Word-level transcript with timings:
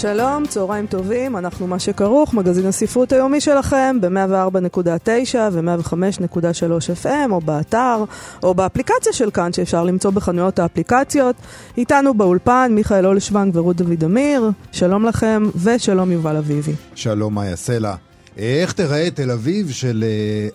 שלום, 0.00 0.46
צהריים 0.46 0.86
טובים, 0.86 1.36
אנחנו 1.36 1.66
מה 1.66 1.78
שכרוך, 1.78 2.34
מגזין 2.34 2.66
הספרות 2.66 3.12
היומי 3.12 3.40
שלכם 3.40 3.96
ב-104.9 4.00 5.36
ו-105.3 5.52 7.04
FM, 7.04 7.30
או 7.30 7.40
באתר, 7.40 8.04
או 8.42 8.54
באפליקציה 8.54 9.12
של 9.12 9.30
כאן, 9.30 9.52
שאפשר 9.52 9.84
למצוא 9.84 10.10
בחנויות 10.10 10.58
האפליקציות. 10.58 11.36
איתנו 11.76 12.14
באולפן 12.14 12.72
מיכאל 12.74 13.06
אולשוונג 13.06 13.56
ורות 13.56 13.76
דוד 13.76 14.04
אמיר, 14.04 14.50
שלום 14.72 15.04
לכם, 15.04 15.42
ושלום 15.62 16.12
יובל 16.12 16.36
אביבי. 16.36 16.72
שלום 16.94 17.34
מאיה 17.34 17.56
סלע. 17.56 17.94
איך 18.36 18.72
תראה 18.72 19.10
תל 19.10 19.30
אביב 19.30 19.70
של 19.70 20.04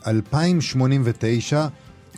2089, 0.08 1.68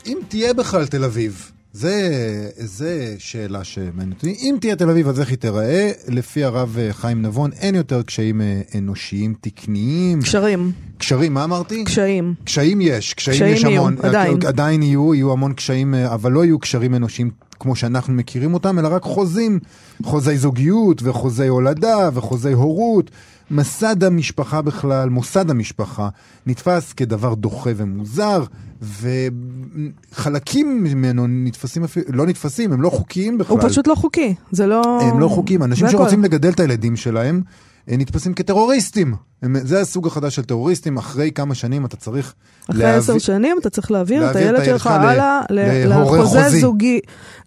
אם 0.05 0.17
תהיה 0.27 0.53
בכלל 0.53 0.85
תל 0.85 1.03
אביב? 1.03 1.51
זה, 1.75 2.49
זה 2.57 3.15
שאלה 3.17 3.63
שמעניינת 3.63 4.13
אותי. 4.13 4.37
אם 4.41 4.57
תהיה 4.61 4.75
תל 4.75 4.89
אביב, 4.89 5.07
אז 5.07 5.19
איך 5.19 5.29
היא 5.29 5.37
תיראה? 5.37 5.91
לפי 6.07 6.43
הרב 6.43 6.77
חיים 6.91 7.21
נבון, 7.21 7.51
אין 7.53 7.75
יותר 7.75 8.01
קשיים 8.01 8.41
אנושיים 8.77 9.33
תקניים. 9.41 10.21
קשרים. 10.21 10.71
קשרים, 10.97 11.33
מה 11.33 11.43
אמרתי? 11.43 11.83
קשיים. 11.83 12.33
קשיים 12.43 12.81
יש, 12.81 13.13
קשיים, 13.13 13.37
קשיים 13.37 13.53
יש 13.55 13.63
יהיו, 13.63 13.81
המון. 13.81 13.97
עדיין. 14.03 14.37
עדיין 14.47 14.83
יהיו, 14.83 15.15
יהיו 15.15 15.31
המון 15.31 15.53
קשיים, 15.53 15.93
אבל 15.93 16.31
לא 16.31 16.45
יהיו 16.45 16.59
קשרים 16.59 16.95
אנושיים 16.95 17.31
כמו 17.59 17.75
שאנחנו 17.75 18.13
מכירים 18.13 18.53
אותם, 18.53 18.79
אלא 18.79 18.87
רק 18.87 19.03
חוזים. 19.03 19.59
חוזי 20.03 20.37
זוגיות 20.37 21.03
וחוזי 21.03 21.47
הולדה 21.47 22.09
וחוזי 22.13 22.53
הורות. 22.53 23.11
מסד 23.51 24.03
המשפחה 24.03 24.61
בכלל, 24.61 25.09
מוסד 25.09 25.49
המשפחה, 25.49 26.09
נתפס 26.45 26.93
כדבר 26.93 27.33
דוחה 27.33 27.69
ומוזר, 27.75 28.43
וחלקים 30.11 30.83
ממנו 30.83 31.25
נתפסים 31.27 31.83
אפילו, 31.83 32.05
לא 32.09 32.25
נתפסים, 32.25 32.73
הם 32.73 32.81
לא 32.81 32.89
חוקיים 32.89 33.37
בכלל. 33.37 33.57
הוא 33.57 33.69
פשוט 33.69 33.87
לא 33.87 33.95
חוקי, 33.95 34.35
זה 34.51 34.67
לא... 34.67 34.99
הם 35.01 35.19
לא 35.19 35.27
חוקיים, 35.27 35.63
אנשים 35.63 35.89
שרוצים 35.89 36.19
הכל. 36.19 36.25
לגדל 36.27 36.49
את 36.49 36.59
הילדים 36.59 36.95
שלהם, 36.95 37.41
נתפסים 37.87 38.33
כטרוריסטים. 38.33 39.15
הם, 39.41 39.55
זה 39.63 39.81
הסוג 39.81 40.07
החדש 40.07 40.35
של 40.35 40.43
טרוריסטים, 40.43 40.97
אחרי 40.97 41.31
כמה 41.31 41.55
שנים 41.55 41.85
אתה 41.85 41.97
צריך 41.97 42.33
אחרי 42.69 42.83
להביא- 42.83 42.97
עשר 42.99 43.17
שנים 43.17 43.57
אתה 43.61 43.69
צריך 43.69 43.91
להעביר 43.91 44.21
להעביר 44.21 44.41
את 44.41 44.59
הילד 44.59 44.65
שלך 44.65 44.87
הלאה 44.87 45.41
לחוזה. 45.49 46.49
זוגי, 46.49 46.99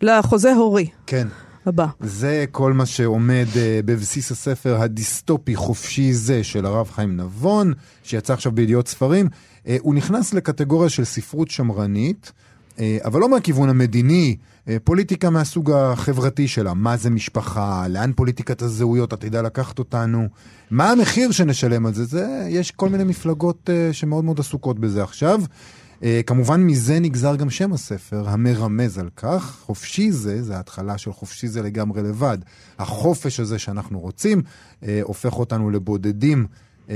לחוזה 0.03 0.53
הורי 0.55 0.87
כן. 1.07 1.29
הבא. 1.69 1.87
זה 2.01 2.45
כל 2.53 2.73
מה 2.73 2.87
שעומד 2.87 3.47
uh, 3.53 3.57
בבסיס 3.85 4.31
הספר 4.31 4.83
הדיסטופי 4.83 5.57
חופשי 5.57 6.13
זה 6.13 6.45
של 6.45 6.67
הרב 6.67 6.91
חיים 6.91 7.17
נבון, 7.17 7.73
שיצא 8.03 8.33
עכשיו 8.33 8.53
בידיעות 8.53 8.89
ספרים. 8.89 9.27
Uh, 9.27 9.69
הוא 9.81 9.95
נכנס 9.95 10.35
לקטגוריה 10.35 10.89
של 10.89 11.05
ספרות 11.05 11.51
שמרנית, 11.51 12.33
uh, 12.77 12.81
אבל 13.05 13.21
לא 13.21 13.29
מהכיוון 13.29 13.69
המדיני, 13.69 14.37
פוליטיקה 14.85 15.31
מהסוג 15.31 15.71
החברתי 15.71 16.49
שלה. 16.49 16.75
מה 16.75 16.97
זה 16.97 17.11
משפחה, 17.11 17.89
לאן 17.89 18.13
פוליטיקת 18.17 18.63
הזהויות 18.63 19.13
עתידה 19.13 19.43
לקחת 19.43 19.79
אותנו, 19.79 20.29
מה 20.71 20.91
המחיר 20.91 21.31
שנשלם 21.31 21.87
על 21.87 21.95
זה. 21.95 22.05
זה 22.05 22.47
יש 22.49 22.71
כל 22.71 22.89
מיני 22.89 23.05
מפלגות 23.05 23.71
שמאוד 23.93 24.25
מאוד 24.25 24.41
עסוקות 24.41 24.79
בזה 24.79 25.03
עכשיו. 25.03 25.41
Uh, 26.01 26.05
כמובן 26.27 26.63
מזה 26.63 27.01
נגזר 27.01 27.37
גם 27.37 27.51
שם 27.51 27.73
הספר, 27.73 28.29
המרמז 28.29 28.99
על 28.99 29.09
כך. 29.17 29.59
חופשי 29.61 30.13
זה, 30.13 30.43
זה 30.43 30.57
ההתחלה 30.57 30.99
של 30.99 31.13
חופשי 31.13 31.49
זה 31.49 31.63
לגמרי 31.63 32.03
לבד. 32.03 32.39
החופש 32.79 33.41
הזה 33.41 33.59
שאנחנו 33.59 34.01
רוצים, 34.01 34.43
uh, 34.83 34.87
הופך 35.03 35.39
אותנו 35.39 35.71
לבודדים, 35.71 36.47
uh, 36.87 36.91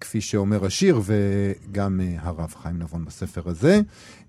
כפי 0.00 0.20
שאומר 0.20 0.64
השיר, 0.64 1.00
וגם 1.04 2.00
uh, 2.00 2.26
הרב 2.26 2.54
חיים 2.62 2.78
נבון 2.78 3.04
בספר 3.04 3.42
הזה. 3.46 3.80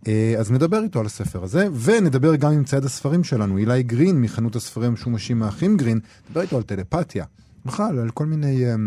Uh, 0.04 0.08
אז 0.40 0.52
נדבר 0.52 0.84
איתו 0.84 1.00
על 1.00 1.06
הספר 1.06 1.44
הזה, 1.44 1.68
ונדבר 1.82 2.36
גם 2.36 2.52
עם 2.52 2.64
צייד 2.64 2.86
הספרים 2.86 3.24
שלנו, 3.24 3.58
אילי 3.58 3.84
גרין 3.84 4.22
מחנות 4.22 4.56
הספרים 4.56 4.92
המשומשים 4.92 5.40
מהאחים 5.40 5.78
גרין, 5.78 6.00
נדבר 6.30 6.42
איתו 6.42 6.58
על 6.58 6.64
טלפתיה, 6.64 7.26
בכלל 7.66 8.00
על 8.00 8.10
כל 8.10 8.26
מיני 8.26 8.66
um, 8.74 8.78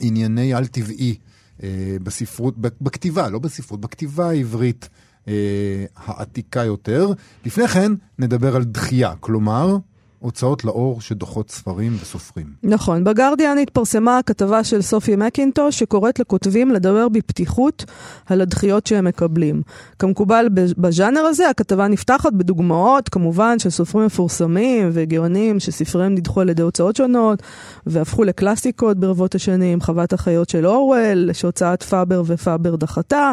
ענייני 0.00 0.54
על-טבעי. 0.54 1.16
אה, 1.62 1.96
בספרות, 2.02 2.58
בכתיבה, 2.58 3.28
לא 3.28 3.38
בספרות, 3.38 3.80
בכתיבה 3.80 4.28
העברית 4.28 4.88
אה, 5.28 5.84
העתיקה 5.96 6.64
יותר. 6.64 7.08
לפני 7.46 7.68
כן 7.68 7.92
נדבר 8.18 8.56
על 8.56 8.64
דחייה, 8.64 9.14
כלומר, 9.20 9.76
הוצאות 10.20 10.64
לאור 10.64 11.00
שדוחות 11.00 11.50
ספרים 11.50 11.96
וסופרים. 12.02 12.46
נכון, 12.62 13.04
בגרדיאן 13.04 13.58
התפרסמה 13.58 14.18
הכתבה 14.18 14.64
של 14.64 14.82
סופי 14.82 15.16
מקינטוש 15.16 15.78
שקוראת 15.78 16.18
לכותבים 16.18 16.70
לדבר 16.70 17.08
בפתיחות 17.08 17.84
על 18.26 18.40
הדחיות 18.40 18.86
שהם 18.86 19.04
מקבלים. 19.04 19.62
כמקובל 19.98 20.46
בז'אנר 20.52 21.20
הזה, 21.20 21.48
הכתבה 21.48 21.88
נפתחת 21.88 22.32
בדוגמאות, 22.32 23.08
כמובן, 23.08 23.58
של 23.58 23.70
סופרים 23.70 24.06
מפורסמים 24.06 24.90
וגאונים 24.92 25.60
שספריהם 25.60 26.14
נדחו 26.14 26.40
על 26.40 26.48
ידי 26.48 26.62
הוצאות 26.62 26.96
שונות 26.96 27.42
והפכו 27.86 28.24
לקלאסיקות 28.24 28.96
ברבות 29.00 29.34
השנים, 29.34 29.80
חוות 29.80 30.12
החיות 30.12 30.48
של 30.48 30.66
אורוול, 30.66 31.32
שהוצאת 31.32 31.82
פאבר 31.82 32.22
ופאבר 32.26 32.76
דחתה, 32.76 33.32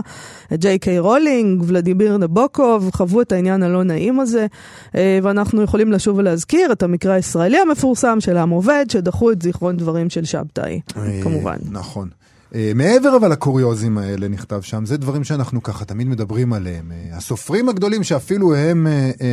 ג'יי 0.54 0.80
קיי 0.80 1.00
רולינג, 1.00 1.64
ולדימיר 1.68 2.18
נבוקוב, 2.18 2.90
חוו 2.94 3.22
את 3.22 3.32
העניין 3.32 3.64
הלא 3.64 3.84
נעים 3.84 4.20
הזה, 4.20 4.48
אה, 4.96 5.20
ואנחנו 5.24 5.62
יכולים 5.62 5.92
לשוב 5.92 6.18
ולהזכיר 6.18 6.72
את 6.78 6.84
המקרה 6.84 7.14
הישראלי 7.14 7.58
המפורסם 7.58 8.20
של 8.20 8.38
עם 8.38 8.50
עובד, 8.50 8.86
שדחו 8.90 9.32
את 9.32 9.42
זיכרון 9.42 9.78
דברים 9.78 10.10
של 10.10 10.26
שבתאי, 10.26 10.82
אה, 10.98 11.20
כמובן. 11.24 11.58
נכון. 11.72 12.10
אה, 12.56 12.72
מעבר 12.76 13.18
אבל 13.18 13.32
לקוריוזים 13.32 13.98
האלה 13.98 14.28
נכתב 14.28 14.62
שם, 14.62 14.86
זה 14.86 14.98
דברים 14.98 15.24
שאנחנו 15.24 15.64
ככה 15.64 15.86
תמיד 15.86 16.08
מדברים 16.08 16.54
עליהם. 16.54 16.92
אה, 16.92 17.18
הסופרים 17.18 17.70
הגדולים 17.70 18.04
שאפילו 18.04 18.56
הם 18.56 18.88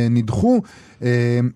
נדחו, 0.09 0.61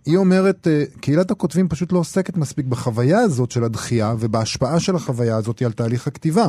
היא 0.06 0.18
אומרת, 0.18 0.68
קהילת 1.00 1.32
הכותבים 1.32 1.70
פשוט 1.70 1.92
לא 1.92 2.00
עוסקת 2.00 2.38
מספיק 2.38 2.66
בחוויה 2.66 3.20
הזאת 3.20 3.52
של 3.52 3.64
הדחייה 3.64 4.16
ובהשפעה 4.20 4.80
של 4.80 4.96
החוויה 4.96 5.36
הזאת 5.36 5.62
על 5.62 5.72
תהליך 5.72 6.08
הכתיבה. 6.08 6.48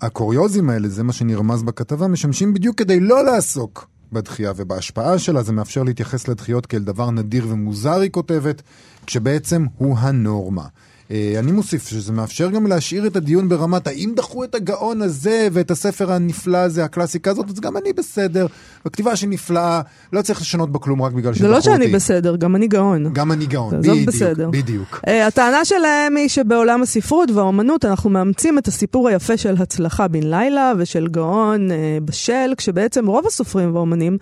הקוריוזים 0.00 0.70
האלה, 0.70 0.88
זה 0.88 1.02
מה 1.02 1.12
שנרמז 1.12 1.62
בכתבה, 1.62 2.08
משמשים 2.08 2.54
בדיוק 2.54 2.78
כדי 2.78 3.00
לא 3.00 3.24
לעסוק 3.24 3.91
בדחייה 4.12 4.52
ובהשפעה 4.56 5.18
שלה, 5.18 5.42
זה 5.42 5.52
מאפשר 5.52 5.82
להתייחס 5.82 6.28
לדחיות 6.28 6.66
כאל 6.66 6.82
דבר 6.82 7.10
נדיר 7.10 7.46
ומוזר, 7.48 8.00
היא 8.00 8.10
כותבת, 8.10 8.62
כשבעצם 9.06 9.66
הוא 9.76 9.98
הנורמה. 9.98 10.64
אה, 11.12 11.38
אני 11.38 11.52
מוסיף 11.52 11.88
שזה 11.88 12.12
מאפשר 12.12 12.50
גם 12.50 12.66
להשאיר 12.66 13.06
את 13.06 13.16
הדיון 13.16 13.48
ברמת 13.48 13.86
האם 13.86 14.12
דחו 14.16 14.44
את 14.44 14.54
הגאון 14.54 15.02
הזה 15.02 15.48
ואת 15.52 15.70
הספר 15.70 16.12
הנפלא 16.12 16.58
הזה, 16.58 16.84
הקלאסיקה 16.84 17.30
הזאת, 17.30 17.50
אז 17.50 17.60
גם 17.60 17.76
אני 17.76 17.92
בסדר. 17.92 18.46
הכתיבה 18.86 19.16
שנפלאה, 19.16 19.80
לא 20.12 20.22
צריך 20.22 20.40
לשנות 20.40 20.72
בה 20.72 20.78
כלום 20.78 21.02
רק 21.02 21.12
בגלל 21.12 21.34
שדחו 21.34 21.48
זה 21.48 21.56
אותי. 21.56 21.68
לא 21.68 21.74
שאני 21.74 21.88
בסדר, 21.88 22.36
גם 22.36 22.56
אני 22.56 22.68
גאון. 22.68 23.12
גם 23.12 23.32
אני 23.32 23.46
גאון, 23.46 23.80
בדיוק, 23.80 24.08
בסדר. 24.08 24.50
בדיוק. 24.50 25.00
Uh, 25.06 25.10
הטענה 25.10 25.64
שלהם 25.64 26.16
היא 26.16 26.28
שבעולם 26.28 26.82
הספרות 26.82 27.30
והאומנות 27.30 27.84
אנחנו 27.84 28.10
מאמצים 28.10 28.58
את 28.58 28.68
הסיפור 28.68 29.08
היפה 29.08 29.36
של 29.36 29.54
הצלחה 29.58 30.08
בן 30.08 30.22
לילה 30.22 30.72
ושל 30.78 31.08
גאון 31.08 31.70
uh, 31.70 31.72
בשל, 32.04 32.54
כשבעצם 32.56 33.06
רוב 33.06 33.26
הסופרים 33.26 33.74
והאומנים 33.74 34.18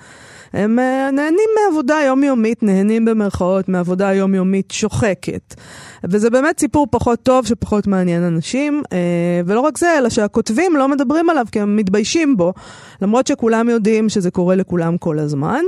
הם 0.52 0.78
uh, 0.78 1.12
נהנים 1.12 1.48
מעבודה 1.64 1.96
יומיומית, 2.06 2.62
נהנים 2.62 3.04
במרכאות 3.04 3.68
מעבודה 3.68 4.14
יומיומית 4.14 4.70
שוחקת. 4.70 5.54
וזה 6.04 6.30
באמת 6.30 6.60
סיפור 6.60 6.86
פחות 6.90 7.22
טוב 7.22 7.46
שפחות 7.46 7.86
מעניין 7.86 8.22
אנשים, 8.22 8.82
uh, 8.84 8.90
ולא 9.46 9.60
רק 9.60 9.78
זה, 9.78 9.98
אלא 9.98 10.08
שהכותבים 10.08 10.76
לא 10.76 10.88
מדברים 10.88 11.30
עליו 11.30 11.46
כי 11.52 11.60
הם 11.60 11.76
מתביישים 11.76 12.36
בו, 12.36 12.52
למרות 13.02 13.26
שכולם 13.26 13.68
יודעים 13.68 14.08
שזה 14.08 14.30
קורה 14.30 14.54
לכולם 14.54 14.98
כל 14.98 15.18
הזמן. 15.18 15.62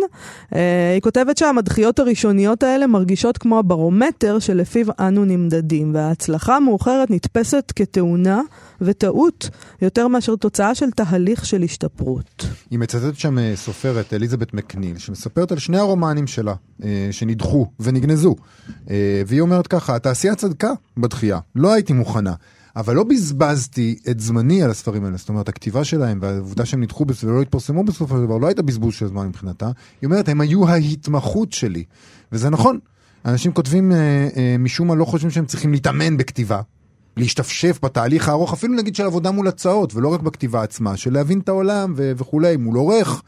Uh, 0.51 0.57
היא 0.95 1.01
כותבת 1.01 1.37
שהמדחיות 1.39 1.99
הראשוניות 1.99 2.63
האלה 2.63 2.87
מרגישות 2.87 3.39
כמו 3.39 3.59
הברומטר 3.59 4.39
שלפיו 4.39 4.87
אנו 5.01 5.25
נמדדים, 5.25 5.95
וההצלחה 5.95 6.57
המאוחרת 6.57 7.11
נתפסת 7.11 7.73
כתאונה 7.77 8.41
וטעות 8.81 9.51
יותר 9.83 10.09
מאשר 10.09 10.37
תוצאה 10.37 10.75
של 10.75 10.91
תהליך 10.91 11.47
של 11.47 11.63
השתפרות. 11.63 12.47
היא 12.71 12.79
מצטטת 12.79 13.19
שם 13.19 13.39
אה, 13.39 13.53
סופרת, 13.57 14.15
אליזבת 14.15 14.55
מקניל, 14.73 14.99
שמספרת 14.99 15.53
על 15.53 15.59
שני 15.59 15.79
הרומנים 15.79 16.27
שלה, 16.27 16.55
אה, 16.85 17.09
שנדחו 17.11 17.67
ונגנזו. 17.81 18.37
אה, 18.91 19.23
והיא 19.27 19.41
אומרת 19.41 19.67
ככה, 19.67 19.97
התעשייה 19.97 20.35
צדקה 20.35 20.73
בדחייה, 20.97 21.39
לא 21.55 21.73
הייתי 21.73 21.93
מוכנה. 21.93 22.35
אבל 22.77 22.95
לא 22.95 23.05
בזבזתי 23.05 23.99
את 24.11 24.21
זמני 24.21 24.63
על 24.63 24.71
הספרים 24.71 25.05
האלה, 25.05 25.17
זאת 25.17 25.29
אומרת, 25.29 25.49
הכתיבה 25.49 25.85
שלהם 25.85 26.19
והעובדה 26.23 26.67
שהם 26.67 26.83
נדחו 26.83 27.07
ולא 27.25 27.43
התפרסמו 27.43 27.85
בסופו 27.85 28.17
של 28.17 28.23
דבר, 28.23 28.39
לא 28.39 28.47
הייתה 28.47 28.63
בזבוז 28.63 28.95
של 28.95 29.07
זמן 29.07 29.29
מבחינתה. 29.29 29.67
היא 29.67 30.07
אומרת, 30.07 30.29
הם 30.29 30.41
היו 30.41 30.69
ההתמחות 30.69 31.53
שלי. 31.53 31.85
וזה 32.33 32.51
נכון, 32.51 32.79
אנשים 33.25 33.53
כותבים, 33.53 33.93
אה, 33.93 34.29
אה, 34.37 34.57
משום 34.59 34.89
מה 34.89 34.95
לא 34.95 35.05
חושבים 35.05 35.31
שהם 35.31 35.47
צריכים 35.47 35.73
להתאמן 35.73 36.17
בכתיבה. 36.17 36.61
להשתפשף 37.17 37.79
בתהליך 37.83 38.29
הארוך, 38.29 38.53
אפילו 38.53 38.75
נגיד 38.75 38.97
של 38.97 39.07
עבודה 39.07 39.31
מול 39.31 39.49
הצעות, 39.49 39.95
ולא 39.95 40.09
רק 40.09 40.21
בכתיבה 40.21 40.63
עצמה, 40.63 40.97
של 40.97 41.13
להבין 41.13 41.41
את 41.41 41.49
העולם 41.49 41.93
ו- 41.97 42.13
וכולי, 42.17 42.57
מול 42.57 42.77
עורך, 42.77 43.23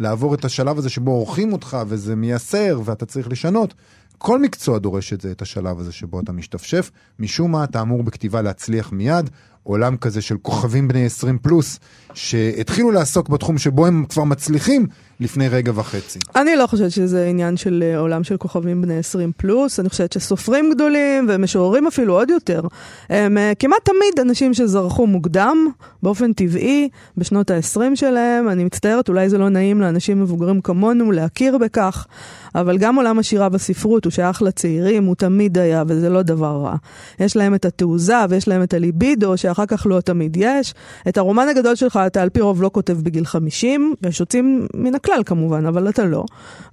לעבור 0.00 0.34
את 0.34 0.44
השלב 0.44 0.78
הזה 0.78 0.90
שבו 0.90 1.10
עורכים 1.10 1.52
אותך 1.52 1.78
וזה 1.86 2.16
מייסר 2.16 2.80
ואתה 2.84 3.06
צריך 3.06 3.28
לשנות. 3.28 3.74
כל 4.18 4.42
מקצוע 4.42 4.78
דורש 4.78 5.12
את 5.12 5.20
זה, 5.20 5.30
את 5.30 5.42
השלב 5.42 5.80
הזה 5.80 5.92
שבו 5.92 6.20
אתה 6.20 6.32
משתפשף. 6.32 6.90
משום 7.18 7.52
מה 7.52 7.64
אתה 7.64 7.80
אמור 7.80 8.02
בכתיבה 8.02 8.42
להצליח 8.42 8.92
מיד. 8.92 9.30
עולם 9.62 9.96
כזה 9.96 10.22
של 10.22 10.36
כוכבים 10.42 10.88
בני 10.88 11.04
20 11.04 11.38
פלוס, 11.38 11.78
שהתחילו 12.14 12.90
לעסוק 12.90 13.28
בתחום 13.28 13.58
שבו 13.58 13.86
הם 13.86 14.04
כבר 14.08 14.24
מצליחים 14.24 14.86
לפני 15.20 15.48
רגע 15.48 15.72
וחצי. 15.74 16.18
אני 16.36 16.56
לא 16.56 16.66
חושבת 16.66 16.90
שזה 16.90 17.26
עניין 17.26 17.56
של 17.56 17.84
אה, 17.86 17.98
עולם 17.98 18.24
של 18.24 18.36
כוכבים 18.36 18.82
בני 18.82 18.98
20 18.98 19.32
פלוס, 19.36 19.80
אני 19.80 19.88
חושבת 19.88 20.12
שסופרים 20.12 20.70
גדולים 20.74 21.26
ומשוררים 21.28 21.86
אפילו 21.86 22.14
עוד 22.14 22.30
יותר, 22.30 22.62
הם 23.08 23.38
אה, 23.38 23.52
כמעט 23.58 23.84
תמיד 23.84 24.28
אנשים 24.28 24.54
שזרחו 24.54 25.06
מוקדם, 25.06 25.66
באופן 26.02 26.32
טבעי, 26.32 26.88
בשנות 27.16 27.50
ה-20 27.50 27.80
שלהם. 27.94 28.48
אני 28.48 28.64
מצטערת, 28.64 29.08
אולי 29.08 29.28
זה 29.28 29.38
לא 29.38 29.48
נעים 29.48 29.80
לאנשים 29.80 30.22
מבוגרים 30.22 30.60
כמונו 30.60 31.12
להכיר 31.12 31.58
בכך, 31.58 32.06
אבל 32.54 32.78
גם 32.78 32.96
עולם 32.96 33.18
השירה 33.18 33.48
והספרות 33.52 34.04
הוא 34.04 34.10
שייך 34.10 34.42
לצעירים, 34.42 35.04
הוא 35.04 35.14
תמיד 35.14 35.58
היה, 35.58 35.82
וזה 35.86 36.10
לא 36.10 36.22
דבר 36.22 36.62
רע. 36.64 36.74
יש 37.20 37.36
להם 37.36 37.54
את 37.54 37.64
התעוזה 37.64 38.16
ויש 38.28 38.48
להם 38.48 38.62
את 38.62 38.74
הליבידו, 38.74 39.36
שאחר 39.36 39.66
כך 39.66 39.86
לא 39.86 40.00
תמיד 40.00 40.36
יש. 40.40 40.74
את 41.08 41.18
הרומן 41.18 41.48
הגדול 41.48 41.74
שלך 41.74 42.00
אתה 42.06 42.22
על 42.22 42.28
פי 42.28 42.40
רוב 42.40 42.62
לא 42.62 42.70
כותב 42.72 42.98
בגיל 43.02 43.24
50, 43.24 43.94
יש 44.02 44.20
יוצאים 44.20 44.66
מן 44.74 44.94
הכלל 44.94 45.22
כמובן, 45.26 45.66
אבל 45.66 45.88
אתה 45.88 46.04
לא, 46.04 46.24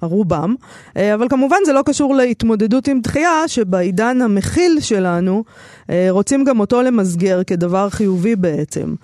רובם. 0.01 0.55
אה, 0.97 1.13
אבל 1.13 1.29
כמובן 1.29 1.57
זה 1.65 1.73
לא 1.73 1.81
קשור 1.85 2.15
להתמודדות 2.15 2.87
עם 2.87 3.01
דחייה, 3.01 3.47
שבעידן 3.47 4.21
המכיל 4.21 4.79
שלנו, 4.79 5.43
אה, 5.89 6.07
רוצים 6.09 6.43
גם 6.43 6.59
אותו 6.59 6.81
למסגר 6.81 7.41
כדבר 7.47 7.89
חיובי 7.89 8.35
בעצם. 8.35 8.95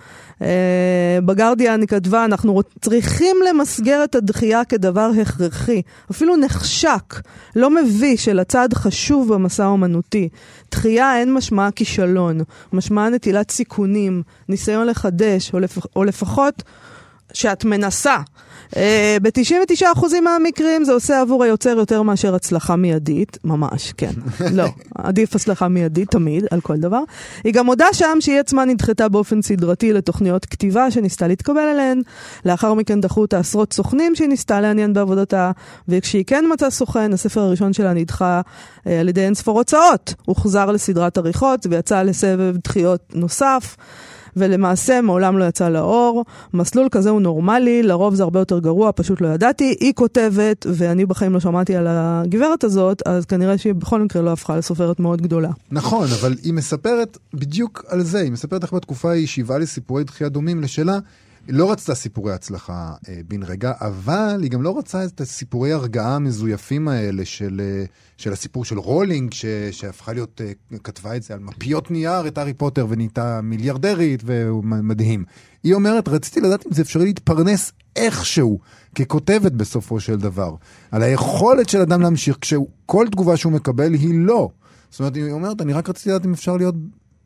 אה, 0.42 1.18
בגרדיאן 1.26 1.80
היא 1.80 1.88
כתבה, 1.88 2.24
אנחנו 2.24 2.60
צריכים 2.80 3.36
למסגר 3.48 4.04
את 4.04 4.14
הדחייה 4.14 4.64
כדבר 4.64 5.10
הכרחי, 5.22 5.82
אפילו 6.10 6.36
נחשק, 6.36 7.14
לא 7.56 7.70
מביש, 7.70 8.28
אלא 8.28 8.42
צעד 8.42 8.74
חשוב 8.74 9.34
במסע 9.34 9.64
האומנותי. 9.64 10.28
דחייה 10.70 11.18
אין 11.18 11.34
משמעה 11.34 11.70
כישלון, 11.70 12.40
משמעה 12.72 13.08
נטילת 13.08 13.50
סיכונים, 13.50 14.22
ניסיון 14.48 14.86
לחדש, 14.86 15.54
או, 15.54 15.60
לפ... 15.60 15.78
או 15.96 16.04
לפחות 16.04 16.62
שאת 17.34 17.64
מנסה. 17.64 18.16
Uh, 18.70 18.76
ב-99% 19.22 20.20
מהמקרים 20.22 20.84
זה 20.84 20.92
עושה 20.92 21.20
עבור 21.20 21.44
היוצר 21.44 21.70
יותר 21.70 22.02
מאשר 22.02 22.34
הצלחה 22.34 22.76
מיידית, 22.76 23.38
ממש, 23.44 23.92
כן. 23.96 24.10
לא, 24.58 24.64
עדיף 24.94 25.36
הצלחה 25.36 25.68
מיידית 25.68 26.10
תמיד, 26.10 26.44
על 26.50 26.60
כל 26.60 26.76
דבר. 26.76 27.02
היא 27.44 27.52
גם 27.52 27.66
מודה 27.66 27.86
שם 27.92 28.18
שהיא 28.20 28.40
עצמה 28.40 28.64
נדחתה 28.64 29.08
באופן 29.08 29.42
סדרתי 29.42 29.92
לתוכניות 29.92 30.44
כתיבה 30.44 30.90
שניסתה 30.90 31.28
להתקבל 31.28 31.58
אליהן. 31.58 32.02
לאחר 32.44 32.74
מכן 32.74 33.00
דחו 33.00 33.20
אותה 33.20 33.38
עשרות 33.38 33.72
סוכנים 33.72 34.14
שהיא 34.14 34.28
ניסתה 34.28 34.60
לעניין 34.60 34.92
בעבודתה, 34.92 35.50
וכשהיא 35.88 36.24
כן 36.26 36.44
מצאה 36.52 36.70
סוכן, 36.70 37.12
הספר 37.12 37.40
הראשון 37.40 37.72
שלה 37.72 37.92
נדחה 37.92 38.40
uh, 38.40 38.90
על 39.00 39.08
ידי 39.08 39.24
אין 39.24 39.34
ספור 39.34 39.58
הוצאות. 39.58 40.14
הוחזר 40.26 40.70
לסדרת 40.70 41.18
עריכות 41.18 41.66
ויצא 41.70 42.02
לסבב 42.02 42.56
דחיות 42.56 43.00
נוסף. 43.14 43.76
ולמעשה 44.36 45.00
מעולם 45.00 45.38
לא 45.38 45.44
יצא 45.44 45.68
לאור. 45.68 46.24
מסלול 46.54 46.88
כזה 46.90 47.10
הוא 47.10 47.20
נורמלי, 47.20 47.82
לרוב 47.82 48.14
זה 48.14 48.22
הרבה 48.22 48.38
יותר 48.40 48.58
גרוע, 48.58 48.90
פשוט 48.94 49.20
לא 49.20 49.28
ידעתי. 49.28 49.74
היא 49.80 49.92
כותבת, 49.92 50.66
ואני 50.74 51.06
בחיים 51.06 51.32
לא 51.32 51.40
שמעתי 51.40 51.76
על 51.76 51.86
הגברת 51.88 52.64
הזאת, 52.64 53.02
אז 53.06 53.24
כנראה 53.24 53.58
שהיא 53.58 53.74
בכל 53.74 54.02
מקרה 54.02 54.22
לא 54.22 54.32
הפכה 54.32 54.56
לסופרת 54.56 55.00
מאוד 55.00 55.22
גדולה. 55.22 55.50
נכון, 55.70 56.08
אבל 56.20 56.34
היא 56.42 56.52
מספרת 56.52 57.18
בדיוק 57.34 57.84
על 57.88 58.02
זה, 58.02 58.18
היא 58.18 58.32
מספרת 58.32 58.62
איך 58.62 58.72
בתקופה 58.72 59.10
היא 59.10 59.26
שיבה 59.26 59.58
לסיפורי 59.58 60.04
דחייה 60.04 60.30
דומים 60.30 60.60
לשלה. 60.60 60.98
היא 61.46 61.54
לא 61.54 61.72
רצתה 61.72 61.94
סיפורי 61.94 62.32
הצלחה 62.32 62.94
אה, 63.08 63.20
בן 63.28 63.42
רגע, 63.42 63.72
אבל 63.80 64.38
היא 64.42 64.50
גם 64.50 64.62
לא 64.62 64.78
רצה 64.78 65.04
את 65.04 65.20
הסיפורי 65.20 65.72
הרגעה 65.72 66.16
המזויפים 66.16 66.88
האלה 66.88 67.24
של, 67.24 67.60
אה, 67.64 67.84
של 68.16 68.32
הסיפור 68.32 68.64
של 68.64 68.78
רולינג, 68.78 69.32
ש, 69.32 69.46
שהפכה 69.70 70.12
להיות, 70.12 70.40
אה, 70.44 70.78
כתבה 70.84 71.16
את 71.16 71.22
זה 71.22 71.34
על 71.34 71.40
מפיות 71.40 71.90
נייר, 71.90 72.26
את 72.26 72.38
הארי 72.38 72.54
פוטר, 72.54 72.86
ונהייתה 72.88 73.40
מיליארדרית, 73.42 74.22
ומדהים. 74.26 75.24
היא 75.62 75.74
אומרת, 75.74 76.08
רציתי 76.08 76.40
לדעת 76.40 76.66
אם 76.66 76.72
זה 76.72 76.82
אפשרי 76.82 77.04
להתפרנס 77.04 77.72
איכשהו, 77.96 78.58
ככותבת 78.94 79.52
בסופו 79.52 80.00
של 80.00 80.16
דבר, 80.16 80.54
על 80.90 81.02
היכולת 81.02 81.68
של 81.68 81.80
אדם 81.80 82.00
להמשיך, 82.00 82.38
כשכל 82.40 83.06
תגובה 83.10 83.36
שהוא 83.36 83.52
מקבל 83.52 83.94
היא 83.94 84.14
לא. 84.14 84.50
זאת 84.90 85.00
אומרת, 85.00 85.16
היא 85.16 85.32
אומרת, 85.32 85.60
אני 85.60 85.72
רק 85.72 85.88
רציתי 85.88 86.10
לדעת 86.10 86.26
אם 86.26 86.32
אפשר 86.32 86.56
להיות 86.56 86.74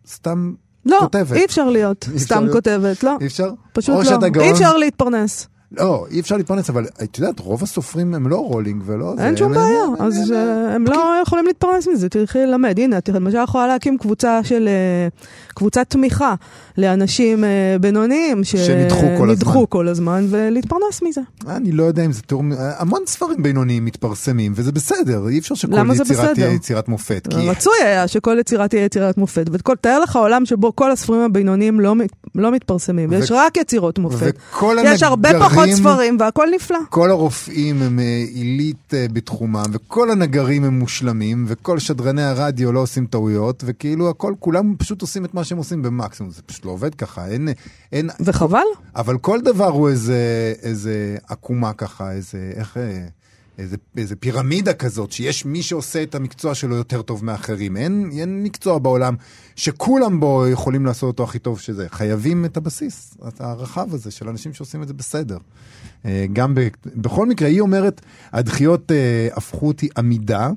סתם 0.06 0.54
לא, 0.88 0.98
כותבת. 1.00 1.32
אי 1.36 1.44
אפשר 1.44 1.70
להיות 1.70 2.08
סתם 2.16 2.40
להיות- 2.42 2.52
כותבת, 2.56 3.02
לא. 3.04 3.16
אי 3.20 3.26
אפשר? 3.26 3.50
פשוט 3.72 3.94
לא. 4.04 4.40
אי 4.40 4.50
אפשר 4.52 4.76
להתפרנס. 4.76 5.48
לא, 5.72 6.06
אי 6.10 6.20
אפשר 6.20 6.36
להתפרנס, 6.36 6.70
אבל 6.70 6.86
את 7.02 7.18
יודעת, 7.18 7.40
רוב 7.40 7.62
הסופרים 7.62 8.14
הם 8.14 8.28
לא 8.28 8.36
רולינג 8.36 8.82
ולא 8.86 9.14
זה. 9.16 9.26
אין 9.26 9.36
שום 9.36 9.52
הם- 9.52 9.54
בעיה, 9.58 9.82
הם- 9.84 10.06
אז 10.06 10.30
הם- 10.30 10.36
אה, 10.36 10.74
הם 10.74 10.84
לא 10.86 11.04
יכולים 11.22 11.46
להתפרנס 11.46 11.88
מזה, 11.88 12.08
תלכי 12.08 12.38
ללמד. 12.38 12.78
הנה, 12.78 12.98
את 12.98 13.08
למשל 13.08 13.38
יכולה 13.44 13.66
להקים 13.66 13.98
קבוצה 13.98 14.40
של, 14.44 14.68
אה, 14.68 15.08
קבוצת 15.54 15.86
תמיכה 15.90 16.34
לאנשים 16.78 17.44
אה, 17.44 17.48
בינוניים, 17.80 18.44
ש- 18.44 18.56
שנדחו 18.56 19.06
כל 19.18 19.30
הזמן. 19.30 19.52
כל 19.68 19.88
הזמן, 19.88 20.26
ולהתפרנס 20.30 21.02
מזה. 21.02 21.20
אני 21.48 21.72
לא 21.72 21.82
יודע 21.82 22.04
אם 22.04 22.12
זה 22.12 22.22
תיאור, 22.22 22.42
המון 22.78 23.00
ספרים 23.06 23.42
בינוניים 23.42 23.84
מתפרסמים, 23.84 24.52
וזה 24.54 24.72
בסדר, 24.72 25.28
אי 25.28 25.38
אפשר 25.38 25.54
שכל 25.54 25.72
זה 25.94 26.02
יצירה? 26.02 26.34
תהיה 26.34 26.52
יצירת 26.52 26.88
מופת. 26.88 27.28
כי 27.30 27.48
רצוי 27.48 27.74
היה 27.84 28.08
שכל 28.08 28.36
יצירה 28.40 28.68
תהיה 28.68 28.84
יצירת 28.84 29.18
מופת, 29.18 29.46
ותאר 29.52 30.00
לך 30.00 30.16
עולם 30.16 30.46
שבו 30.46 30.76
כל 30.76 30.90
הספרים 30.90 31.20
הבינוניים 31.20 31.80
לא, 31.80 31.94
מת- 31.94 32.17
לא 32.34 32.52
מתפרסמים, 32.52 33.10
ו- 33.12 33.14
רק 33.30 33.56
יצירות 33.56 33.98
מופת. 33.98 34.34
וכל 34.50 34.76
יש 34.84 35.02
הרבה 35.02 35.28
הנגרים- 35.30 35.50
פחות 35.50 35.68
ספרים 35.70 36.16
והכל 36.20 36.46
נפלא. 36.54 36.78
כל 36.90 37.10
הרופאים 37.10 37.82
הם 37.82 37.98
אה, 37.98 38.04
עילית 38.34 38.94
אה, 38.94 39.06
בתחומם, 39.12 39.62
וכל 39.72 40.10
הנגרים 40.10 40.64
הם 40.64 40.78
מושלמים, 40.78 41.44
וכל 41.48 41.78
שדרני 41.78 42.22
הרדיו 42.22 42.72
לא 42.72 42.80
עושים 42.80 43.06
טעויות, 43.06 43.62
וכאילו 43.66 44.10
הכל, 44.10 44.34
כולם 44.38 44.74
פשוט 44.78 45.02
עושים 45.02 45.24
את 45.24 45.34
מה 45.34 45.44
שהם 45.44 45.58
עושים 45.58 45.82
במקסימום, 45.82 46.32
זה 46.32 46.42
פשוט 46.42 46.64
לא 46.64 46.70
עובד 46.70 46.94
ככה, 46.94 47.26
אין... 47.28 47.48
אין 47.92 48.10
וחבל. 48.20 48.58
אבל 48.96 49.18
כל 49.18 49.40
דבר 49.40 49.68
הוא 49.68 49.88
איזה, 49.88 50.18
איזה 50.62 51.16
עקומה 51.28 51.72
ככה, 51.72 52.12
איזה, 52.12 52.50
איך, 52.54 52.76
אה, 52.76 53.06
איזה, 53.58 53.76
איזה 53.96 54.16
פירמידה 54.16 54.72
כזאת, 54.72 55.12
שיש 55.12 55.44
מי 55.44 55.62
שעושה 55.62 56.02
את 56.02 56.14
המקצוע 56.14 56.54
שלו 56.54 56.76
יותר 56.76 57.02
טוב 57.02 57.24
מאחרים. 57.24 57.76
אין, 57.76 58.10
אין 58.18 58.42
מקצוע 58.42 58.78
בעולם 58.78 59.14
שכולם 59.56 60.20
בו 60.20 60.46
יכולים 60.48 60.86
לעשות 60.86 61.08
אותו 61.08 61.24
הכי 61.24 61.38
טוב 61.38 61.60
שזה. 61.60 61.86
חייבים 61.90 62.44
את 62.44 62.56
הבסיס, 62.56 63.16
את 63.28 63.40
הרחב 63.40 63.94
הזה 63.94 64.10
של 64.10 64.28
אנשים 64.28 64.54
שעושים 64.54 64.82
את 64.82 64.88
זה 64.88 64.94
בסדר. 64.94 65.38
אה, 66.04 66.26
גם 66.32 66.54
ב, 66.54 66.68
בכל 66.86 67.26
מקרה, 67.26 67.48
היא 67.48 67.60
אומרת, 67.60 68.00
הדחיות 68.32 68.92
אה, 68.92 69.28
הפכו 69.32 69.68
אותי 69.68 69.88
עמידה. 69.96 70.50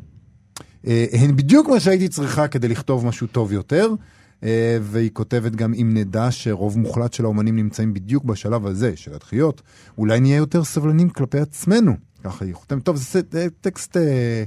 אה, 0.87 1.05
הן 1.11 1.35
בדיוק 1.35 1.69
מה 1.69 1.79
שהייתי 1.79 2.07
צריכה 2.07 2.47
כדי 2.47 2.67
לכתוב 2.67 3.05
משהו 3.05 3.27
טוב 3.27 3.51
יותר. 3.51 3.93
אה, 4.43 4.77
והיא 4.81 5.09
כותבת 5.13 5.55
גם 5.55 5.73
אם 5.73 5.89
נדע 5.93 6.27
שרוב 6.31 6.79
מוחלט 6.79 7.13
של 7.13 7.23
האומנים 7.23 7.55
נמצאים 7.55 7.93
בדיוק 7.93 8.23
בשלב 8.23 8.67
הזה 8.67 8.91
של 8.95 9.13
הדחיות, 9.13 9.61
אולי 9.97 10.19
נהיה 10.19 10.37
יותר 10.37 10.63
סבלנים 10.63 11.09
כלפי 11.09 11.39
עצמנו. 11.39 11.95
ככה 12.23 12.45
היא 12.45 12.53
חותמת. 12.55 12.83
טוב, 12.83 12.95
זה 12.95 13.03
ס- 13.03 13.15
אה, 13.35 13.47
טקסט 13.61 13.97
אה, 13.97 14.43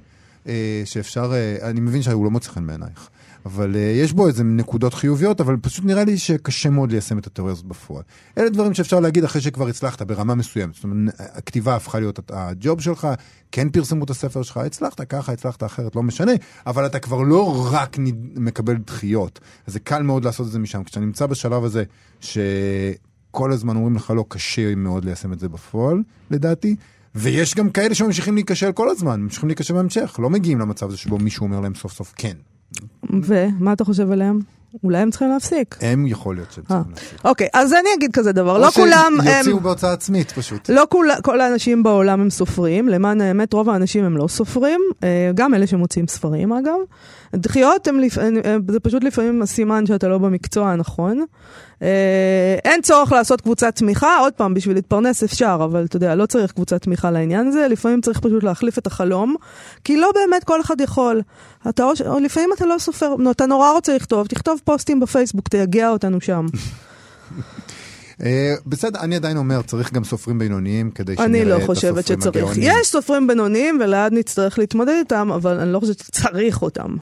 אה, 0.49 0.83
שאפשר, 0.85 1.33
אה, 1.35 1.71
אני 1.71 1.81
מבין 1.81 2.03
שהוא 2.03 2.25
לא 2.25 2.31
מוצא 2.31 2.51
חן 2.51 2.67
בעינייך. 2.67 3.09
אבל 3.47 3.75
uh, 3.75 3.79
יש 3.79 4.13
בו 4.13 4.29
איזה 4.29 4.45
נקודות 4.45 4.95
חיוביות, 4.95 5.41
אבל 5.41 5.57
פשוט 5.63 5.85
נראה 5.85 6.05
לי 6.05 6.19
שקשה 6.19 6.71
מאוד 6.71 6.93
ליישם 6.93 7.19
את 7.19 7.27
התיאוריה 7.27 7.53
הזאת 7.53 7.65
בפועל. 7.65 8.03
אלה 8.39 8.51
דברים 8.51 8.75
שאפשר 8.75 9.01
להגיד 9.01 9.25
אחרי 9.25 9.41
שכבר 9.43 9.69
הצלחת 9.69 10.03
ברמה 10.03 10.35
מסוימת. 10.35 10.75
זאת 10.75 10.85
אומרת, 10.85 11.15
הכתיבה 11.19 11.77
הפכה 11.77 12.01
להיות 12.01 12.31
הג'וב 12.31 12.81
שלך, 12.81 13.09
כן 13.53 13.69
פרסמו 13.71 14.05
את 14.05 14.11
הספר 14.11 14.43
שלך, 14.43 14.57
הצלחת 14.57 15.01
ככה, 15.01 15.33
הצלחת 15.33 15.63
אחרת, 15.65 15.97
לא 15.97 16.03
משנה, 16.03 16.33
אבל 16.67 16.87
אתה 16.87 16.99
כבר 16.99 17.23
לא 17.23 17.69
רק. 17.73 17.97
מקבל 18.37 18.77
דחיות. 18.77 19.41
אז 19.67 19.73
זה 19.73 19.81
קל 19.81 20.03
מאוד 20.03 20.25
לעשות 20.25 20.47
את 20.47 20.53
זה 20.53 20.59
משם. 20.59 20.85
כשאתה 20.85 21.01
נמצא 21.01 21.27
בשלב 21.27 21.65
הזה, 21.65 21.85
שכל 22.21 23.53
הזמן 23.53 23.77
אומרים 23.77 23.97
לך 23.97 24.11
לא, 24.11 24.25
קשה 24.29 24.75
מאוד 24.75 25.05
ליישם 25.05 25.33
את 25.33 25.39
זה 25.41 25.49
בפועל, 25.49 26.03
לדעתי. 26.31 26.77
ויש 27.15 27.55
גם 27.55 27.71
כאלה 27.71 27.95
שממשיכים 27.95 28.35
להיכשל 28.35 28.73
כל 28.73 28.91
הזמן, 28.91 29.21
ממשיכים 29.21 29.49
להיכשל 29.49 29.75
בהמשך, 29.75 30.17
לא 30.19 30.31
מגיעים 30.31 30.61
למצב 30.61 30.89
הזה 30.89 30.97
שבו 30.97 31.19
מישהו 31.19 31.47
אומר 31.47 31.61
להם 31.61 31.75
סוף 31.75 31.93
סוף 31.93 32.13
כן. 32.17 32.37
ומה 33.11 33.73
אתה 33.73 33.85
חושב 33.85 34.11
עליהם? 34.11 34.41
אולי 34.85 34.99
הם 34.99 35.11
צריכים 35.11 35.29
להפסיק. 35.29 35.77
הם 35.81 36.07
יכול 36.07 36.37
להיות 36.37 36.53
שהם 36.53 36.65
אה. 36.71 36.77
צריכים 36.77 36.93
להפסיק. 36.93 37.25
אוקיי, 37.25 37.49
אז 37.53 37.73
אני 37.73 37.89
אגיד 37.99 38.13
כזה 38.13 38.33
דבר, 38.33 38.59
לא 38.59 38.67
או 38.67 38.73
כולם 38.73 39.13
הם... 39.21 39.33
שיוציאו 39.35 39.61
בהוצאה 39.61 39.93
עצמית 39.93 40.33
פשוט. 40.33 40.71
לא 40.71 40.87
כל 41.23 41.41
האנשים 41.41 41.83
בעולם 41.83 42.21
הם 42.21 42.31
סופרים, 42.31 42.89
למען 42.89 43.21
האמת 43.21 43.53
רוב 43.53 43.71
האנשים 43.71 44.05
הם 44.05 44.17
לא 44.17 44.29
סופרים, 44.29 44.81
אה, 45.05 45.31
גם 45.35 45.55
אלה 45.55 45.67
שמוציאים 45.67 46.09
ספרים 46.09 46.53
אגב. 46.53 46.79
דחיות 47.35 47.87
הם, 47.89 48.01
לפ... 48.01 48.19
הם, 48.19 48.63
זה 48.71 48.81
פשוט 48.81 49.05
לפעמים 49.05 49.43
הסימן 49.43 49.87
שאתה 49.87 50.09
לא 50.09 50.19
במקצוע 50.19 50.71
הנכון. 50.71 51.25
אה, 51.83 52.57
אין 52.65 52.83
צורך 52.83 53.13
לעשות 53.13 53.41
קבוצת 53.41 53.77
תמיכה, 53.77 54.19
עוד 54.19 54.33
פעם, 54.33 54.55
בשביל 54.55 54.77
להתפרנס 54.77 55.23
אפשר, 55.23 55.61
אבל 55.65 55.85
אתה 55.85 55.97
יודע, 55.97 56.15
לא 56.15 56.27
צריך 56.27 56.53
קבוצת 56.53 56.83
תמיכה 56.83 57.11
לעניין 57.11 57.47
הזה, 57.47 57.69
לפעמים 57.69 58.01
צריך 58.01 58.21
פשוט 58.21 58.43
להחליף 58.43 58.79
את 58.79 58.87
החלום, 58.87 59.35
כי 59.85 59.97
לא 59.97 60.11
באמת 60.15 60.45
כל 60.45 60.61
אחד 60.61 60.81
יכול. 60.81 61.23
אתה, 61.69 61.85
או, 62.07 62.19
לפעמים 62.19 62.51
אתה 62.57 62.67
לא 62.67 62.77
סופר, 62.79 63.15
אתה 63.31 63.47
נורא 63.47 63.71
רוצה 63.71 63.97
לכתוב, 63.97 64.27
תכתוב 64.27 64.61
פוסטים 64.65 65.01
בפייסבוק, 65.01 65.49
תייגע 65.49 65.89
אותנו 65.91 66.21
שם. 66.21 66.47
אה, 68.23 68.55
בסדר, 68.67 69.01
אני 69.01 69.17
עדיין 69.17 69.37
אומר, 69.37 69.63
צריך 69.63 69.93
גם 69.93 70.05
סופרים 70.05 70.39
בינוניים 70.39 70.91
כדי 70.91 71.15
שנראה 71.17 71.27
את 71.27 71.31
אני 71.31 71.45
לא 71.45 71.55
הסופרים 71.55 71.67
חושבת 71.75 72.07
שצריך. 72.07 72.37
הגאונים. 72.37 72.63
יש 72.63 72.87
סופרים 72.87 73.27
בינוניים 73.27 73.79
ולעד 73.85 74.13
נצטרך 74.13 74.59
להתמודד 74.59 74.95
איתם, 74.99 75.33
אבל 75.35 75.61
אני 75.61 75.73
לא 75.73 75.81
חושבת 75.81 75.99
שצריך 75.99 76.63
אותם. 76.63 76.97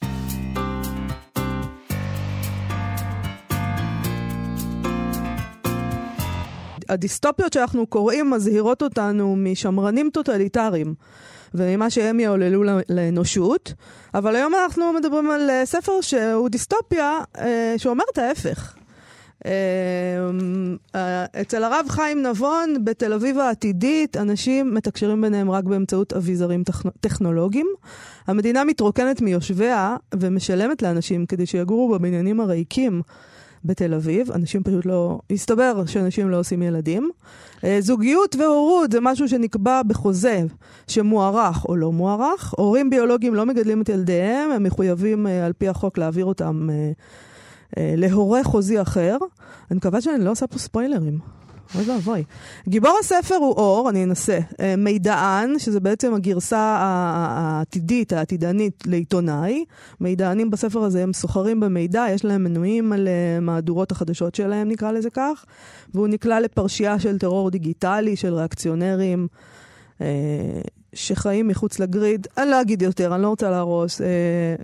הדיסטופיות 6.93 7.53
שאנחנו 7.53 7.87
קוראים 7.87 8.31
מזהירות 8.31 8.83
אותנו 8.83 9.37
משמרנים 9.37 10.11
טוטליטריים 10.13 10.95
וממה 11.55 11.91
שהם 11.91 12.21
יעוללו 12.21 12.63
לאנושות, 12.89 13.73
אבל 14.15 14.37
היום 14.37 14.53
אנחנו 14.55 14.93
מדברים 14.93 15.31
על 15.31 15.51
אה, 15.51 15.67
ספר 15.67 16.01
שהוא 16.01 16.49
דיסטופיה 16.49 17.21
אה, 17.39 17.75
שאומר 17.77 18.05
את 18.13 18.19
ההפך. 18.19 18.75
אה, 19.47 20.31
אצל 21.41 21.65
הרב 21.65 21.87
חיים 21.89 22.23
נבון 22.27 22.85
בתל 22.85 23.13
אביב 23.13 23.39
העתידית, 23.39 24.17
אנשים 24.17 24.75
מתקשרים 24.75 25.21
ביניהם 25.21 25.51
רק 25.51 25.65
באמצעות 25.65 26.13
אביזרים 26.13 26.63
טכ- 26.71 26.91
טכנולוגיים. 27.01 27.67
המדינה 28.27 28.65
מתרוקנת 28.65 29.21
מיושביה 29.21 29.97
ומשלמת 30.21 30.83
לאנשים 30.83 31.27
כדי 31.27 31.47
שיגורו 31.47 31.89
בבניינים 31.89 32.41
הריקים 32.41 33.03
בתל 33.65 33.95
אביב. 33.95 34.33
אנשים 34.33 34.63
פשוט 34.63 34.87
לא... 34.87 35.19
הסתבר 35.31 35.87
שאנשים 35.87 36.31
לא 36.31 36.39
עושים 36.39 36.63
ילדים. 36.63 37.11
אה, 37.65 37.77
זוגיות 37.81 38.37
והורות 38.37 38.93
זה 38.93 38.99
משהו 39.01 39.29
שנקבע 39.29 39.83
בחוזה 39.83 40.43
שמוארך 40.89 41.65
או 41.65 41.77
לא 41.77 41.93
מוארך. 41.93 42.55
הורים 42.57 42.91
ביולוגיים 42.91 43.35
לא 43.35 43.47
מגדלים 43.47 43.83
את 43.83 43.89
ילדיהם, 43.89 44.51
הם 44.51 44.63
מחויבים 44.63 45.27
אה, 45.27 45.47
על 45.47 45.53
פי 45.53 45.69
החוק 45.69 45.99
להעביר 45.99 46.25
אותם 46.25 46.69
אה, 47.77 47.95
להורה 47.97 48.45
חוזי 48.45 48.81
אחר. 48.81 49.17
אני 49.71 49.77
מקווה 49.77 50.01
שאני 50.01 50.25
לא 50.25 50.31
עושה 50.31 50.47
פה 50.47 50.59
ספוילרים. 50.59 51.19
אוי 51.75 51.91
ואבוי. 51.91 52.25
גיבור 52.69 52.97
הספר 53.01 53.35
הוא 53.35 53.53
אור, 53.53 53.91
אני 53.91 54.05
אנסה. 54.05 54.39
אה, 54.61 54.77
מידען, 54.77 55.59
שזה 55.59 55.81
בעצם 55.81 56.15
הגרסה 56.15 56.77
העתידית, 56.81 58.13
העתידנית 58.13 58.85
לעיתונאי. 58.87 59.65
מידענים 60.01 60.51
בספר 60.51 60.83
הזה 60.83 61.03
הם 61.03 61.13
סוחרים 61.13 61.61
במידע, 61.61 62.05
יש 62.11 62.25
להם 62.25 62.45
מנויים 62.45 62.93
על 62.93 63.09
אה, 63.09 63.41
מהדורות 63.41 63.93
החדשות 63.93 64.35
שלהם, 64.35 64.69
נקרא 64.69 64.93
לזה 64.93 65.11
כך. 65.11 65.45
והוא 65.95 66.09
נקלע 66.09 66.41
לפרשייה 66.41 66.99
של 66.99 67.19
טרור 67.19 67.51
דיגיטלי, 67.51 68.17
של 68.17 68.35
ריאקציונרים. 68.35 69.27
שחיים 70.95 71.49
מחוץ 71.49 71.79
לגריד, 71.79 72.27
אני 72.39 72.51
לא 72.51 72.61
אגיד 72.61 72.83
יותר, 72.83 73.15
אני 73.15 73.23
לא 73.23 73.29
רוצה 73.29 73.51
להרוס, 73.51 74.01
אה, 74.01 74.07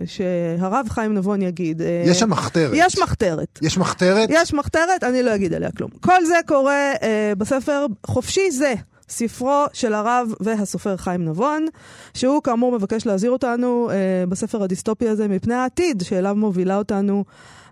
שהרב 0.05 0.87
חיים 0.89 1.13
נבון 1.13 1.41
יגיד. 1.41 1.81
אה, 1.81 2.03
יש 2.05 2.19
שם 2.19 2.29
מחתרת. 2.29 2.71
יש 2.73 2.99
מחתרת. 2.99 3.59
יש 3.61 3.77
מחתרת? 3.77 4.29
יש 4.31 4.53
מחתרת, 4.53 5.03
אני 5.03 5.23
לא 5.23 5.35
אגיד 5.35 5.53
עליה 5.53 5.71
כלום. 5.71 5.89
כל 5.99 6.25
זה 6.25 6.35
קורה 6.47 6.91
אה, 7.03 7.33
בספר 7.37 7.85
חופשי 8.05 8.51
זה. 8.51 8.73
ספרו 9.09 9.65
של 9.73 9.93
הרב 9.93 10.33
והסופר 10.39 10.97
חיים 10.97 11.25
נבון, 11.25 11.65
שהוא 12.13 12.41
כאמור 12.43 12.71
מבקש 12.71 13.05
להזהיר 13.05 13.31
אותנו 13.31 13.89
אה, 13.91 14.25
בספר 14.29 14.63
הדיסטופי 14.63 15.09
הזה 15.09 15.27
מפני 15.27 15.53
העתיד 15.53 16.01
שאליו 16.01 16.35
מובילה 16.35 16.77
אותנו 16.77 17.23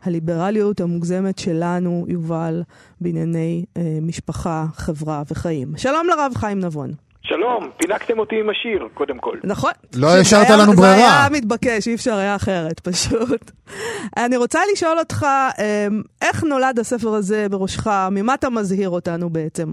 הליברליות 0.04 0.82
המוגזמת 0.82 1.40
שלנו, 1.40 2.06
יובל, 2.08 2.64
בענייני 3.02 3.66
אה, 3.78 4.00
משפחה, 4.02 4.66
חברה 4.76 5.24
וחיים. 5.32 5.74
שלום 5.78 6.08
לרב 6.08 6.32
חיים 6.36 6.60
נבון. 6.60 6.94
שלום, 7.28 7.70
פינקתם 7.78 8.20
אותי 8.20 8.40
עם 8.40 8.50
השיר, 8.50 8.88
קודם 8.94 9.18
כל. 9.18 9.38
נכון. 9.44 9.72
לא 9.96 10.08
השארת 10.22 10.50
לנו 10.50 10.72
זה 10.72 10.82
ברירה. 10.82 10.96
היה 10.96 11.28
מתבקש, 11.32 11.88
אי 11.88 11.96
אפשר 11.96 12.14
היה 12.14 12.36
אחרת, 12.36 12.80
פשוט. 12.80 13.52
אני 14.26 14.38
רוצה 14.38 14.60
לשאול 14.74 15.00
אותך, 15.00 15.26
אמ, 15.60 16.02
איך 16.22 16.44
נולד 16.44 16.80
הספר 16.80 17.10
הזה 17.10 17.48
בראשך? 17.52 17.88
ממה 18.12 18.34
אתה 18.34 18.50
מזהיר 18.50 18.90
אותנו 18.90 19.30
בעצם? 19.30 19.68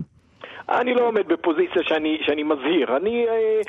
אני 0.69 0.95
לא 0.95 1.07
עומד 1.07 1.27
בפוזיציה 1.29 1.83
שאני, 1.83 2.19
שאני 2.27 2.43
מזהיר. 2.43 2.97
אני, 2.97 3.27
אה, 3.29 3.61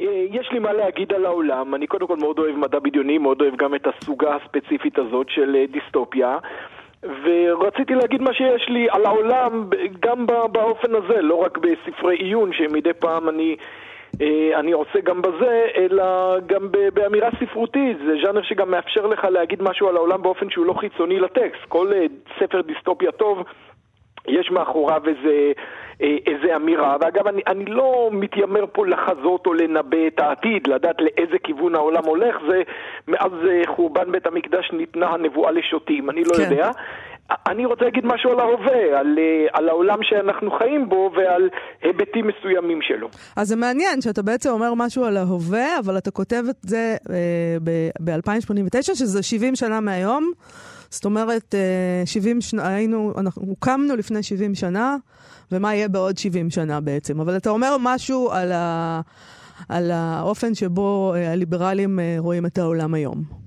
אה, 0.00 0.24
יש 0.30 0.48
לי 0.52 0.58
מה 0.58 0.72
להגיד 0.72 1.12
על 1.12 1.24
העולם. 1.26 1.74
אני 1.74 1.86
קודם 1.86 2.06
כל 2.06 2.16
מאוד 2.16 2.38
אוהב 2.38 2.56
מדע 2.56 2.78
בדיוני, 2.78 3.18
מאוד 3.18 3.40
אוהב 3.40 3.56
גם 3.56 3.74
את 3.74 3.86
הסוגה 3.86 4.36
הספציפית 4.36 4.98
הזאת 4.98 5.26
של 5.30 5.56
אה, 5.56 5.64
דיסטופיה. 5.72 6.38
ורציתי 7.02 7.94
להגיד 7.94 8.22
מה 8.22 8.34
שיש 8.34 8.68
לי 8.68 8.86
על 8.90 9.06
העולם 9.06 9.68
גם 10.00 10.26
בא- 10.26 10.46
באופן 10.46 10.94
הזה, 10.94 11.22
לא 11.22 11.34
רק 11.34 11.58
בספרי 11.58 12.16
עיון 12.16 12.52
שמדי 12.52 12.92
פעם 12.92 13.28
אני... 13.28 13.56
אה, 14.20 14.58
אני 14.60 14.72
עושה 14.72 15.00
גם 15.04 15.22
בזה, 15.22 15.66
אלא 15.76 16.04
גם 16.46 16.68
באמירה 16.94 17.28
ספרותית. 17.40 17.96
זה 18.06 18.12
ז'אנר 18.22 18.42
שגם 18.42 18.70
מאפשר 18.70 19.06
לך 19.06 19.24
להגיד 19.24 19.62
משהו 19.62 19.88
על 19.88 19.96
העולם 19.96 20.22
באופן 20.22 20.50
שהוא 20.50 20.66
לא 20.66 20.72
חיצוני 20.72 21.20
לטקסט. 21.20 21.64
כל 21.68 21.92
אה, 21.92 22.06
ספר 22.38 22.60
דיסטופיה 22.60 23.12
טוב 23.12 23.44
יש 24.30 24.50
מאחוריו 24.50 25.02
איזה, 25.06 25.52
אה, 26.02 26.16
איזה 26.26 26.56
אמירה, 26.56 26.96
ואגב, 27.00 27.26
אני, 27.26 27.42
אני 27.46 27.64
לא 27.64 28.08
מתיימר 28.12 28.64
פה 28.72 28.86
לחזות 28.86 29.46
או 29.46 29.54
לנבא 29.54 30.06
את 30.06 30.20
העתיד, 30.20 30.66
לדעת 30.66 30.96
לאיזה 31.00 31.38
כיוון 31.44 31.74
העולם 31.74 32.04
הולך, 32.04 32.36
זה 32.50 32.62
מאז 33.08 33.32
אה, 33.48 33.62
חורבן 33.76 34.12
בית 34.12 34.26
המקדש 34.26 34.70
ניתנה 34.72 35.06
הנבואה 35.06 35.50
לשוטים, 35.50 36.10
אני 36.10 36.24
לא 36.24 36.34
כן. 36.36 36.42
יודע. 36.42 36.70
אני 37.48 37.66
רוצה 37.66 37.84
להגיד 37.84 38.06
משהו 38.06 38.30
על 38.30 38.40
ההווה, 38.40 38.98
על, 39.00 39.18
אה, 39.18 39.46
על 39.52 39.68
העולם 39.68 39.98
שאנחנו 40.02 40.50
חיים 40.50 40.88
בו 40.88 41.10
ועל 41.16 41.48
היבטים 41.82 42.26
מסוימים 42.26 42.82
שלו. 42.82 43.08
אז 43.36 43.48
זה 43.48 43.56
מעניין 43.56 44.00
שאתה 44.00 44.22
בעצם 44.22 44.50
אומר 44.50 44.74
משהו 44.76 45.04
על 45.04 45.16
ההווה, 45.16 45.78
אבל 45.78 45.98
אתה 45.98 46.10
כותב 46.10 46.42
את 46.50 46.56
זה 46.62 46.96
אה, 47.10 47.56
ב-2089, 48.00 48.82
שזה 48.82 49.22
70 49.22 49.56
שנה 49.56 49.80
מהיום. 49.80 50.32
זאת 50.90 51.04
אומרת, 51.04 51.54
אה, 51.54 52.02
70 52.06 52.40
שנה, 52.40 52.68
היינו, 52.68 53.12
אנחנו 53.18 53.42
הוקמנו 53.42 53.96
לפני 53.96 54.22
70 54.22 54.54
שנה, 54.54 54.96
ומה 55.52 55.74
יהיה 55.74 55.88
בעוד 55.88 56.18
70 56.18 56.50
שנה 56.50 56.80
בעצם. 56.80 57.20
אבל 57.20 57.36
אתה 57.36 57.50
אומר 57.50 57.76
משהו 57.80 58.30
על, 58.32 58.52
ה, 58.52 59.00
על 59.68 59.90
האופן 59.90 60.54
שבו 60.54 61.14
אה, 61.14 61.32
הליברלים 61.32 62.00
אה, 62.00 62.16
רואים 62.18 62.46
את 62.46 62.58
העולם 62.58 62.94
היום. 62.94 63.40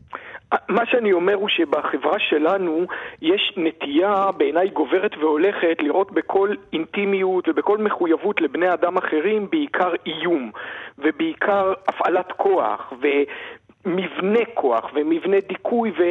מה 0.70 0.86
שאני 0.86 1.14
אומר 1.14 1.34
הוא 1.34 1.50
שבחברה 1.50 2.20
שלנו 2.20 2.86
יש 3.22 3.54
נטייה 3.58 4.32
בעיניי 4.38 4.70
גוברת 4.70 5.12
והולכת 5.18 5.78
לראות 5.80 6.12
בכל 6.12 6.50
אינטימיות 6.74 7.48
ובכל 7.48 7.78
מחויבות 7.78 8.42
לבני 8.42 8.74
אדם 8.74 8.98
אחרים 8.98 9.48
בעיקר 9.50 9.92
איום 10.06 10.52
ובעיקר 10.98 11.74
הפעלת 11.88 12.32
כוח 12.32 12.94
ומבנה 13.02 14.46
כוח 14.54 14.86
ומבנה 14.96 15.38
דיכוי 15.50 15.90
ו... 15.90 16.02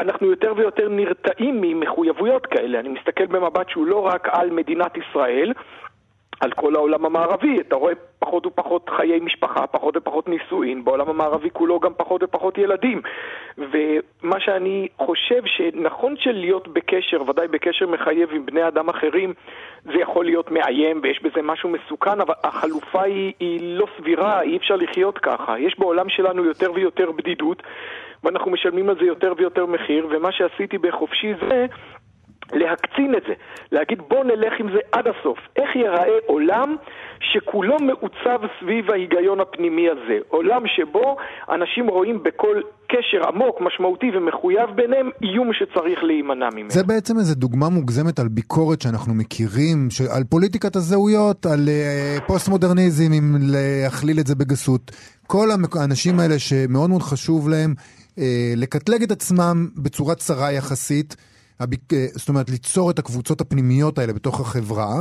אנחנו 0.00 0.30
יותר 0.30 0.52
ויותר 0.56 0.88
נרתעים 0.88 1.60
ממחויבויות 1.60 2.46
כאלה. 2.46 2.80
אני 2.80 2.88
מסתכל 2.88 3.26
במבט 3.26 3.68
שהוא 3.68 3.86
לא 3.86 4.06
רק 4.06 4.28
על 4.32 4.50
מדינת 4.50 4.96
ישראל, 4.96 5.52
על 6.40 6.52
כל 6.52 6.74
העולם 6.74 7.04
המערבי. 7.04 7.60
אתה 7.60 7.76
רואה 7.76 7.92
פחות 8.18 8.46
ופחות 8.46 8.90
חיי 8.96 9.20
משפחה, 9.20 9.66
פחות 9.66 9.96
ופחות 9.96 10.28
נישואין, 10.28 10.84
בעולם 10.84 11.08
המערבי 11.08 11.50
כולו 11.52 11.80
גם 11.80 11.92
פחות 11.96 12.22
ופחות 12.22 12.58
ילדים. 12.58 13.02
ומה 13.58 14.40
שאני 14.40 14.88
חושב 14.98 15.42
שנכון 15.46 16.14
שלהיות 16.16 16.68
בקשר, 16.68 17.22
ודאי 17.28 17.48
בקשר 17.48 17.86
מחייב 17.86 18.30
עם 18.32 18.46
בני 18.46 18.68
אדם 18.68 18.88
אחרים, 18.88 19.34
זה 19.84 19.98
יכול 20.00 20.24
להיות 20.24 20.50
מאיים 20.50 21.00
ויש 21.02 21.22
בזה 21.22 21.42
משהו 21.42 21.68
מסוכן, 21.68 22.20
אבל 22.20 22.34
החלופה 22.44 23.02
היא, 23.02 23.32
היא 23.40 23.78
לא 23.78 23.86
סבירה, 23.98 24.42
אי 24.42 24.56
אפשר 24.56 24.76
לחיות 24.76 25.18
ככה. 25.18 25.58
יש 25.58 25.78
בעולם 25.78 26.08
שלנו 26.08 26.44
יותר 26.44 26.72
ויותר 26.72 27.12
בדידות, 27.12 27.62
ואנחנו 28.24 28.50
משלמים 28.50 28.88
על 28.88 28.96
זה 29.00 29.06
יותר 29.06 29.32
ויותר 29.38 29.66
מחיר, 29.66 30.08
ומה 30.10 30.32
שעשיתי 30.32 30.78
בחופשי 30.78 31.34
זה... 31.48 31.66
להקצין 32.52 33.14
את 33.16 33.22
זה, 33.28 33.34
להגיד 33.72 33.98
בוא 34.08 34.24
נלך 34.24 34.52
עם 34.60 34.72
זה 34.72 34.78
עד 34.92 35.04
הסוף. 35.06 35.38
איך 35.56 35.76
ייראה 35.76 36.18
עולם 36.26 36.76
שכולו 37.20 37.76
מעוצב 37.78 38.38
סביב 38.60 38.90
ההיגיון 38.90 39.40
הפנימי 39.40 39.88
הזה? 39.90 40.18
עולם 40.28 40.62
שבו 40.66 41.16
אנשים 41.48 41.88
רואים 41.88 42.22
בכל 42.22 42.60
קשר 42.88 43.28
עמוק, 43.28 43.60
משמעותי 43.60 44.10
ומחויב 44.14 44.70
ביניהם 44.74 45.10
איום 45.22 45.50
שצריך 45.52 46.04
להימנע 46.04 46.48
ממנו. 46.54 46.70
זה 46.70 46.84
בעצם 46.84 47.18
איזו 47.18 47.34
דוגמה 47.34 47.68
מוגזמת 47.68 48.18
על 48.18 48.28
ביקורת 48.28 48.82
שאנחנו 48.82 49.14
מכירים. 49.14 49.88
על 50.16 50.22
פוליטיקת 50.30 50.76
הזהויות, 50.76 51.46
על 51.46 51.68
uh, 51.68 52.26
פוסט-מודרניזם, 52.26 53.12
אם 53.12 53.36
להכליל 53.52 54.18
את 54.20 54.26
זה 54.26 54.34
בגסות. 54.34 54.90
כל. 55.26 55.48
האנשים 55.80 56.20
האלה 56.20 56.38
שמאוד 56.38 56.90
מאוד 56.90 57.02
חשוב 57.02 57.48
להם 57.48 57.74
לקטלג 58.56 59.02
את 59.02 59.10
עצמם 59.10 59.68
בצורה 59.76 60.14
צרה 60.14 60.52
יחסית, 60.52 61.16
uh, 61.62 61.64
זאת 62.14 62.28
אומרת 62.28 62.50
ליצור 62.50 62.90
את 62.90 62.98
הקבוצות 62.98 63.40
הפנימיות 63.40 63.98
האלה 63.98 64.12
בתוך 64.12 64.40
החברה. 64.40 65.00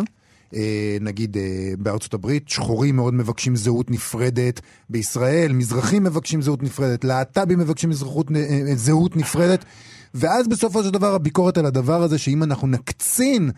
אה, 0.55 0.97
נגיד 1.01 1.37
אה, 1.37 1.73
בארצות 1.79 2.13
הברית, 2.13 2.49
שחורים 2.49 2.95
מאוד 2.95 3.13
מבקשים 3.13 3.55
זהות 3.55 3.91
נפרדת, 3.91 4.61
בישראל 4.89 5.53
מזרחים 5.53 6.03
מבקשים 6.03 6.41
זהות 6.41 6.63
נפרדת, 6.63 7.03
להט"בים 7.03 7.59
מבקשים 7.59 7.93
זהות, 7.93 8.27
אה, 8.35 8.75
זהות 8.75 9.15
נפרדת, 9.15 9.65
ואז 10.13 10.47
בסופו 10.47 10.83
של 10.83 10.89
דבר 10.89 11.15
הביקורת 11.15 11.57
על 11.57 11.65
הדבר 11.65 12.03
הזה, 12.03 12.17
שאם 12.17 12.43
אנחנו 12.43 12.67
נקצין 12.67 13.51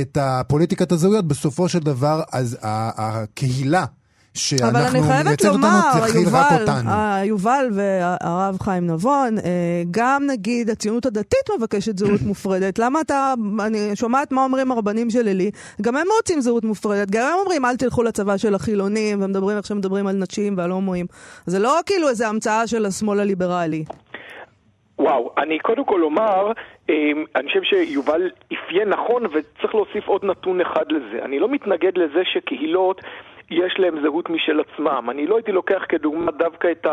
את 0.00 0.18
הפוליטיקת 0.20 0.92
הזהויות, 0.92 1.28
בסופו 1.28 1.68
של 1.68 1.78
דבר 1.78 2.22
אז 2.32 2.58
הקהילה 2.62 3.84
שאנחנו 4.34 4.78
אבל 4.78 4.86
אני 4.86 5.02
חייבת 5.02 5.26
מייצגת 5.26 5.46
אותנו, 5.46 5.62
לומר, 5.62 6.08
תכיל 6.08 6.28
רק 6.32 6.50
יובל, 6.50 6.60
אותנו. 6.60 6.90
יובל 7.24 7.68
והרב 7.72 8.58
חיים 8.60 8.86
נבון, 8.86 9.38
אה, 9.38 9.82
גם 9.90 10.22
נגיד 10.26 10.70
הציונות 10.70 11.06
הדתית 11.06 11.50
מבקשת 11.58 11.98
זהות 11.98 12.20
מופרדת. 12.26 12.78
למה 12.78 13.00
אתה, 13.00 13.34
אני 13.66 13.96
שומעת 13.96 14.32
מה 14.32 14.44
אומרים 14.44 14.72
הרבנים 14.72 15.10
של 15.10 15.28
עלי, 15.28 15.50
גם 15.82 15.96
הם 15.96 16.06
רוצים 16.16 16.40
זהות 16.40 16.64
מופרדת, 16.64 17.10
גם 17.10 17.22
הם 17.32 17.38
אומרים 17.40 17.64
אל 17.64 17.76
תלכו 17.76 18.02
לצבא 18.02 18.36
של 18.36 18.54
החילונים, 18.54 19.22
ומדברים 19.22 19.56
איך 19.56 19.66
שמדברים 19.66 20.06
על 20.06 20.16
נשים 20.16 20.54
ועל 20.56 20.70
הומואים. 20.70 21.06
זה 21.46 21.58
לא 21.58 21.78
כאילו 21.86 22.08
איזו 22.08 22.24
המצאה 22.26 22.66
של 22.66 22.86
השמאל 22.86 23.20
הליברלי. 23.20 23.84
וואו, 24.98 25.30
אני 25.38 25.58
קודם 25.58 25.84
כל 25.84 26.02
אומר, 26.02 26.52
אמ, 26.88 27.24
אני 27.36 27.48
חושב 27.48 27.62
שיובל 27.62 28.30
אפיין 28.46 28.88
נכון 28.88 29.26
וצריך 29.26 29.74
להוסיף 29.74 30.08
עוד 30.08 30.24
נתון 30.24 30.60
אחד 30.60 30.84
לזה. 30.88 31.24
אני 31.24 31.38
לא 31.38 31.48
מתנגד 31.48 31.98
לזה 31.98 32.20
שקהילות... 32.24 33.00
יש 33.52 33.74
להם 33.78 34.02
זהות 34.02 34.30
משל 34.30 34.60
עצמם. 34.60 35.10
אני 35.10 35.26
לא 35.26 35.36
הייתי 35.36 35.52
לוקח 35.52 35.82
כדוגמה 35.88 36.30
דווקא 36.30 36.68
את 36.70 36.86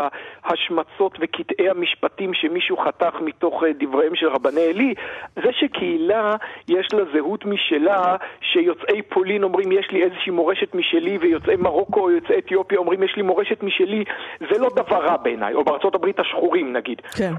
ההשמצות 0.44 1.18
וקטעי 1.20 1.70
המשפטים 1.70 2.34
שמישהו 2.34 2.76
חתך 2.76 3.14
מתוך 3.20 3.64
אה, 3.64 3.68
דבריהם 3.80 4.14
של 4.14 4.28
רבני 4.28 4.66
עלי. 4.70 4.94
זה 5.36 5.52
שקהילה 5.52 6.36
יש 6.68 6.88
לה 6.92 7.04
זהות 7.14 7.44
משלה, 7.44 8.16
שיוצאי 8.40 9.02
פולין 9.02 9.42
אומרים 9.42 9.72
יש 9.72 9.90
לי 9.90 10.02
איזושהי 10.02 10.32
מורשת 10.32 10.74
משלי, 10.74 11.18
ויוצאי 11.20 11.56
מרוקו 11.56 12.00
או 12.00 12.10
יוצאי 12.10 12.38
אתיופיה 12.38 12.78
אומרים 12.78 13.02
יש 13.02 13.16
לי 13.16 13.22
מורשת 13.22 13.62
משלי, 13.62 14.04
זה 14.40 14.58
לא 14.58 14.68
דבר 14.76 15.04
רע 15.04 15.16
בעיניי, 15.16 15.54
או 15.54 15.64
בארצות 15.64 15.94
הברית 15.94 16.20
השחורים 16.20 16.72
נגיד. 16.72 17.00
כן. 17.16 17.32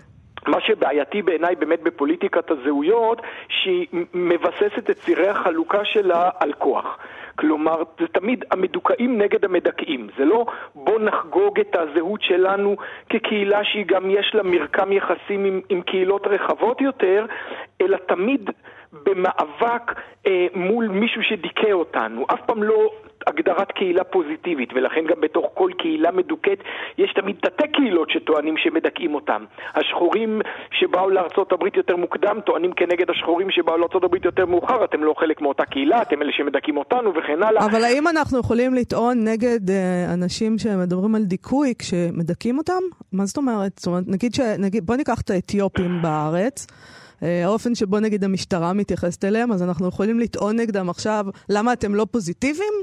מה 0.48 0.62
שבעייתי 0.62 1.22
בעיניי 1.22 1.56
באמת 1.56 1.84
בפוליטיקת 1.84 2.51
הזהויות, 2.51 3.22
שהיא 3.50 3.88
מבססת 4.13 4.90
את 4.90 4.98
צירי 4.98 5.28
החלוקה 5.28 5.86
שלה 5.86 6.30
על 6.40 6.54
כוח. 6.54 6.98
כלומר, 7.41 7.83
זה 8.00 8.07
תמיד 8.07 8.45
המדוכאים 8.51 9.17
נגד 9.17 9.45
המדכאים. 9.45 10.07
זה 10.17 10.25
לא 10.25 10.45
בוא 10.75 11.00
נחגוג 11.00 11.60
את 11.60 11.75
הזהות 11.75 12.21
שלנו 12.21 12.75
כקהילה 13.10 13.63
שהיא 13.63 13.86
גם 13.86 14.10
יש 14.10 14.31
לה 14.33 14.43
מרקם 14.43 14.91
יחסים 14.91 15.45
עם, 15.45 15.62
עם 15.69 15.81
קהילות 15.81 16.27
רחבות 16.27 16.81
יותר, 16.81 17.25
אלא 17.81 17.98
תמיד 17.98 18.50
במאבק 18.93 19.91
אה, 20.27 20.48
מול 20.55 20.88
מישהו 20.88 21.24
שדיכא 21.24 21.71
אותנו. 21.71 22.25
אף 22.33 22.39
פעם 22.45 22.63
לא 22.63 22.91
הגדרת 23.28 23.72
קהילה 23.72 24.04
פוזיטיבית, 24.04 24.70
ולכן 24.75 25.06
גם 25.10 25.22
בתוך 25.22 25.46
כל 25.54 25.72
קהילה 25.78 26.12
מדוכאת 26.12 26.60
יש 26.98 27.13
תמיד 27.13 27.36
תתי 27.42 27.68
קהילות 27.74 28.10
שטוענים 28.10 28.58
שמדכאים 28.58 29.16
אותם. 29.16 29.46
השחורים 29.75 30.42
שבאו 30.72 31.10
לארצות 31.10 31.51
הברית 31.51 31.78
יותר 31.78 31.96
מוקדם 31.96 32.40
טוענים 32.46 32.72
כנגד 32.74 33.10
השחורים 33.10 33.51
שבאו 33.51 33.78
לארצות 33.78 34.04
הברית 34.04 34.25
יותר 34.25 34.46
מאוחר, 34.46 34.86
אתם 34.86 35.04
לא 35.04 35.13
חלק 35.20 35.42
מאותה 35.42 35.66
קהילה, 35.66 36.01
אתם 36.01 36.22
אלה 36.22 36.32
שמדכאים 36.32 36.78
אותנו 36.78 37.13
וכן 37.16 37.44
הלאה. 37.44 37.66
אבל 37.66 37.84
האם 37.84 38.08
אנחנו 38.08 38.40
יכולים 38.40 38.74
לטעון 38.74 39.24
נגד 39.24 39.70
אה, 39.70 40.13
אנשים 40.13 40.58
שמדברים 40.58 41.16
על 41.16 41.24
דיכוי 41.24 41.74
כשמדכאים 41.80 42.58
אותם? 42.58 42.82
מה 43.13 43.25
זאת 43.25 43.38
אומרת? 43.38 43.72
זאת 43.78 43.88
אומרת, 43.88 44.04
נגיד 44.08 44.34
ש... 44.34 44.40
נגיד, 44.40 44.86
בוא 44.86 44.96
ניקח 44.96 45.22
את 45.22 45.30
האתיופים 45.30 46.01
בארץ. 46.01 46.68
אה, 47.24 47.46
האופן 47.46 47.75
שבו 47.75 48.00
נגיד 48.00 48.24
המשטרה 48.24 48.74
מתייחסת 48.74 49.25
אליהם, 49.25 49.51
אז 49.51 49.63
אנחנו 49.63 49.88
יכולים 49.88 50.20
לטעון 50.20 50.56
נגדם 50.60 50.90
עכשיו, 50.90 51.25
למה 51.50 51.74
אתם 51.74 51.96
לא 51.96 52.06
פוזיטיביים? 52.12 52.74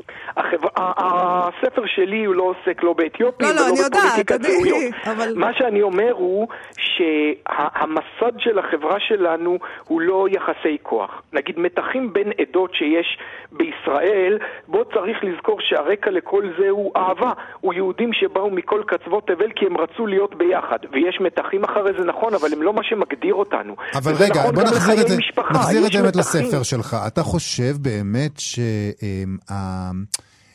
הספר 0.76 1.82
שלי 1.86 2.24
הוא 2.24 2.34
לא 2.34 2.42
עוסק 2.42 2.82
לא 2.82 2.92
באתיופים 2.92 3.46
לא, 3.48 3.54
לא, 3.54 3.60
ולא 3.60 3.68
אני 3.70 3.78
יודעת, 3.80 4.02
בפוליטיקת 4.02 4.40
אני- 4.44 4.48
זהויות. 4.52 4.94
אבל- 5.06 5.32
מה 5.36 5.50
שאני 5.54 5.82
אומר 5.82 6.12
הוא 6.12 6.48
שהמסד 6.76 8.32
של 8.38 8.58
החברה 8.58 8.96
שלנו 9.00 9.58
הוא 9.84 10.00
לא 10.00 10.26
יחסי 10.30 10.76
כוח. 10.82 11.22
נגיד 11.32 11.58
מתחים 11.58 12.12
בין 12.12 12.32
עדות 12.40 12.74
שיש 12.74 13.18
בישראל, 13.52 14.38
בו 14.68 14.84
צריך 14.84 15.16
לזכור 15.22 15.58
שהרקע 15.60 16.10
לכל 16.10 16.44
זה 16.58 16.68
הוא 16.68 16.92
אהבה. 16.96 17.32
הוא 17.60 17.74
יהודים 17.74 18.12
שבאו 18.12 18.50
מכל 18.50 18.82
קצוות 18.86 19.26
תבל 19.26 19.50
כי 19.56 19.66
הם 19.66 19.76
רצו 19.76 20.06
להיות 20.06 20.34
ביחד. 20.34 20.78
ויש 20.92 21.18
מתחים 21.20 21.64
אחרי 21.64 21.92
זה 21.98 22.04
נכון, 22.04 22.34
אבל 22.34 22.48
הם 22.52 22.62
לא 22.62 22.72
מה 22.72 22.82
שמגדיר 22.84 23.34
אותנו. 23.34 23.74
אבל 23.94 24.12
וזה 24.12 24.27
רגע, 24.30 24.40
נכון 24.42 24.54
בוא 24.54 24.62
נחזיר 24.62 25.00
את 25.02 25.08
זה, 25.08 25.16
משפחה. 25.16 25.54
נחזיר 25.54 25.86
את 25.86 25.92
באמת. 25.92 26.16
לספר 26.16 26.62
שלך. 26.62 26.96
אתה 27.06 27.22
חושב 27.22 27.76
באמת 27.80 28.38
ש... 28.38 28.58
אמ, 29.02 29.36
ה- 29.50 29.90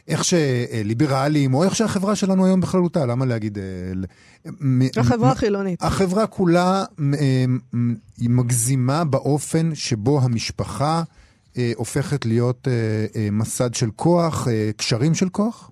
איך 0.07 0.23
שליברלים, 0.23 1.53
או 1.53 1.63
איך 1.63 1.75
שהחברה 1.75 2.15
שלנו 2.15 2.45
היום 2.45 2.61
בכללותה, 2.61 3.05
למה 3.05 3.25
להגיד... 3.25 3.57
אה, 3.57 3.63
החברה 4.97 5.31
החילונית. 5.31 5.83
החברה 5.83 6.27
כולה 6.27 6.83
היא 8.17 8.29
מגזימה 8.29 9.03
באופן 9.03 9.75
שבו 9.75 10.19
המשפחה 10.21 11.03
אה, 11.57 11.71
הופכת 11.75 12.25
להיות 12.25 12.67
אה, 12.67 12.73
אה, 13.21 13.27
מסד 13.31 13.73
של 13.73 13.89
כוח, 13.95 14.47
אה, 14.47 14.69
קשרים 14.77 15.13
של 15.15 15.29
כוח? 15.29 15.69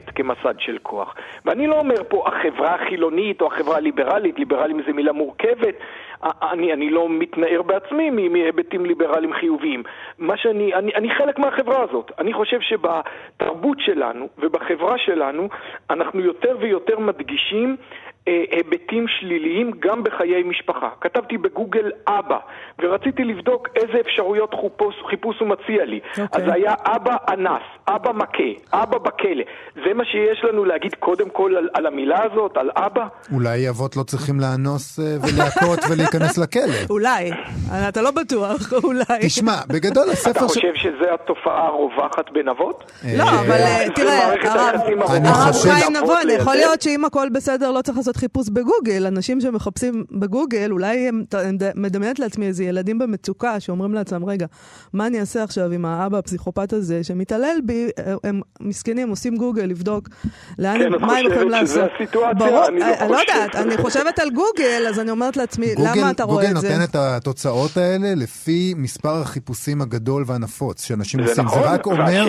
מתוארת 0.00 0.10
כמסד 0.14 0.54
של 0.58 0.78
כוח. 0.82 1.14
ואני 1.44 1.66
לא 1.66 1.78
אומר 1.78 2.02
פה 2.08 2.24
החברה 2.26 2.74
החילונית 2.74 3.40
או 3.40 3.46
החברה 3.46 3.76
הליברלית, 3.76 4.38
ליברלים 4.38 4.82
זה 4.86 4.92
מילה 4.92 5.12
מורכבת, 5.12 5.74
אני, 6.22 6.72
אני 6.72 6.90
לא 6.90 7.08
מתנער 7.08 7.62
בעצמי 7.62 8.10
מהיבטים 8.10 8.86
ליברליים 8.86 9.32
חיוביים. 9.32 9.82
מה 10.18 10.36
שאני, 10.36 10.74
אני, 10.74 10.94
אני 10.94 11.10
חלק 11.10 11.38
מהחברה 11.38 11.82
הזאת. 11.82 12.12
אני 12.18 12.32
חושב 12.32 12.60
שבתרבות 12.60 13.78
שלנו 13.80 14.28
ובחברה 14.38 14.98
שלנו 14.98 15.48
אנחנו 15.90 16.20
יותר 16.20 16.56
ויותר 16.60 16.98
מדגישים 16.98 17.76
היבטים 18.26 19.06
שליליים 19.08 19.70
גם 19.80 20.02
בחיי 20.04 20.42
משפחה. 20.42 20.88
כתבתי 21.00 21.38
בגוגל 21.38 21.90
אבא, 22.08 22.38
ורציתי 22.82 23.24
לבדוק 23.24 23.68
איזה 23.76 24.00
אפשרויות 24.00 24.54
חיפוש, 24.60 24.94
חיפוש 25.10 25.36
הוא 25.40 25.48
מציע 25.48 25.84
לי. 25.84 26.00
אוקיי. 26.18 26.44
אז 26.44 26.50
היה 26.54 26.74
אבא 26.84 27.16
אנס, 27.28 27.62
אבא 27.88 28.12
מכה, 28.12 28.50
אבא 28.72 28.98
בכלא. 28.98 29.44
זה 29.74 29.94
מה 29.94 30.04
שיש 30.04 30.44
לנו 30.44 30.64
להגיד 30.64 30.94
קודם 30.94 31.30
כל 31.30 31.56
על, 31.56 31.68
על 31.74 31.86
המילה 31.86 32.18
הזאת, 32.24 32.56
על 32.56 32.70
אבא? 32.76 33.06
אולי 33.32 33.68
אבות 33.68 33.96
לא 33.96 34.02
צריכים 34.02 34.40
לאנוס 34.40 34.98
אה, 34.98 35.04
ולהכות 35.04 35.78
ולהיכנס 35.90 36.38
לכלא. 36.38 36.80
אולי, 36.90 37.30
אתה 37.88 38.02
לא 38.02 38.10
בטוח, 38.10 38.72
אולי. 38.84 39.20
תשמע, 39.22 39.56
בגדול 39.68 40.04
אתה 40.04 40.12
הספר 40.12 40.48
ש... 40.48 40.52
חושב 40.52 40.74
שזו 40.74 41.14
התופעה 41.14 41.66
הרווחת 41.66 42.30
בין 42.32 42.48
אבות? 42.48 42.92
לא, 43.18 43.24
אבל 43.24 43.50
אה, 43.50 43.84
תראה, 43.94 44.26
הרב 44.26 45.52
חיים 45.62 45.96
נבון, 45.96 46.16
לזה? 46.24 46.32
יכול 46.32 46.54
להיות 46.54 46.82
שאם 46.82 47.04
הכל 47.04 47.28
בסדר 47.32 47.70
לא 47.70 47.82
צריך 47.82 47.98
לעשות 47.98 48.09
חיפוש 48.16 48.48
בגוגל. 48.48 49.06
אנשים 49.06 49.40
שמחפשים 49.40 50.04
בגוגל, 50.12 50.68
אולי 50.72 51.08
הם, 51.08 51.24
מדמיינת 51.74 52.18
לעצמי 52.18 52.46
איזה 52.46 52.64
ילדים 52.64 52.98
במצוקה 52.98 53.60
שאומרים 53.60 53.94
לעצמם, 53.94 54.24
רגע, 54.24 54.46
מה 54.92 55.06
אני 55.06 55.20
אעשה 55.20 55.42
עכשיו 55.42 55.72
עם 55.72 55.84
האבא 55.84 56.18
הפסיכופת 56.18 56.72
הזה 56.72 57.04
שמתעלל 57.04 57.56
בי, 57.64 57.88
הם 58.24 58.40
מסכנים, 58.60 59.08
עושים 59.08 59.36
גוגל 59.36 59.62
לבדוק 59.62 60.08
לאן, 60.58 60.78
כן, 60.78 60.86
הם- 60.86 60.94
את 60.94 61.00
מה 61.00 61.16
הם 61.16 61.26
יכולים 61.26 61.48
חושבת 61.52 61.66
שזה 61.66 61.80
לעשות. 61.80 61.92
הסיטואציה? 61.96 62.34
ברור, 62.48 62.66
אני 62.68 62.78
לא 62.80 62.84
אה, 62.84 63.08
לא. 63.08 63.16
יודעת, 63.16 63.54
אני 63.56 63.76
חושבת 63.76 64.18
על 64.18 64.30
גוגל, 64.30 64.84
אז 64.88 64.98
אני 65.00 65.10
אומרת 65.10 65.36
לעצמי, 65.36 65.66
למה 65.78 66.10
אתה 66.10 66.24
רואה 66.24 66.44
גוגל 66.44 66.56
את 66.56 66.60
זה? 66.60 66.68
נותן 66.68 66.84
את 66.90 66.94
התוצאות 66.96 67.76
האלה 67.76 68.14
לפי 68.16 68.74
מספר 68.76 69.14
החיפושים 69.22 69.82
הגדול 69.82 70.24
והנפוץ 70.26 70.84
שאנשים 70.86 71.22
זה 71.24 71.30
עושים. 71.30 71.44
נכון, 71.44 71.62
זה 71.62 71.68
רק 71.70 71.86
אומר 71.86 72.26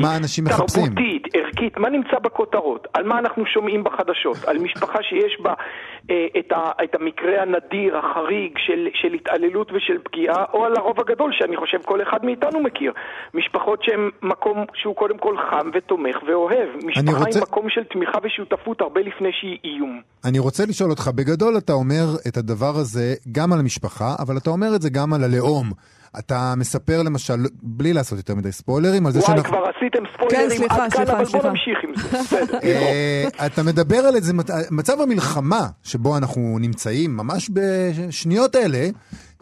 מה 0.00 0.16
אנשים 0.16 0.44
מחפשים. 0.44 0.82
תרבותית, 0.84 1.22
ערכית, 1.34 1.76
מה 1.78 1.88
נמצא 1.90 2.18
בכותרות? 2.24 2.86
על 2.94 3.04
מה 3.04 3.18
אנחנו 3.18 3.46
שומעים 3.46 3.84
בחדשות? 3.84 4.44
על 4.48 4.58
משפחה 4.58 4.98
שיש 5.02 5.23
בה 5.40 5.54
אה, 6.10 6.26
את, 6.38 6.52
ה, 6.52 6.70
את 6.84 6.94
המקרה 6.94 7.42
הנדיר, 7.42 7.96
החריג 7.98 8.52
של, 8.66 8.88
של 8.94 9.12
התעללות 9.14 9.72
ושל 9.72 9.98
פגיעה, 10.04 10.44
או 10.52 10.64
על 10.64 10.72
הרוב 10.76 11.00
הגדול 11.00 11.30
שאני 11.38 11.56
חושב 11.56 11.78
כל 11.84 12.02
אחד 12.02 12.24
מאיתנו 12.24 12.60
מכיר. 12.60 12.92
משפחות 13.34 13.78
שהן 13.82 14.10
מקום 14.22 14.64
שהוא 14.74 14.96
קודם 14.96 15.18
כל 15.18 15.34
חם 15.50 15.70
ותומך 15.74 16.16
ואוהב. 16.28 16.68
משפחה 16.84 17.18
רוצה- 17.18 17.38
עם 17.38 17.42
מקום 17.42 17.70
של 17.70 17.84
תמיכה 17.84 18.18
ושותפות 18.22 18.80
הרבה 18.80 19.00
לפני 19.00 19.28
שהיא 19.40 19.58
איום. 19.64 20.00
אני 20.24 20.38
רוצה 20.38 20.62
לשאול 20.68 20.90
אותך, 20.90 21.08
בגדול 21.14 21.58
אתה 21.58 21.72
אומר 21.72 22.04
את 22.28 22.36
הדבר 22.36 22.72
הזה 22.76 23.14
גם 23.32 23.52
על 23.52 23.58
המשפחה, 23.58 24.14
אבל 24.18 24.36
אתה 24.36 24.50
אומר 24.50 24.74
את 24.76 24.82
זה 24.82 24.90
גם 24.90 25.12
על 25.12 25.24
הלאום. 25.24 25.66
אתה 26.18 26.54
מספר 26.56 27.02
למשל, 27.02 27.34
בלי 27.62 27.92
לעשות 27.92 28.18
יותר 28.18 28.34
מדי 28.34 28.52
ספוילרים, 28.52 29.06
על 29.06 29.12
זה 29.12 29.18
וואי, 29.18 29.30
שאנחנו... 29.30 29.52
כבר 29.52 29.64
עשיתם 29.76 29.98
ספוילרים 30.14 30.50
כן, 30.50 30.56
סליחה, 30.56 30.84
עד 30.84 30.92
כאן, 30.92 31.04
סליחה, 31.04 31.12
אבל 31.12 31.24
סליחה. 31.24 31.42
בוא 31.42 31.50
נמשיך 31.50 31.78
עם 31.84 31.94
זה. 31.96 32.18
בסדר. 32.18 32.58
אה, 32.62 33.46
אתה 33.46 33.62
מדבר 33.62 33.96
על 33.98 34.16
איזה 34.16 34.32
מצב 34.70 35.00
המלחמה 35.00 35.66
שבו 35.82 36.16
אנחנו 36.16 36.58
נמצאים, 36.60 37.16
ממש 37.16 37.50
בשניות 37.52 38.56
אלה, 38.56 38.88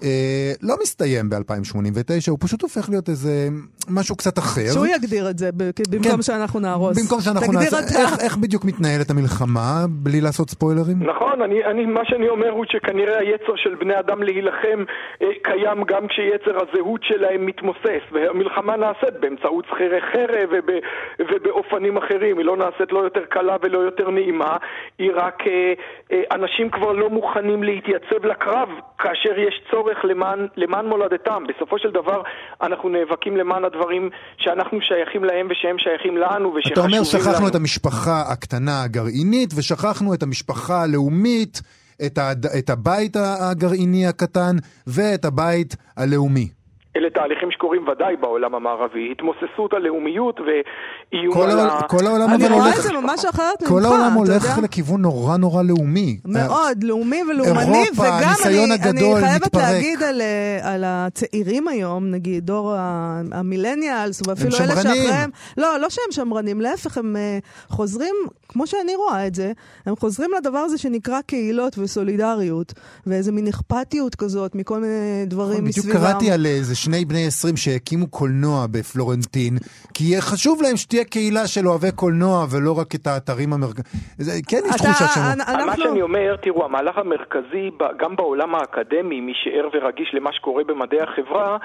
אה, 0.03 0.53
לא 0.63 0.75
מסתיים 0.83 1.31
ב-2089, 1.31 2.31
הוא 2.31 2.39
פשוט 2.41 2.63
הופך 2.63 2.89
להיות 2.91 3.09
איזה 3.09 3.49
משהו 3.91 4.17
קצת 4.17 4.39
אחר. 4.39 4.73
שהוא 4.73 4.87
יגדיר 4.87 5.31
את 5.31 5.39
זה 5.39 5.51
במקום 5.91 6.17
כן. 6.17 6.23
שאנחנו 6.23 6.61
נהרוס. 6.61 7.03
במקום 7.03 7.21
שאנחנו 7.21 7.53
נעשה, 7.53 7.79
אתה. 7.79 8.01
איך, 8.03 8.21
איך 8.21 8.37
בדיוק 8.37 8.65
מתנהלת 8.65 9.11
המלחמה, 9.11 9.85
בלי 9.89 10.21
לעשות 10.21 10.51
ספוילרים? 10.51 11.03
נכון, 11.03 11.43
אני, 11.43 11.65
אני, 11.65 11.87
מה 11.87 12.01
שאני 12.05 12.29
אומר 12.29 12.51
הוא 12.51 12.65
שכנראה 12.69 13.19
היצר 13.19 13.57
של 13.57 13.75
בני 13.75 13.99
אדם 13.99 14.23
להילחם 14.23 14.85
אה, 15.23 15.27
קיים 15.43 15.85
גם 15.85 16.07
כשיצר 16.09 16.57
הזהות 16.63 17.01
שלהם 17.03 17.47
מתמוסס, 17.47 18.03
והמלחמה 18.13 18.77
נעשית 18.77 19.15
באמצעות 19.21 19.65
שכירי 19.71 20.01
חרב 20.01 20.49
וב, 20.53 20.71
ובאופנים 21.19 21.97
אחרים, 21.97 22.39
היא 22.39 22.47
לא 22.47 22.57
נעשית 22.57 22.93
לא 22.93 22.99
יותר 22.99 23.25
קלה 23.25 23.57
ולא 23.63 23.79
יותר 23.79 24.11
נעימה, 24.11 24.57
היא 24.99 25.11
רק, 25.15 25.43
אה, 25.47 25.73
אה, 26.13 26.23
אנשים 26.33 26.71
כבר 26.71 26.93
לא 26.93 27.11
מוכנים 27.11 27.63
להתייצב 27.63 28.25
לקרב 28.25 28.69
כאשר 28.99 29.39
יש 29.39 29.63
צורך 29.71 29.92
למען, 30.05 30.47
למען 30.57 30.87
מולדתם. 30.87 31.45
בסופו 31.49 31.79
של 31.79 31.91
דבר 31.91 32.23
אנחנו 32.63 32.89
נאבקים 32.89 33.37
למען 33.37 33.65
הדברים 33.65 34.11
שאנחנו 34.39 34.79
שייכים 34.81 35.25
להם 35.25 35.49
ושהם 35.51 35.77
שייכים 35.79 36.17
לנו 36.17 36.49
אתה 36.49 36.59
ושחשובים 36.59 36.91
לנו. 36.91 36.97
אומר, 36.97 37.05
שכחנו 37.05 37.49
את 37.49 37.55
המשפחה 37.55 38.23
הקטנה 38.33 38.83
הגרעינית, 38.83 39.51
ושכחנו 39.57 40.15
את 40.15 40.23
המשפחה 40.23 40.83
הלאומית, 40.83 41.61
את, 42.07 42.19
הד... 42.19 42.47
את 42.47 42.71
הבית 42.71 43.17
הגרעיני 43.17 44.07
הקטן, 44.07 44.57
ואת 44.87 45.25
הבית 45.25 45.77
הלאומי. 45.97 46.62
אלה 46.97 47.11
תהליכים 47.11 47.49
שקורים 47.51 47.89
ודאי 47.89 48.17
בעולם 48.17 48.55
המערבי, 48.55 49.13
התמוססות 49.13 49.73
הלאומיות 49.73 50.41
ואיום 50.41 51.35
כל, 51.35 51.51
על 51.51 51.61
ה... 51.61 51.81
כל 51.89 52.07
העולם 52.07 52.29
אני 52.31 52.47
אבל 52.47 52.53
רואה 52.55 52.65
הולך... 52.65 52.79
את 52.79 52.83
זה 52.83 52.93
ממש 52.93 53.25
אחרת 53.25 53.63
ממך, 53.63 53.71
כל 53.71 53.85
העולם 53.85 54.09
אתה 54.13 54.19
הולך 54.33 54.45
יודע? 54.45 54.63
לכיוון 54.63 55.03
נורא 55.03 55.37
נורא 55.37 55.63
לאומי. 55.63 56.19
מאוד, 56.25 56.85
לאומי 56.85 57.21
ולאומני, 57.31 57.83
אירופה, 57.85 58.03
וגם 58.03 58.33
אני, 58.47 58.73
הגדול 58.73 59.17
אני 59.17 59.27
חייבת 59.27 59.47
מתפרק. 59.47 59.63
להגיד 59.63 60.03
על, 60.03 60.21
אה, 60.21 60.75
על 60.75 60.85
הצעירים 60.87 61.69
היום, 61.69 62.11
נגיד 62.11 62.47
דור 62.47 62.73
ה- 62.75 63.21
המילניאלס, 63.33 64.23
ואפילו 64.27 64.57
אלה. 64.61 64.77
שאחריהם, 64.77 65.31
לא, 65.57 65.79
לא 65.81 65.91
שהם 65.91 66.05
שמרנים, 66.11 66.61
להפך, 66.61 66.99
הם 66.99 67.17
אה, 67.17 67.39
חוזרים, 67.69 68.15
כמו 68.49 68.67
שאני 68.67 68.95
רואה 68.97 69.27
את 69.27 69.35
זה, 69.35 69.53
הם 69.87 69.97
חוזרים 69.97 70.31
לדבר 70.39 70.59
הזה 70.59 70.79
שנקרא 70.79 71.21
קהילות 71.27 71.79
וסולידריות, 71.79 72.73
ואיזה 73.07 73.33
מין 73.33 73.47
אכפתיות 73.49 74.15
כזאת 74.15 74.55
מכל 74.55 74.81
מיני 74.81 74.93
דברים 75.27 75.51
נכון, 75.53 75.65
בדיוק 75.65 75.87
מסביבם. 75.87 75.99
קראתי 76.07 76.31
על 76.31 76.47
איזה 76.47 76.75
שני 76.85 77.05
בני 77.05 77.27
20 77.27 77.57
שהקימו 77.57 78.07
קולנוע 78.11 78.67
בפלורנטין, 78.73 79.55
כי 79.95 80.05
יהיה 80.05 80.21
חשוב 80.21 80.63
להם 80.63 80.77
שתהיה 80.77 81.05
קהילה 81.05 81.47
של 81.47 81.69
אוהבי 81.69 81.93
קולנוע 81.93 82.47
ולא 82.51 82.79
רק 82.79 82.95
את 82.95 83.07
האתרים 83.07 83.53
המרכזיים. 83.53 84.43
כן 84.49 84.63
יש 84.69 84.77
תחושה 84.77 85.09
שם. 85.15 85.21
מה. 85.67 85.77
שאני 85.77 86.03
אומר, 86.03 86.37
תראו, 86.37 86.65
המהלך 86.65 86.99
המרכזי, 86.99 87.71
גם 87.99 88.17
בעולם 88.17 88.55
האקדמי, 88.55 89.21
מי 89.21 89.33
שער 89.35 89.69
ורגיש 89.75 90.11
למה 90.15 90.33
שקורה 90.33 90.65
במדעי 90.65 91.01
החברה, 91.01 91.57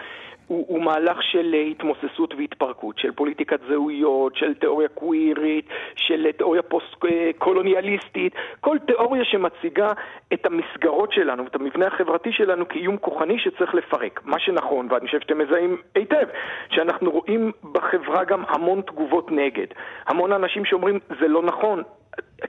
הוא, 0.48 0.66
הוא 0.68 0.84
מהלך 0.84 1.24
של 1.24 1.54
אה, 1.54 1.62
התמוססות 1.62 2.34
והתפרקות, 2.38 3.00
של 3.00 3.12
פוליטיקת 3.12 3.60
זהויות, 3.70 4.36
של 4.36 4.54
תיאוריה 4.54 4.88
קווירית, 4.88 5.66
של 5.96 6.26
אה, 6.26 6.32
תיאוריה 6.34 6.62
פוסט-קולוניאליסטית, 6.62 8.34
כל 8.60 8.78
תיאוריה 8.88 9.26
שמציגה 9.26 9.92
את 10.34 10.46
המסגרות 10.46 11.14
שלנו, 11.14 11.48
את 11.48 11.56
המבנה 11.56 11.88
החברתי 11.88 12.32
שלנו 12.32 12.68
כאיום 12.68 12.98
כוחני 12.98 13.40
שצריך 13.40 13.74
לפרק. 13.74 14.22
מה 14.26 14.40
שנכון, 14.40 14.88
ואני 14.90 15.06
חושב 15.06 15.20
שאתם 15.20 15.38
מזהים 15.38 15.78
היטב, 15.96 16.28
שאנחנו 16.70 17.12
רואים 17.12 17.52
בחברה 17.72 18.24
גם 18.24 18.44
המון 18.48 18.82
תגובות 18.82 19.32
נגד. 19.32 19.68
המון 20.08 20.34
אנשים 20.34 20.66
שאומרים, 20.66 21.00
זה 21.20 21.28
לא 21.28 21.44
נכון, 21.44 21.84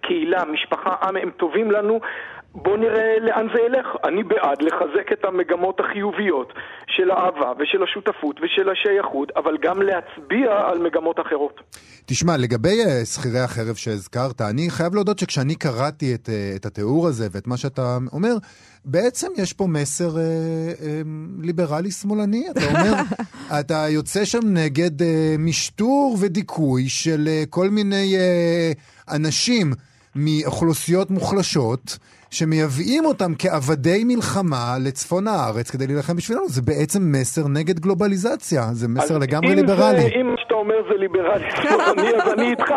קהילה, 0.02 0.44
משפחה, 0.44 0.94
עם, 1.02 1.16
הם 1.16 1.30
טובים 1.30 1.70
לנו, 1.70 2.00
בואו 2.62 2.76
נראה 2.76 3.18
לאן 3.20 3.46
זה 3.54 3.60
ילך. 3.62 3.86
אני 4.04 4.22
בעד 4.22 4.62
לחזק 4.62 5.12
את 5.12 5.24
המגמות 5.24 5.80
החיוביות 5.80 6.52
של 6.86 7.10
האהבה 7.10 7.52
ושל 7.58 7.82
השותפות 7.82 8.36
ושל 8.42 8.68
השייכות, 8.70 9.28
אבל 9.36 9.56
גם 9.62 9.82
להצביע 9.82 10.50
על 10.68 10.78
מגמות 10.78 11.20
אחרות. 11.20 11.60
תשמע, 12.06 12.36
לגבי 12.36 12.80
אה, 12.86 13.04
שכירי 13.04 13.40
החרב 13.40 13.74
שהזכרת, 13.74 14.40
אני 14.40 14.70
חייב 14.70 14.94
להודות 14.94 15.18
שכשאני 15.18 15.54
קראתי 15.54 16.14
את, 16.14 16.28
אה, 16.28 16.52
את 16.56 16.66
התיאור 16.66 17.06
הזה 17.06 17.28
ואת 17.32 17.46
מה 17.46 17.56
שאתה 17.56 17.98
אומר, 18.12 18.34
בעצם 18.84 19.26
יש 19.36 19.52
פה 19.52 19.66
מסר 19.66 20.18
אה, 20.18 20.22
אה, 20.22 21.02
ליברלי-שמאלני. 21.42 22.50
אתה 22.50 22.60
אומר, 22.66 22.92
אתה 23.60 23.88
יוצא 23.88 24.24
שם 24.24 24.40
נגד 24.44 25.02
אה, 25.02 25.34
משטור 25.38 26.16
ודיכוי 26.20 26.88
של 26.88 27.28
אה, 27.28 27.44
כל 27.50 27.70
מיני 27.70 28.16
אה, 28.16 28.72
אנשים 29.14 29.72
מאוכלוסיות 30.14 31.10
מוחלשות. 31.10 31.98
שמייבאים 32.30 33.04
אותם 33.04 33.32
כעבדי 33.38 34.04
מלחמה 34.04 34.76
לצפון 34.80 35.28
הארץ 35.28 35.70
כדי 35.70 35.86
להילחם 35.86 36.16
בשבילנו, 36.16 36.48
זה 36.48 36.62
בעצם 36.62 37.12
מסר 37.12 37.48
נגד 37.48 37.80
גלובליזציה, 37.80 38.68
זה 38.72 38.88
מסר 38.88 39.18
לגמרי 39.18 39.54
ליברלי. 39.54 40.00
זה, 40.00 40.08
אם 40.20 40.26
מה 40.26 40.34
שאתה 40.38 40.54
אומר 40.70 40.82
זה 40.88 40.98
ליברלי 40.98 41.50
שמאלני, 41.50 42.14
אז 42.16 42.32
אני 42.32 42.50
איתך. 42.50 42.74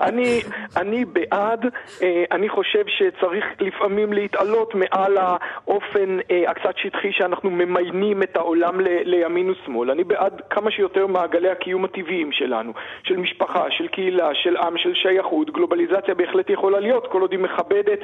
אני, 0.00 0.40
אני 0.76 1.04
בעד, 1.04 1.66
אה, 2.02 2.24
אני 2.32 2.48
חושב 2.48 2.84
שצריך 2.86 3.44
לפעמים 3.60 4.12
להתעלות 4.12 4.74
מעל 4.74 5.16
האופן 5.16 6.18
אה, 6.30 6.50
הקצת 6.50 6.76
שטחי 6.76 7.12
שאנחנו 7.12 7.50
ממיינים 7.50 8.22
את 8.22 8.36
העולם 8.36 8.80
ל, 8.80 8.88
לימין 9.02 9.50
ושמאל. 9.50 9.90
אני 9.90 10.04
בעד 10.04 10.42
כמה 10.50 10.70
שיותר 10.70 11.06
מעגלי 11.06 11.50
הקיום 11.50 11.84
הטבעיים 11.84 12.32
שלנו, 12.32 12.72
של 13.02 13.16
משפחה, 13.16 13.64
של 13.70 13.88
קהילה, 13.88 14.30
של 14.34 14.56
עם, 14.56 14.78
של 14.78 14.94
שייכות. 14.94 15.50
גלובליזציה 15.50 16.14
בהחלט 16.14 16.50
יכולה 16.50 16.80
להיות, 16.80 17.06
כל 17.06 17.20
עוד 17.20 17.32
היא 17.32 17.40
מכבדת 17.40 18.00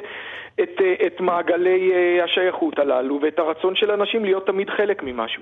את, 0.63 0.81
אה, 0.81 1.07
את 1.07 1.21
מעגלי 1.21 1.93
השייכות 2.23 2.79
הללו 2.79 3.19
ואת 3.21 3.39
הרצון 3.39 3.75
של 3.75 3.91
אנשים 3.91 4.25
להיות 4.25 4.47
תמיד 4.47 4.69
חלק 4.69 5.03
ממשהו. 5.03 5.41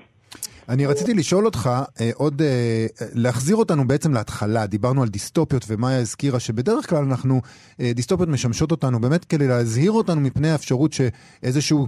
אני 0.68 0.86
רציתי 0.86 1.14
לשאול 1.14 1.44
אותך, 1.44 1.70
אה, 2.00 2.10
עוד, 2.14 2.42
אה, 2.42 2.86
להחזיר 3.14 3.56
אותנו 3.56 3.88
בעצם 3.88 4.12
להתחלה, 4.12 4.66
דיברנו 4.66 5.02
על 5.02 5.08
דיסטופיות 5.08 5.64
ומאיה 5.68 5.98
הזכירה 5.98 6.40
שבדרך 6.40 6.90
כלל 6.90 7.04
אנחנו, 7.04 7.40
אה, 7.80 7.92
דיסטופיות 7.94 8.28
משמשות 8.28 8.70
אותנו 8.70 9.00
באמת 9.00 9.24
כדי 9.24 9.48
להזהיר 9.48 9.92
אותנו 9.92 10.20
מפני 10.20 10.50
האפשרות 10.50 10.92
שאיזשהו 10.92 11.86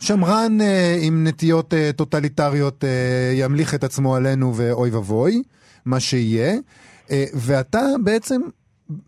שמרן 0.00 0.58
עם 1.02 1.26
נטיות 1.26 1.74
טוטליטריות 1.96 2.84
ימליך 3.34 3.74
את 3.74 3.84
עצמו 3.84 4.16
עלינו 4.16 4.56
ואוי 4.56 4.90
ואבוי, 4.90 5.42
מה 5.86 6.00
שיהיה, 6.00 6.54
ואתה 7.34 7.80
בעצם... 8.04 8.40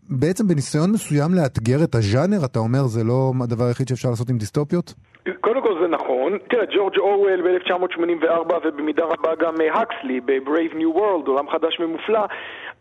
בעצם 0.09 0.47
בניסיון 0.47 0.91
מסוים 0.91 1.33
לאתגר 1.33 1.83
את 1.83 1.95
הז'אנר, 1.95 2.45
אתה 2.45 2.59
אומר 2.59 2.87
זה 2.87 3.03
לא 3.03 3.33
הדבר 3.41 3.65
היחיד 3.65 3.87
שאפשר 3.87 4.09
לעשות 4.09 4.29
עם 4.29 4.37
דיסטופיות? 4.37 4.93
קודם 5.23 5.61
כל. 5.63 5.74
תראה, 6.47 6.65
ג'ורג' 6.65 6.97
אורוול 6.97 7.41
ב-1984 7.41 8.53
ובמידה 8.63 9.03
רבה 9.05 9.35
גם 9.35 9.53
אה, 9.61 9.81
הקסלי 9.81 10.21
ב-Brave 10.21 10.73
New 10.73 10.97
World, 10.97 11.27
עולם 11.27 11.49
חדש 11.49 11.79
ומופלא, 11.79 12.25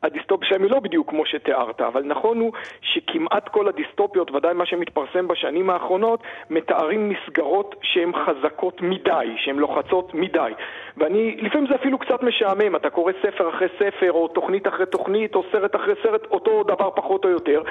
הדיסטופיה 0.05 0.49
שלהם 0.49 0.63
היא 0.63 0.71
לא 0.71 0.81
בדיוק 0.81 1.11
כמו 1.11 1.27
שתיארת, 1.27 1.81
אבל 1.81 2.03
נכון 2.05 2.39
הוא 2.39 2.53
שכמעט 2.81 3.49
כל 3.49 3.69
הדיסטופיות, 3.69 4.31
ודאי 4.31 4.55
מה 4.55 4.67
שמתפרסם 4.67 5.29
בשנים 5.29 5.71
האחרונות, 5.71 6.23
מתארים 6.51 7.09
מסגרות 7.09 7.75
שהן 7.83 8.13
חזקות 8.27 8.83
מדי, 8.83 9.35
שהן 9.37 9.57
לוחצות 9.57 10.15
מדי. 10.15 10.53
ואני, 10.97 11.37
לפעמים 11.41 11.67
זה 11.69 11.75
אפילו 11.75 11.99
קצת 11.99 12.23
משעמם, 12.23 12.77
אתה 12.77 12.91
קורא 12.91 13.13
ספר 13.23 13.49
אחרי 13.49 13.69
ספר, 13.79 14.13
או 14.13 14.29
תוכנית 14.29 14.69
אחרי 14.69 14.87
תוכנית, 14.87 15.35
או 15.35 15.43
סרט 15.53 15.77
אחרי 15.77 15.95
סרט, 16.03 16.27
אותו 16.31 16.63
דבר 16.63 16.91
פחות 16.91 17.25
או 17.25 17.31
יותר. 17.31 17.63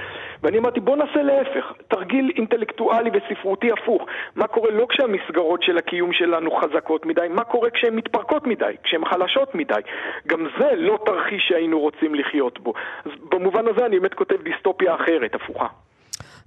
ואני 0.44 0.58
אמרתי, 0.58 0.80
בוא 0.80 0.96
נעשה 0.96 1.24
להפך, 1.24 1.74
תרגיל 1.88 2.32
אינטלקטואלי 2.38 3.10
וספרותי 3.14 3.72
הפוך. 3.72 4.06
מה 4.36 4.48
קורה 4.48 4.72
לא 4.72 4.86
כשהמסגרות 4.90 5.64
של 5.64 5.78
הקיום 5.78 6.14
שלנו 6.14 6.52
חזקות 6.52 7.06
מדי, 7.06 7.28
מה 7.30 7.44
קורה 7.44 7.70
כשהן 7.70 7.96
מתפרקות 7.96 8.48
מדי, 8.48 8.76
כשהן 8.84 9.06
חלשות 9.06 9.56
מדי. 9.56 9.82
גם 10.28 10.48
זה 10.60 10.70
לא 10.76 11.00
תרחיש 11.06 11.44
שהיינו 11.48 11.80
רוצים 11.80 12.16
לחיות 12.28 12.60
בו. 12.60 12.74
אז 13.06 13.12
במובן 13.32 13.64
הזה 13.68 13.86
אני 13.86 14.00
באמת 14.00 14.14
כותב 14.14 14.36
דיסטופיה 14.44 14.96
אחרת, 14.96 15.36
הפוכה. 15.36 15.68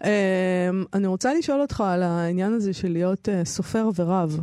אמ, 0.05 0.11
אני 0.95 1.07
רוצה 1.07 1.35
לשאול 1.35 1.61
אותך 1.61 1.81
על 1.87 2.03
העניין 2.03 2.53
הזה 2.53 2.75
של 2.75 2.89
להיות 2.89 3.29
אה, 3.29 3.45
סופר 3.45 3.89
ורב. 3.97 4.41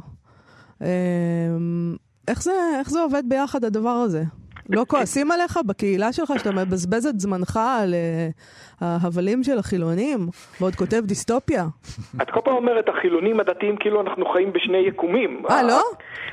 אמ, 0.82 1.96
איך 2.28 2.44
זה, 2.44 2.52
איך 2.80 2.90
זה 2.90 3.02
עובד 3.02 3.24
ביחד 3.30 3.64
הדבר 3.64 3.90
הזה? 3.90 4.24
לא 4.70 4.84
כועסים 4.88 5.32
עליך 5.32 5.60
בקהילה 5.68 6.14
שלך 6.14 6.34
שאתה 6.38 6.52
מבזבז 6.52 7.06
את 7.06 7.20
זמנך 7.20 7.60
על 7.82 7.94
אה, 7.94 8.30
ההבלים 8.82 9.44
של 9.44 9.60
החילונים, 9.60 10.20
ועוד 10.62 10.76
כותב 10.76 11.02
דיסטופיה? 11.06 11.64
את 12.22 12.30
כל 12.32 12.40
פעם 12.44 12.56
אומרת, 12.56 12.90
החילונים 12.90 13.40
הדתיים 13.40 13.78
כאילו 13.78 14.02
אנחנו 14.02 14.26
חיים 14.26 14.54
בשני 14.54 14.78
יקומים. 14.78 15.44
אה, 15.50 15.64
לא? 15.64 15.82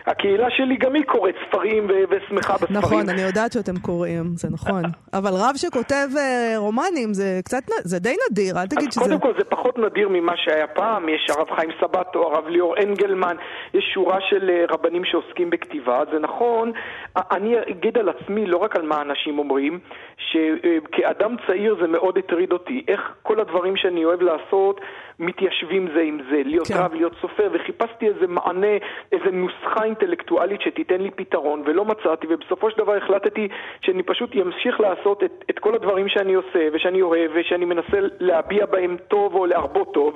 הקהילה 0.07 0.47
שלי 0.51 0.77
גם 0.77 0.95
היא 0.95 1.05
קוראת 1.05 1.35
ספרים 1.49 1.87
ושמחה 2.11 2.55
בספרים. 2.55 2.79
נכון, 2.79 3.09
אני 3.09 3.23
יודעת 3.23 3.53
שאתם 3.53 3.79
קוראים, 3.79 4.25
זה 4.35 4.49
נכון. 4.51 4.83
אבל 5.13 5.31
רב 5.35 5.55
שכותב 5.57 6.09
אה, 6.19 6.55
רומנים 6.57 7.15
זה 7.15 7.41
קצת, 7.45 7.63
זה 7.85 7.99
די 7.99 8.15
נדיר, 8.31 8.59
אל 8.59 8.67
תגיד 8.67 8.89
אז 8.89 8.95
שזה... 8.95 9.05
קודם 9.05 9.21
כל 9.21 9.33
זה 9.39 9.45
פחות 9.45 9.79
נדיר 9.79 10.09
ממה 10.09 10.33
שהיה 10.37 10.67
פעם, 10.67 11.09
יש 11.09 11.31
הרב 11.31 11.47
חיים 11.57 11.71
סבטו, 11.81 12.23
הרב 12.23 12.47
ליאור 12.47 12.75
אנגלמן, 12.83 13.37
יש 13.75 13.85
שורה 13.95 14.19
של 14.31 14.51
אה, 14.51 14.65
רבנים 14.69 15.05
שעוסקים 15.05 15.51
בכתיבה, 15.51 16.03
זה 16.13 16.19
נכון, 16.19 16.73
אני 17.17 17.55
אגיד 17.71 17.99
על 17.99 18.09
עצמי, 18.09 18.20
לא 18.29 18.57
רק 18.57 18.77
על 18.77 18.83
מה 18.83 19.03
אנשים 19.03 19.39
אומרים, 19.39 19.79
שכאדם 20.17 21.37
צעיר 21.47 21.77
זה 21.81 21.89
מאוד 21.89 22.19
הטריד 22.19 22.53
אותי, 22.53 22.85
איך 22.89 23.15
כל 23.23 23.41
הדברים 23.41 23.77
שאני 23.77 24.05
אוהב 24.05 24.23
לעשות 24.23 24.81
מתיישבים 25.21 25.89
זה 25.95 26.01
עם 26.01 26.19
זה, 26.31 26.43
להיות 26.45 26.67
כן. 26.67 26.75
רב, 26.79 26.95
להיות 26.95 27.15
סופר, 27.21 27.49
וחיפשתי 27.53 28.09
איזה 28.09 28.27
מענה, 28.27 28.75
איזה 29.13 29.31
נוסחה 29.33 29.85
אינטלקטואלית 29.85 30.61
שתיתן 30.61 31.01
לי 31.01 31.11
פתרון, 31.11 31.63
ולא 31.67 31.85
מצאתי, 31.85 32.27
ובסופו 32.31 32.71
של 32.71 32.79
דבר 32.79 32.97
החלטתי 32.97 33.49
שאני 33.81 34.03
פשוט 34.03 34.31
אמשיך 34.43 34.81
לעשות 34.81 35.25
את, 35.25 35.45
את 35.51 35.59
כל 35.59 35.75
הדברים 35.75 36.09
שאני 36.09 36.35
עושה, 36.35 36.63
ושאני 36.73 37.03
אוהב, 37.03 37.31
ושאני 37.35 37.65
מנסה 37.65 37.99
להביע 38.21 38.67
בהם 38.67 38.97
טוב 39.09 39.35
או 39.35 39.47
להרבות 39.47 39.95
טוב, 39.95 40.15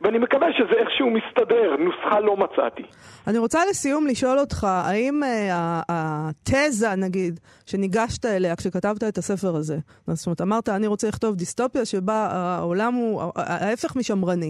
ואני 0.00 0.18
מקווה 0.18 0.48
שזה 0.52 0.74
איכשהו 0.80 1.10
מסתדר, 1.10 1.76
נוסחה 1.78 2.20
לא 2.20 2.36
מצאתי. 2.36 2.82
אני 3.26 3.38
רוצה 3.38 3.58
לסיום 3.70 4.06
לשאול 4.06 4.38
אותך, 4.38 4.64
האם 4.64 5.20
אה, 5.24 5.80
התזה, 5.88 6.86
נגיד, 6.96 7.40
שניגשת 7.66 8.26
אליה 8.26 8.56
כשכתבת 8.56 9.04
את 9.08 9.18
הספר 9.18 9.56
הזה, 9.56 9.76
זאת 10.06 10.26
אומרת, 10.26 10.40
אמרת, 10.40 10.68
אני 10.68 10.86
רוצה 10.86 11.08
לכתוב 11.08 11.34
דיסטופיה 11.34 11.84
שבה 11.84 12.28
העולם 12.30 12.94
הוא 12.94 13.22
ההפך 13.36 13.96
משמרני, 13.96 14.45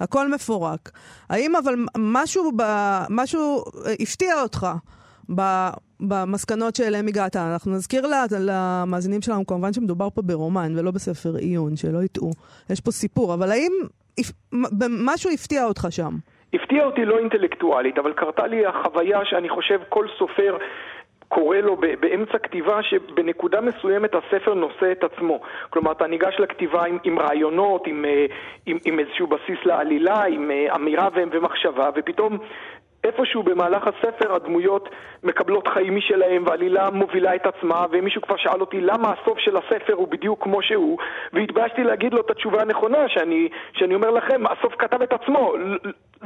הכל 0.00 0.28
מפורק. 0.28 0.90
האם 1.30 1.56
אבל 1.56 1.74
משהו, 1.98 2.52
ב, 2.56 2.62
משהו 3.10 3.64
הפתיע 4.00 4.42
אותך? 4.42 4.66
ב- 5.34 5.70
במסקנות 6.00 6.76
שאליהם 6.76 7.08
הגעת. 7.08 7.36
אנחנו 7.36 7.72
נזכיר 7.72 8.06
למאזינים 8.40 9.22
שלנו, 9.22 9.46
כמובן 9.46 9.72
שמדובר 9.72 10.10
פה 10.10 10.22
ברומן 10.22 10.78
ולא 10.78 10.90
בספר 10.90 11.36
עיון, 11.36 11.76
שלא 11.76 12.02
יטעו. 12.02 12.30
יש 12.70 12.80
פה 12.80 12.90
סיפור, 12.90 13.34
אבל 13.34 13.50
האם 13.50 13.72
משהו 14.88 15.30
הפתיע 15.30 15.64
אותך 15.64 15.86
שם? 15.90 16.12
הפתיע 16.54 16.84
אותי 16.84 17.04
לא 17.04 17.18
אינטלקטואלית, 17.18 17.98
אבל 17.98 18.12
קרתה 18.12 18.46
לי 18.46 18.66
החוויה 18.66 19.18
שאני 19.24 19.48
חושב 19.48 19.78
כל 19.88 20.06
סופר 20.18 20.56
קורא 21.28 21.56
לו 21.56 21.76
באמצע 22.00 22.38
כתיבה 22.38 22.82
שבנקודה 22.82 23.60
מסוימת 23.60 24.10
הספר 24.14 24.54
נושא 24.54 24.92
את 24.92 25.04
עצמו. 25.04 25.40
כלומר, 25.70 25.92
אתה 25.92 26.06
ניגש 26.06 26.36
לכתיבה 26.38 26.84
עם, 26.84 26.98
עם 27.04 27.18
רעיונות, 27.18 27.86
עם, 27.86 28.04
אה, 28.04 28.26
עם, 28.66 28.78
עם 28.84 28.98
איזשהו 28.98 29.26
בסיס 29.26 29.58
לעלילה, 29.64 30.24
עם 30.24 30.50
אה, 30.50 30.74
אמירה 30.74 31.08
ומחשבה, 31.14 31.90
ופתאום 31.96 32.38
איפשהו 33.04 33.42
במהלך 33.42 33.82
הספר 33.86 34.34
הדמויות 34.34 34.88
מקבלות 35.22 35.68
חיים 35.68 35.96
משלהם 35.96 36.44
והעלילה 36.46 36.90
מובילה 36.90 37.34
את 37.34 37.46
עצמה 37.46 37.86
ומישהו 37.90 38.22
כבר 38.22 38.36
שאל 38.36 38.60
אותי 38.60 38.80
למה 38.80 39.12
הסוף 39.12 39.38
של 39.38 39.56
הספר 39.56 39.94
הוא 39.94 40.08
בדיוק 40.08 40.42
כמו 40.42 40.62
שהוא? 40.62 40.98
והתביישתי 41.32 41.84
להגיד 41.84 42.14
לו 42.14 42.20
את 42.20 42.30
התשובה 42.30 42.62
הנכונה 42.62 43.08
שאני, 43.08 43.48
שאני 43.72 43.94
אומר 43.94 44.10
לכם, 44.10 44.42
הסוף 44.46 44.74
כתב 44.78 45.02
את 45.02 45.12
עצמו. 45.12 45.54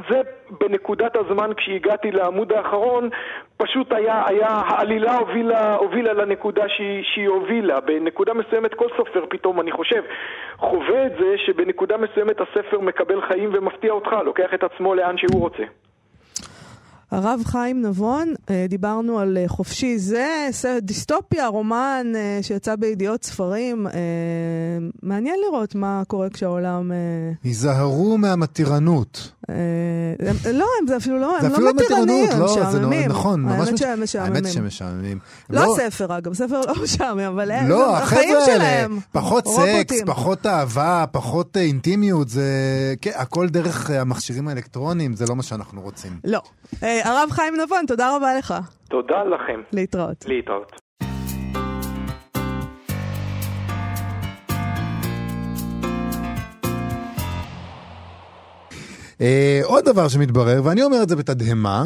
זה 0.09 0.21
בנקודת 0.59 1.15
הזמן 1.15 1.53
כשהגעתי 1.57 2.11
לעמוד 2.11 2.53
האחרון 2.53 3.09
פשוט 3.57 3.93
היה, 3.93 4.23
היה 4.27 4.47
העלילה 4.47 5.17
הובילה, 5.17 5.75
הובילה 5.75 6.13
לנקודה 6.13 6.69
שהיא, 6.69 7.03
שהיא 7.03 7.27
הובילה. 7.27 7.79
בנקודה 7.79 8.33
מסוימת 8.33 8.73
כל 8.73 8.87
סופר 8.97 9.25
פתאום 9.29 9.61
אני 9.61 9.71
חושב 9.71 10.03
חווה 10.57 11.05
את 11.05 11.11
זה 11.19 11.37
שבנקודה 11.37 11.97
מסוימת 11.97 12.41
הספר 12.41 12.79
מקבל 12.79 13.21
חיים 13.21 13.49
ומפתיע 13.53 13.91
אותך, 13.91 14.15
לוקח 14.25 14.53
את 14.53 14.63
עצמו 14.63 14.95
לאן 14.95 15.17
שהוא 15.17 15.41
רוצה 15.41 15.63
הרב 17.13 17.41
חיים 17.45 17.81
נבון, 17.81 18.33
אה, 18.49 18.65
דיברנו 18.69 19.19
על 19.19 19.37
אה, 19.37 19.47
חופשי 19.47 19.99
זה, 19.99 20.49
דיסטופיה, 20.81 21.47
רומן 21.47 22.07
אה, 22.15 22.39
שיצא 22.41 22.75
בידיעות 22.75 23.23
ספרים. 23.23 23.87
מעניין 25.03 25.35
לראות 25.47 25.75
מה 25.75 26.03
קורה 26.07 26.29
כשהעולם... 26.29 26.91
היזהרו 27.43 28.17
מהמתירנות. 28.17 29.31
אה, 29.49 29.55
הם- 30.29 30.55
לא, 30.55 30.65
הם 30.81 30.87
זה 30.87 30.97
אפילו 30.97 31.19
לא, 31.19 31.37
הם 31.37 31.51
לא 31.51 31.59
לא 31.59 31.69
הם 31.69 31.77
לא, 32.39 32.47
זה 32.47 32.61
משעממים. 32.63 33.09
נכון, 33.09 33.41
ממש 33.41 33.53
האמת 33.67 33.73
מש- 33.73 34.11
שהם 34.11 34.23
האמת 34.23 34.43
משעממים. 34.43 34.53
שהם 34.53 34.67
משעממים. 34.67 35.19
לא 35.49 35.75
הספר 35.77 36.17
אגב, 36.17 36.33
ספר 36.33 36.61
לא 36.67 36.73
משעמם, 36.83 37.19
אבל 37.19 37.51
הם, 37.51 37.69
לא, 37.69 37.97
החיים 37.97 38.35
שלהם. 38.45 38.99
פחות 39.11 39.47
סקס. 39.47 40.01
פחות 40.05 40.45
אהבה, 40.45 41.05
פחות 41.11 41.57
אה, 41.57 41.61
אינטימיות, 41.61 42.29
זה... 42.29 42.43
כן, 43.01 43.11
הכל 43.15 43.47
דרך 43.49 43.91
אה, 43.91 44.01
המכשירים 44.01 44.47
האלקטרוניים, 44.47 45.15
זה 45.15 45.25
לא 45.29 45.35
מה 45.35 45.43
שאנחנו 45.43 45.81
רוצים. 45.81 46.11
לא. 46.23 46.39
הרב 46.81 47.29
חיים 47.31 47.53
נבון, 47.65 47.85
תודה 47.87 48.15
רבה 48.15 48.35
לך. 48.37 48.53
תודה 48.89 49.15
לכם, 49.23 49.59
להתראות. 49.73 50.25
להתראות 50.27 50.71
אה, 59.21 59.61
עוד 59.63 59.85
דבר 59.85 60.07
שמתברר, 60.07 60.61
ואני 60.63 60.83
אומר 60.83 61.03
את 61.03 61.09
זה 61.09 61.15
בתדהמה, 61.15 61.85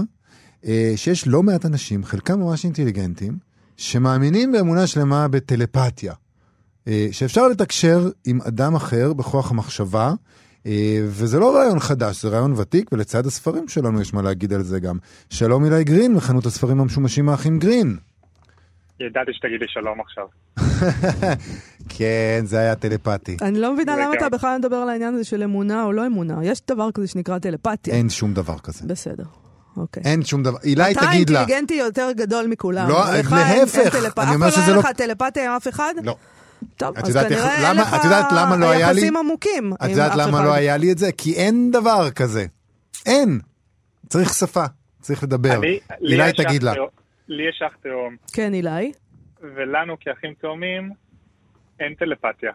אה, 0.65 0.93
שיש 0.95 1.27
לא 1.27 1.43
מעט 1.43 1.65
אנשים, 1.65 2.03
חלקם 2.03 2.39
ממש 2.39 2.63
אינטליגנטים, 2.63 3.37
שמאמינים 3.77 4.51
באמונה 4.51 4.87
שלמה 4.87 5.27
בטלפתיה. 5.27 6.13
אה, 6.87 7.07
שאפשר 7.11 7.47
לתקשר 7.47 8.09
עם 8.25 8.41
אדם 8.41 8.75
אחר 8.75 9.13
בכוח 9.13 9.51
המחשבה, 9.51 10.13
אה, 10.65 10.99
וזה 11.07 11.39
לא 11.39 11.55
רעיון 11.55 11.79
חדש, 11.79 12.21
זה 12.21 12.29
רעיון 12.29 12.53
ותיק, 12.57 12.89
ולצד 12.91 13.25
הספרים 13.25 13.67
שלנו 13.67 14.01
יש 14.01 14.13
מה 14.13 14.21
להגיד 14.21 14.53
על 14.53 14.63
זה 14.63 14.79
גם. 14.79 14.97
שלום 15.29 15.65
אילי 15.65 15.83
גרין, 15.83 16.13
מחנות 16.13 16.45
הספרים 16.45 16.79
המשומשים 16.79 17.29
האחים 17.29 17.59
גרין. 17.59 17.97
ידעתי 18.99 19.31
שתגידי 19.33 19.65
שלום 19.67 19.97
עכשיו. 20.01 20.25
כן, 21.97 22.41
זה 22.45 22.59
היה 22.59 22.75
טלפתי. 22.75 23.37
אני 23.41 23.59
לא 23.59 23.73
מבינה. 23.73 23.95
למה 23.95 24.13
אתה 24.17 24.29
בכלל 24.29 24.57
מדבר 24.57 24.75
על 24.75 24.89
העניין 24.89 25.13
הזה 25.13 25.23
של 25.23 25.43
אמונה 25.43 25.83
או 25.83 25.91
לא 25.93 26.07
אמונה. 26.07 26.37
יש 26.43 26.61
דבר 26.67 26.91
כזה 26.91 27.07
שנקרא 27.07 27.39
טלפתיה. 27.39 27.93
אין 27.93 28.09
שום 28.09 28.33
דבר 28.33 28.57
כזה. 28.59 28.87
בסדר, 28.87 29.23
אוקיי. 29.77 30.03
אין 30.05 30.23
שום 30.25 30.43
דבר. 30.43 30.57
אילי, 30.63 30.91
אתה 30.91 30.99
תגיד 31.07 31.29
לה. 31.29 31.39
אינטליגנטי 31.39 31.73
יותר 31.73 32.09
גדול 32.15 32.47
מכולם. 32.47 32.89
לא, 32.89 32.99
לך 33.19 33.33
אין- 33.33 33.59
להפך, 33.59 33.95
אני 34.17 34.35
אומר 34.35 34.47
אף 34.47 34.53
שזה 34.53 34.61
לא 34.61 34.75
לא- 34.75 34.81
היה 34.81 34.89
לך 34.89 34.95
טלפתיה 34.97 35.45
עם 35.49 35.55
אף 35.55 35.67
אחד? 35.67 35.93
לא. 36.03 36.15
טוב, 36.77 36.97
את 36.97 37.03
אז 37.03 37.13
כנראה 37.17 37.55
אין 37.55 37.63
למה- 37.75 37.81
לך 37.81 37.93
את 37.93 38.03
יודעת 38.03 38.31
למה 38.31 38.55
לא 38.57 38.69
היה 38.69 38.91
לי? 38.91 39.01
יחסים 39.01 39.17
עמוקים 39.17 39.73
את 39.83 39.89
יודעת 39.89 40.11
אף 40.11 40.17
למה 40.17 40.37
אחד. 40.37 40.45
לא 40.47 40.53
היה 40.53 40.77
לי 40.77 40.91
את 40.91 40.97
זה? 40.97 41.11
כי 41.11 41.33
אין 41.33 41.71
דבר 41.71 42.09
כזה. 42.11 42.45
אין. 43.05 43.39
צריך 44.09 44.33
שפה, 44.33 44.65
צריך 45.01 45.23
לדבר. 45.23 45.61
אילי, 46.01 46.31
תגיד 46.37 46.63
לה. 46.63 46.73
לי 47.27 47.49
יש 47.49 47.61
אח 47.61 47.75
תאום, 47.75 48.15
כן, 48.33 48.53
אילי. 48.53 48.91
ולנו 49.41 49.99
כאחים 49.99 50.33
תאומים 50.33 50.91
אין 51.79 51.93
טלפתיה. 51.93 52.51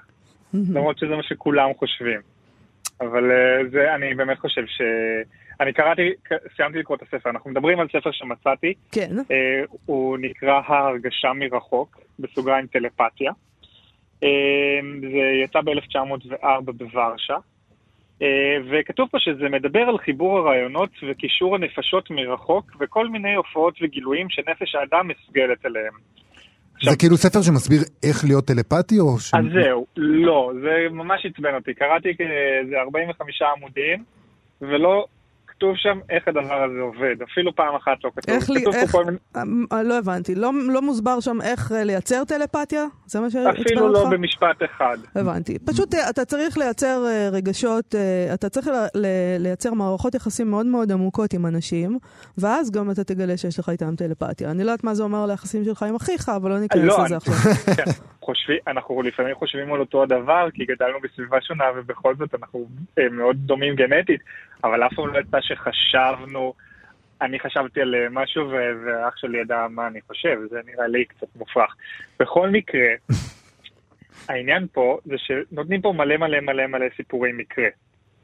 למרות 0.54 0.98
שזה 0.98 1.16
מה 1.16 1.22
שכולם 1.22 1.74
חושבים. 1.78 2.20
אבל 3.00 3.30
אה, 3.30 3.68
זה, 3.70 3.94
אני 3.94 4.14
באמת 4.14 4.38
חושב 4.38 4.66
ש... 4.66 4.80
אני 5.60 5.72
קראתי, 5.72 6.12
סיימתי 6.56 6.78
לקרוא 6.78 6.96
את 6.96 7.02
הספר, 7.02 7.30
אנחנו 7.30 7.50
מדברים 7.50 7.80
על 7.80 7.88
ספר 7.88 8.10
שמצאתי, 8.12 8.74
כן. 8.92 9.10
אה, 9.30 9.62
הוא 9.86 10.18
נקרא 10.18 10.60
ההרגשה 10.66 11.32
מרחוק, 11.32 12.00
בסוגריים 12.18 12.66
טלפתיה. 12.66 13.32
אה, 14.22 14.28
זה 15.00 15.44
יצא 15.44 15.60
ב-1904 15.60 16.72
בוורשה, 16.72 17.36
וכתוב 18.70 19.08
פה 19.10 19.18
שזה 19.20 19.48
מדבר 19.48 19.80
על 19.80 19.98
חיבור 19.98 20.38
הרעיונות 20.38 20.90
וקישור 21.08 21.54
הנפשות 21.54 22.10
מרחוק, 22.10 22.72
וכל 22.80 23.08
מיני 23.08 23.34
הופעות 23.34 23.74
וגילויים 23.82 24.26
שנפש 24.30 24.74
האדם 24.74 25.08
מסוגלת 25.08 25.66
אליהם. 25.66 25.92
זה 26.84 26.96
כאילו 26.98 27.16
ספר 27.16 27.42
שמסביר 27.42 27.80
איך 28.02 28.24
להיות 28.24 28.44
טלפתי 28.44 29.00
או 29.00 29.18
ש... 29.18 29.34
אז 29.34 29.44
זהו, 29.54 29.86
לא, 29.96 30.52
זה 30.62 30.86
ממש 30.90 31.26
עצבן 31.26 31.54
אותי. 31.54 31.74
קראתי 31.74 32.08
איזה 32.08 32.80
45 32.80 33.42
עמודים, 33.42 34.04
ולא 34.60 35.06
כתוב 35.62 35.76
שם 35.76 35.98
איך 36.10 36.28
הדבר 36.28 36.62
הזה 36.64 36.80
עובד. 36.80 37.14
אפילו 37.32 37.54
פעם 37.56 37.74
אחת 37.74 37.96
לא 38.04 38.10
כתוב. 38.16 38.34
איך 38.34 38.50
לי- 38.50 38.60
כתוב 38.60 38.72
פה 38.74 38.80
איך- 38.80 38.90
כל. 38.92 39.04
אה, 39.72 39.82
לא 39.82 39.98
הבנתי. 39.98 40.34
לא 40.34 40.50
לא 40.72 40.82
מוסבר 40.82 41.20
שם 41.20 41.42
איך 41.42 41.72
אה, 41.72 41.84
לייצר 41.84 42.24
טלפתיה? 42.24 42.84
זה 43.06 43.20
מה 43.20 43.30
שעצבן 43.30 43.48
אותך? 43.50 43.60
אפילו 43.60 43.88
לא 43.88 44.10
במשפט 44.10 44.62
אחד. 44.64 44.96
הבנתי. 45.14 45.58
פשוט 45.58 45.94
אה, 45.94 46.10
אתה 46.10 46.24
צריך 46.24 46.58
לייצר 46.58 47.04
רגשות, 47.32 47.94
אתה 48.34 48.48
צריך 48.48 48.70
לייצר 49.38 49.74
מערכות 49.74 50.14
יחסים 50.14 50.50
מאוד 50.50 50.66
מאוד 50.66 50.92
עמוקות 50.92 51.32
עם 51.32 51.46
אנשים, 51.46 51.98
ואז 52.38 52.70
גם 52.70 52.90
אתה 52.90 53.04
תגלה 53.04 53.36
שיש 53.36 53.58
לך 53.58 53.68
איתם 53.68 53.96
טלפתיה. 53.96 54.50
אני 54.50 54.64
לא 54.64 54.70
יודעת 54.70 54.84
מה 54.84 54.94
זה 54.94 55.02
אומר 55.02 55.26
ליחסים 55.26 55.64
שלך 55.64 55.82
עם 55.82 55.94
אחיך, 55.94 56.28
אבל 56.28 56.50
לא 56.50 56.58
ניכנס 56.58 56.84
לא, 56.84 57.04
לזה 57.04 57.16
עכשיו. 57.16 57.34
כן, 57.76 57.90
חושבים, 58.20 58.58
אנחנו 58.66 59.02
לפעמים 59.02 59.34
חושבים 59.34 59.72
על 59.72 59.80
אותו 59.80 60.02
הדבר, 60.02 60.48
כי 60.54 60.64
גדלנו 60.64 60.98
בסביבה 61.02 61.38
שונה, 61.40 61.64
ובכל 61.76 62.14
זאת 62.18 62.34
אנחנו 62.34 62.66
מאוד 63.10 63.36
דומים 63.36 63.74
גנטית, 63.76 64.20
אבל 64.64 64.86
אף 64.86 64.94
פעם 64.94 65.06
לא 65.14 65.18
יצא 65.18 65.38
שחשבנו, 65.40 66.54
אני 67.22 67.40
חשבתי 67.40 67.80
על 67.80 67.94
אה, 67.94 68.06
משהו, 68.10 68.50
ואח 68.50 69.16
שלי 69.16 69.38
ידע 69.38 69.66
מה 69.70 69.86
אני 69.86 70.00
חושב, 70.00 70.38
זה 70.50 70.60
נראה 70.66 70.86
לי 70.86 71.04
קצת 71.04 71.26
מופרך. 71.36 71.74
בכל 72.20 72.48
מקרה, 72.48 72.88
העניין 74.28 74.66
פה 74.72 74.98
זה 75.04 75.14
שנותנים 75.18 75.80
פה 75.80 75.92
מלא 75.92 76.16
מלא 76.16 76.40
מלא 76.40 76.66
מלא 76.66 76.86
סיפורי 76.96 77.30
מקרה. 77.32 77.68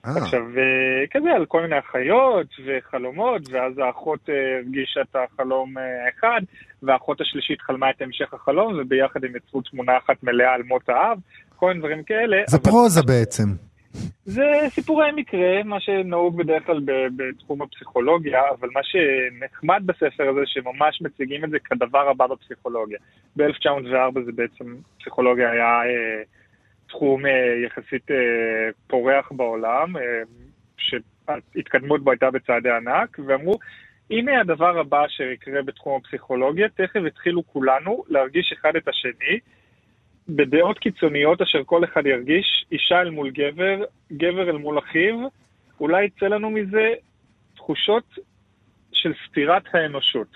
אה, 0.06 0.10
עכשיו, 0.22 0.40
אה, 0.40 1.06
כזה 1.10 1.30
על 1.30 1.46
כל 1.46 1.62
מיני 1.62 1.78
אחיות 1.78 2.46
וחלומות, 2.66 3.42
ואז 3.50 3.78
האחות 3.78 4.28
הרגישה 4.28 5.00
את 5.00 5.16
החלום 5.16 5.74
האחד, 5.78 6.40
והאחות 6.82 7.20
השלישית 7.20 7.60
חלמה 7.60 7.90
את 7.90 8.02
המשך 8.02 8.34
החלום, 8.34 8.78
וביחד 8.80 9.24
הם 9.24 9.36
יצרו 9.36 9.62
תמונה 9.62 9.92
אחת 9.98 10.22
מלאה 10.22 10.54
על 10.54 10.62
מות 10.62 10.88
האב, 10.88 11.18
כל 11.56 11.66
מיני 11.68 11.78
דברים 11.80 12.02
כאלה. 12.02 12.36
זה 12.46 12.56
אבל- 12.56 12.70
פרוזה 12.70 13.02
בעצם. 13.02 13.67
זה 14.24 14.44
סיפורי 14.68 15.12
מקרה, 15.16 15.62
מה 15.64 15.80
שנהוג 15.80 16.36
בדרך 16.36 16.66
כלל 16.66 16.80
בתחום 17.16 17.62
הפסיכולוגיה, 17.62 18.40
אבל 18.50 18.68
מה 18.72 18.80
שנחמד 18.82 19.82
בספר 19.86 20.28
הזה, 20.28 20.40
שממש 20.46 21.02
מציגים 21.02 21.44
את 21.44 21.50
זה 21.50 21.58
כדבר 21.58 22.08
הבא 22.08 22.26
בפסיכולוגיה. 22.26 22.98
ב-1904 23.36 24.20
זה 24.24 24.32
בעצם, 24.32 24.76
פסיכולוגיה 24.98 25.50
היה 25.50 25.82
אה, 25.84 26.22
תחום 26.88 27.26
אה, 27.26 27.30
יחסית 27.66 28.10
אה, 28.10 28.16
פורח 28.86 29.32
בעולם, 29.32 29.96
אה, 29.96 30.02
שההתקדמות 30.76 32.04
בו 32.04 32.10
הייתה 32.10 32.30
בצעדי 32.30 32.70
ענק, 32.70 33.18
ואמרו, 33.26 33.58
הנה 34.10 34.40
הדבר 34.40 34.78
הבא 34.78 35.08
שיקרה 35.08 35.62
בתחום 35.62 36.00
הפסיכולוגיה, 36.00 36.68
תכף 36.68 37.00
התחילו 37.06 37.46
כולנו 37.46 38.04
להרגיש 38.08 38.52
אחד 38.52 38.76
את 38.76 38.88
השני, 38.88 39.38
בדעות 40.28 40.78
קיצוניות 40.78 41.42
אשר 41.42 41.58
כל 41.66 41.84
אחד 41.84 42.06
ירגיש, 42.06 42.66
אישה 42.72 43.00
אל 43.00 43.10
מול 43.10 43.30
גבר, 43.30 43.84
גבר 44.12 44.50
אל 44.50 44.56
מול 44.56 44.78
אחיו, 44.78 45.28
אולי 45.80 46.04
יצא 46.04 46.26
לנו 46.26 46.50
מזה 46.50 46.92
תחושות 47.56 48.04
של 48.92 49.12
סתירת 49.28 49.62
האנושות. 49.72 50.28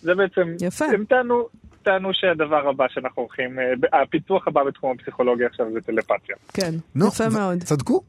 זה 0.00 0.14
בעצם, 0.14 0.54
יפה. 0.60 0.84
הם 0.84 1.04
טענו, 1.04 1.48
טענו 1.82 2.08
שהדבר 2.12 2.68
הבא 2.68 2.84
שאנחנו 2.88 3.22
הולכים, 3.22 3.58
אה, 3.58 4.02
הפיתוח 4.02 4.48
הבא 4.48 4.64
בתחום 4.64 4.96
הפסיכולוגיה 4.98 5.46
עכשיו 5.46 5.66
זה 5.72 5.80
טלפתיה. 5.80 6.36
כן, 6.54 6.74
נו, 6.94 7.06
יפה 7.06 7.24
ו- 7.24 7.38
מאוד. 7.38 7.62
צדקו, 7.62 8.02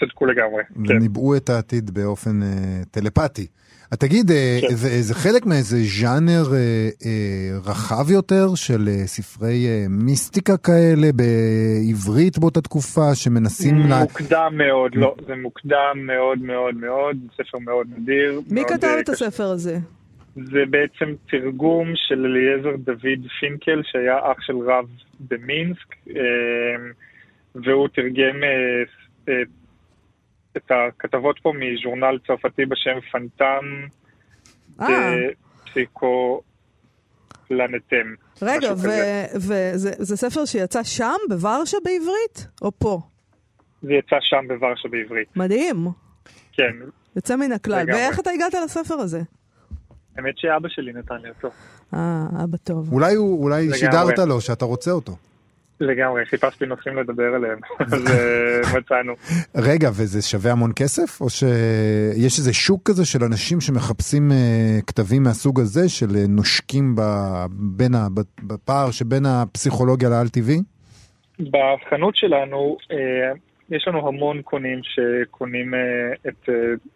צדקו 0.00 0.26
לגמרי. 0.26 0.62
כן. 0.86 0.96
וניבאו 0.96 1.36
את 1.36 1.50
העתיד 1.50 1.90
באופן 1.90 2.42
אה, 2.42 2.48
טלפתי. 2.90 3.46
אה, 3.92 3.96
תגיד, 3.96 4.30
אה, 4.30 4.58
כן. 4.60 4.74
זה, 4.74 4.88
זה 5.02 5.14
חלק 5.14 5.46
מאיזה 5.46 5.76
ז'אנר 5.76 6.54
אה, 6.54 6.58
אה, 7.06 7.58
רחב 7.64 8.10
יותר 8.10 8.54
של 8.54 8.88
אה, 8.88 9.06
ספרי 9.06 9.66
אה, 9.66 9.86
מיסטיקה 9.88 10.56
כאלה 10.56 11.08
בעברית 11.12 12.38
באותה 12.38 12.60
תקופה, 12.60 13.14
שמנסים. 13.14 13.74
מוקדם 13.74 14.52
מאוד, 14.54 14.94
לא, 14.94 15.14
זה 15.26 15.34
מוקדם 15.36 15.94
מאוד 15.96 16.38
מאוד 16.42 16.74
מאוד, 16.74 17.16
ספר 17.36 17.58
מאוד 17.58 17.86
נדיר. 17.96 18.40
מי 18.50 18.60
מאוד, 18.60 18.72
כתב 18.72 18.86
אה, 18.86 19.00
את 19.00 19.08
הספר 19.08 19.44
הזה? 19.44 19.78
זה 20.34 20.62
בעצם 20.70 21.14
תרגום 21.30 21.92
של 21.94 22.26
אליעזר 22.26 22.76
דוד 22.76 23.26
פינקל, 23.40 23.82
שהיה 23.84 24.18
אח 24.18 24.40
של 24.40 24.56
רב 24.56 24.84
במינסק, 25.30 25.94
אה, 26.10 26.22
והוא 27.54 27.88
תרגם 27.88 28.42
אה, 28.42 28.82
אה, 29.28 29.42
את 30.56 30.70
הכתבות 30.70 31.38
פה 31.42 31.52
מז'ורנל 31.52 32.18
צרפתי 32.26 32.66
בשם 32.66 33.00
פנטם 33.12 33.64
אה, 34.80 35.14
פסיקו 35.64 36.42
פלנטם. 37.48 38.14
רגע. 38.42 38.72
וזה 39.34 40.16
ספר 40.16 40.44
שיצא 40.44 40.82
שם, 40.82 41.16
בוורשה 41.28 41.76
בעברית? 41.84 42.46
או 42.62 42.72
פה? 42.78 43.00
זה 43.82 43.92
יצא 43.92 44.16
שם 44.20 44.48
בוורשה 44.48 44.88
בעברית. 44.88 45.36
מדהים. 45.36 45.86
כן, 46.52 46.72
יוצא 47.16 47.36
מן 47.36 47.52
הכלל. 47.52 47.86
ואיך 47.88 48.20
אתה 48.20 48.30
הגעת 48.30 48.54
לספר 48.64 48.94
הזה? 48.94 49.20
האמת 50.16 50.38
שאבא 50.38 50.68
שלי 50.68 50.92
נתן 50.92 51.16
לי 51.16 51.28
אותו. 51.28 51.48
אה, 51.94 52.26
אבא 52.44 52.56
טוב. 52.56 52.92
אולי, 52.92 53.14
הוא, 53.14 53.42
אולי. 53.42 53.68
שידרת 53.74 54.18
לו 54.18 54.40
שאתה 54.40 54.64
רוצה 54.64 54.90
אותו. 54.90 55.16
לגמרי, 55.82 56.26
חיפשתי 56.26 56.66
נושאים 56.66 56.96
לדבר 56.96 57.34
עליהם, 57.34 57.58
אז 57.80 58.06
אה, 58.10 58.78
מצאנו. 58.78 59.12
רגע, 59.56 59.88
וזה 59.88 60.22
שווה 60.22 60.52
המון 60.52 60.70
כסף? 60.76 61.20
או 61.20 61.30
שיש 61.30 62.38
איזה 62.38 62.52
שוק 62.52 62.80
כזה 62.84 63.06
של 63.06 63.24
אנשים 63.24 63.60
שמחפשים 63.60 64.32
אה, 64.32 64.78
כתבים 64.86 65.22
מהסוג 65.22 65.60
הזה, 65.60 65.88
של 65.88 66.16
אה, 66.16 66.24
נושקים 66.28 66.94
בפער 68.42 68.90
שבין 68.90 69.26
הפסיכולוגיה 69.26 70.08
לעל-טבעי? 70.08 70.60
בחנות 71.40 72.16
שלנו 72.16 72.76
יש 73.70 73.88
לנו 73.88 74.08
המון 74.08 74.42
קונים 74.42 74.80
שקונים 74.82 75.74
את 76.28 76.48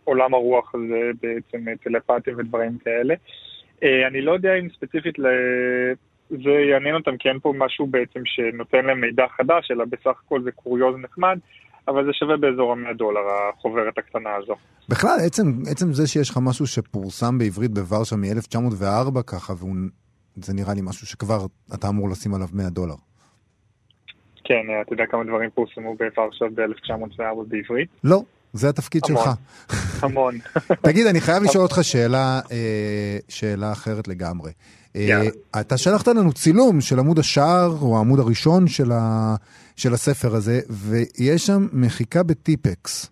עולם 0.05 0.35
הרוח 0.35 0.75
הזה, 0.75 1.11
בעצם 1.22 1.64
טלפתים 1.85 2.35
ודברים 2.38 2.79
כאלה. 2.85 3.14
אני 3.83 4.20
לא 4.20 4.33
יודע 4.33 4.55
אם 4.55 4.68
ספציפית 4.77 5.18
ל- 5.18 5.27
זה 6.31 6.51
יעניין 6.71 6.95
אותם, 6.95 7.17
כי 7.17 7.29
אין 7.29 7.39
פה 7.41 7.53
משהו 7.59 7.87
בעצם 7.87 8.21
שנותן 8.25 8.85
להם 8.85 9.01
מידע 9.01 9.25
חדש, 9.37 9.71
אלא 9.71 9.85
בסך 9.85 10.21
הכל 10.27 10.43
זה 10.43 10.53
קוריוז 10.53 10.97
נחמד, 10.99 11.39
אבל 11.89 12.05
זה 12.05 12.12
שווה 12.12 12.37
באזור 12.37 12.73
ה-100 12.73 12.93
דולר, 12.93 13.21
החוברת 13.59 13.99
הקטנה 13.99 14.35
הזו. 14.35 14.55
בכלל, 14.89 15.17
עצם, 15.27 15.62
עצם 15.71 15.93
זה 15.93 16.07
שיש 16.07 16.31
לך 16.31 16.39
משהו 16.43 16.67
שפורסם 16.67 17.39
בעברית 17.39 17.71
בוורשה 17.71 18.17
מ-1904 18.17 19.23
ככה, 19.27 19.53
וזה 20.37 20.55
נראה 20.55 20.75
לי 20.75 20.81
משהו 20.85 21.07
שכבר 21.07 21.47
אתה 21.75 21.89
אמור 21.89 22.09
לשים 22.09 22.35
עליו 22.35 22.49
100 22.53 22.69
דולר. 22.71 22.95
כן, 24.45 24.62
אתה 24.83 24.93
יודע 24.93 25.07
כמה 25.07 25.25
דברים 25.25 25.51
פורסמו 25.51 25.97
בוורשה 25.97 26.45
ב-1904 26.55 27.45
בעברית? 27.49 27.89
לא, 28.05 28.23
זה 28.57 28.69
התפקיד 28.69 29.03
המון. 29.09 29.23
שלך. 29.25 29.35
המון. 30.05 30.35
תגיד, 30.87 31.07
אני 31.07 31.21
חייב 31.21 31.42
לשאול 31.42 31.62
אותך 31.62 31.79
שאלה, 31.83 32.40
אה, 32.53 32.57
שאלה 33.29 33.73
אחרת 33.73 34.09
לגמרי. 34.09 34.53
אה, 34.97 35.01
יאללה. 35.01 35.31
אתה 35.61 35.77
שלחת 35.77 36.09
לנו 36.09 36.33
צילום 36.33 36.81
של 36.81 36.99
עמוד 36.99 37.19
השער, 37.19 37.77
או 37.81 37.97
העמוד 37.97 38.19
הראשון 38.21 38.69
של, 38.69 38.92
ה, 38.92 39.35
של 39.77 39.95
הספר 39.95 40.35
הזה, 40.35 40.61
ויש 40.71 41.47
שם 41.47 41.66
מחיקה 41.73 42.23
בטיפקס, 42.23 43.07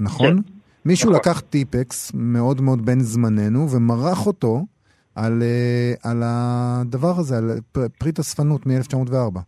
נכון? 0.00 0.36
כן. 0.42 0.52
מישהו 0.84 1.10
נכון. 1.10 1.20
לקח 1.20 1.40
טיפקס 1.40 2.10
מאוד 2.14 2.60
מאוד 2.60 2.86
בן 2.86 3.00
זמננו, 3.00 3.70
ומרח 3.70 4.26
אותו 4.26 4.66
על, 5.14 5.42
אה, 5.42 6.10
על 6.10 6.22
הדבר 6.24 7.18
הזה, 7.20 7.38
על 7.38 7.50
פר- 7.72 7.86
פריט 7.98 8.18
אספנות 8.18 8.66
מ-1904. 8.66 9.38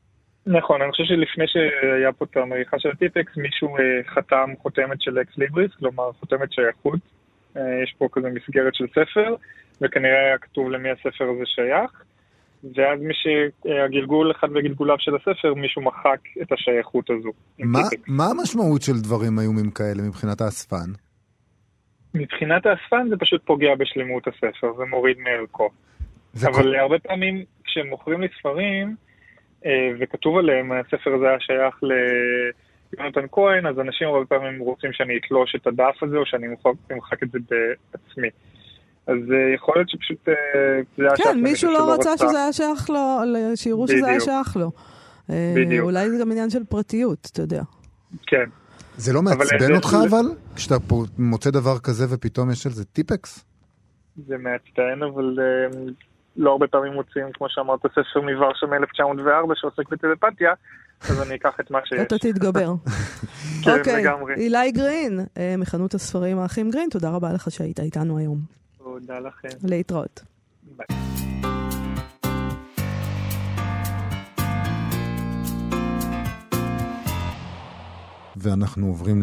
נכון, 0.48 0.82
אני 0.82 0.90
חושב 0.90 1.04
שלפני 1.04 1.44
שהיה 1.46 2.12
פה 2.12 2.24
את 2.24 2.36
המריחה 2.36 2.78
של 2.78 2.88
הטיפקס, 2.88 3.36
מישהו 3.36 3.76
אה, 3.76 3.82
חתם 4.14 4.50
חותמת 4.62 5.02
של 5.02 5.18
אקס 5.20 5.38
ליבריס, 5.38 5.70
כלומר 5.78 6.12
חותמת 6.12 6.52
שייכות. 6.52 7.00
אה, 7.56 7.62
יש 7.82 7.94
פה 7.98 8.08
כזה 8.12 8.28
מסגרת 8.28 8.74
של 8.74 8.86
ספר, 8.90 9.34
וכנראה 9.80 10.20
היה 10.26 10.38
כתוב 10.38 10.70
למי 10.70 10.90
הספר 10.90 11.24
הזה 11.24 11.46
שייך. 11.46 12.02
ואז 12.76 13.00
מי 13.00 13.14
שהגלגול, 13.14 14.30
אחד 14.30 14.50
בגלגוליו 14.50 14.96
של 14.98 15.16
הספר, 15.16 15.54
מישהו 15.54 15.82
מחק 15.82 16.20
את 16.42 16.52
השייכות 16.52 17.10
הזו. 17.10 17.30
מה. 17.58 17.78
מה 18.06 18.24
המשמעות 18.24 18.82
של 18.82 19.00
דברים 19.02 19.38
איומים 19.38 19.70
כאלה 19.70 20.02
מבחינת 20.08 20.40
האספן? 20.40 20.90
מבחינת 22.14 22.66
האספן 22.66 23.08
זה 23.10 23.16
פשוט 23.16 23.42
פוגע 23.44 23.74
בשלמות 23.74 24.28
הספר, 24.28 24.72
זה 24.78 24.84
מוריד 24.84 25.16
מערכו. 25.18 25.70
אבל 26.46 26.76
הרבה 26.76 26.98
פעמים 26.98 27.44
כשמוכרים 27.64 28.20
לי 28.20 28.28
ספרים, 28.38 28.88
אה, 28.88 29.07
וכתוב 30.00 30.38
עליהם, 30.38 30.72
הספר 30.72 31.14
הזה 31.14 31.28
היה 31.28 31.40
שייך 31.40 31.74
ליונתן 32.98 33.26
כהן, 33.32 33.66
אז 33.66 33.78
אנשים 33.80 34.08
הרבה 34.08 34.26
פעמים 34.26 34.60
רוצים 34.60 34.92
שאני 34.92 35.18
אתלוש 35.18 35.54
את 35.56 35.66
הדף 35.66 36.02
הזה, 36.02 36.16
או 36.16 36.26
שאני 36.26 36.46
אמחק- 36.92 37.22
את 37.22 37.28
זה 37.48 37.56
בעצמי. 37.92 38.28
אז 39.06 39.16
אה, 39.32 39.54
יכול 39.54 39.74
להיות 39.76 39.88
שפשוט 39.88 40.28
אה, 40.28 40.34
זה 40.96 41.02
היה 41.04 41.16
שייך 41.16 41.28
כן, 41.28 41.40
מישהו 41.42 41.70
לא 41.72 41.78
שלא 41.78 41.94
רצה 41.94 42.16
שזה 42.16 42.38
היה 42.38 42.52
שייך 42.52 42.90
לו, 42.90 43.18
שיראו 43.54 43.88
שזה 43.88 44.06
היה. 44.06 44.20
שייך 44.20 44.56
לו. 44.56 44.70
אה, 45.30 45.52
בדיוק. 45.56 45.84
אולי 45.84 46.10
זה 46.10 46.16
גם 46.20 46.30
עניין 46.30 46.50
של 46.50 46.64
פרטיות, 46.64 47.28
אתה 47.32 47.42
יודע. 47.42 47.62
כן. 48.26 48.44
זה 48.96 49.12
לא 49.12 49.22
מעצבן 49.22 49.74
אותך 49.74 49.96
אבל? 50.08 50.24
כשאתה 50.56 50.74
מוצא 51.18 51.50
דבר 51.50 51.78
כזה 51.78 52.04
ופתאום 52.14 52.50
יש 52.50 52.66
על 52.66 52.72
זה 52.72 52.84
טיפקס? 52.84 53.44
זה 54.26 54.36
מעצבן, 54.38 55.02
אבל 55.02 55.36
אה, 55.40 55.80
לא 56.38 56.50
הרבה 56.50 56.66
פעמים 56.66 56.92
מוצאים, 56.92 57.26
כמו 57.34 57.46
שאמרת, 57.50 57.80
ספר 57.86 58.20
מוורשה 58.20 58.66
מ-1904 58.66 59.54
שעוסק 59.54 59.88
בטלפתיה, 59.88 60.52
אז 61.00 61.22
אני 61.22 61.34
אקח 61.34 61.60
את 61.60 61.70
מה 61.70 61.78
שיש. 61.84 62.00
אתה 62.00 62.18
תתגבר. 62.18 62.72
כן, 63.64 63.78
אוקיי, 63.78 64.02
לגמרי. 64.02 64.34
אילי 64.34 64.72
גרין, 64.72 65.20
אה, 65.38 65.54
מחנות 65.58 65.94
הספרים 65.94 66.38
האחים 66.38 66.70
גרין, 66.70 66.88
תודה 66.90 67.10
רבה 67.10 67.32
לך 67.32 67.50
שהיית 67.50 67.80
איתנו 67.80 68.18
היום. 68.18 68.38
תודה 68.78 69.18
לכם. 69.18 69.48
להתראות. 69.64 70.24
ביי. 70.62 70.86
ואנחנו 78.36 78.86
עוברים 78.86 79.22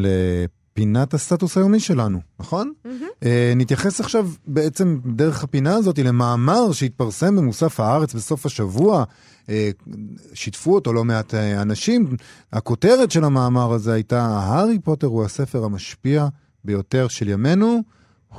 לפינת 0.76 1.14
הסטטוס 1.14 1.58
היומי 1.58 1.80
שלנו, 1.80 2.20
נכון? 2.40 2.74
אה, 3.24 3.54
נתייחס 3.56 4.00
עכשיו 4.00 4.30
בעצם 4.48 5.00
דרך 5.06 5.44
הפינה 5.44 5.76
הזאת 5.76 6.00
למאמר 6.00 6.72
שהתפרסם 6.72 7.36
במוסף 7.36 7.80
הארץ 7.80 8.14
בסוף 8.14 8.46
השבוע. 8.46 9.04
אה, 9.50 9.70
שיתפו 10.34 10.76
אותו 10.76 10.94
לא 10.94 11.04
מעט 11.04 11.34
אה, 11.34 11.62
אנשים. 11.62 12.16
הכותרת 12.54 13.12
של 13.12 13.24
המאמר 13.24 13.74
הזה 13.74 13.94
הייתה, 13.94 14.26
הארי 14.26 14.80
פוטר 14.80 15.08
הוא 15.08 15.24
הספר 15.24 15.64
המשפיע 15.64 16.28
ביותר 16.64 17.08
של 17.08 17.30
ימינו, 17.30 17.80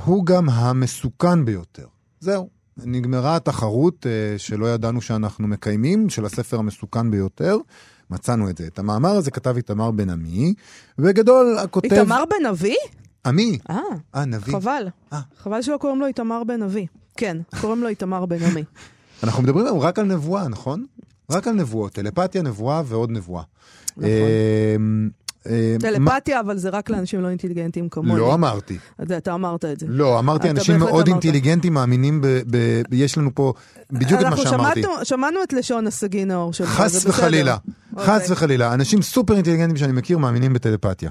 הוא 0.05 0.27
גם 0.27 0.49
המסוכן 0.49 1.45
ביותר. 1.45 1.87
זהו. 2.21 2.49
נגמרה 2.85 3.37
התחרות 3.37 4.07
אה, 4.07 4.39
שלא 4.39 4.67
ידענו 4.67 5.01
שאנחנו 5.01 5.49
מקיימים, 5.49 6.09
של 6.09 6.25
הספר 6.25 6.59
המסוכן 6.59 7.11
ביותר. 7.11 7.57
מצאנו 8.11 8.51
את 8.51 8.59
זה. 8.59 8.67
את 8.67 8.79
המאמר 8.79 9.11
הזה 9.11 9.31
כתב 9.31 9.57
איתמר 9.57 9.91
בן 9.91 10.11
עמי, 10.11 10.55
בגדול 10.99 11.59
הכותב... 11.59 11.93
איתמר 11.93 12.25
בן 12.31 12.47
אבי? 12.47 12.77
עמי. 13.27 13.59
אה, 13.71 13.79
אה, 14.15 14.25
נביא. 14.25 14.53
חבל. 14.55 14.89
אה. 15.13 15.21
חבל 15.43 15.63
שלא 15.63 15.77
קוראים 15.77 16.01
לו 16.01 16.07
איתמר 16.07 16.45
בן 16.45 16.63
אבי. 16.63 16.87
כן, 17.17 17.37
קוראים 17.61 17.83
לו 17.83 17.89
איתמר 17.89 18.27
בן 18.27 18.43
עמי. 18.43 18.65
אנחנו 19.25 19.43
מדברים 19.43 19.67
היום 19.67 19.79
רק 19.79 19.99
על 19.99 20.05
נבואה, 20.05 20.49
נכון? 20.49 20.87
רק 21.31 21.49
על 21.49 21.55
נבואות. 21.55 21.93
טלפתיה, 21.93 22.43
נבואה 22.43 22.83
ועוד 22.87 23.11
נבואה. 23.11 23.43
נכון. 23.97 24.09
אה, 25.47 25.77
טלפתיה, 25.81 26.41
אבל 26.41 26.59
זה 26.59 26.69
רק 26.69 26.91
לאנשים 26.91 27.21
לא 27.21 27.29
אינטליגנטים 27.29 27.89
כמוני. 27.89 28.21
לא 28.21 28.35
אמרתי. 28.35 28.79
אתה 29.17 29.35
אמרת 29.35 29.65
את 29.65 29.81
זה. 29.81 29.87
לא, 29.89 30.19
אמרתי 30.19 30.51
אנשים 30.51 30.79
מאוד. 30.79 31.09
אינטליגנטים 31.09 31.75
מאמינים 31.75 32.21
ב... 32.21 32.27
יש 32.93 33.19
לנו 33.19 33.31
פה 33.35 33.53
בדיוק 33.91 34.21
את 34.21 34.27
מה 34.27 34.37
שאמרתי. 34.37 34.85
אנחנו 34.85 35.05
שמענו- 35.05 35.43
את 35.43 35.53
לשון 35.53 35.87
הסגי 35.87 36.25
נאור 36.25 36.53
שלך, 36.53 36.69
חס. 36.69 37.07
וחלילה, 37.07 37.57
חס 37.99 38.23
אוקיי. 38.23 38.33
וחלילה. 38.33 38.75
אנשים 38.75 39.03
סופר 39.03 39.35
אינטליגנטים 39.35 39.77
שאני 39.77 39.93
מכיר 39.93 40.19
מאמינים 40.19 40.53
בטלפתיה. 40.53 41.11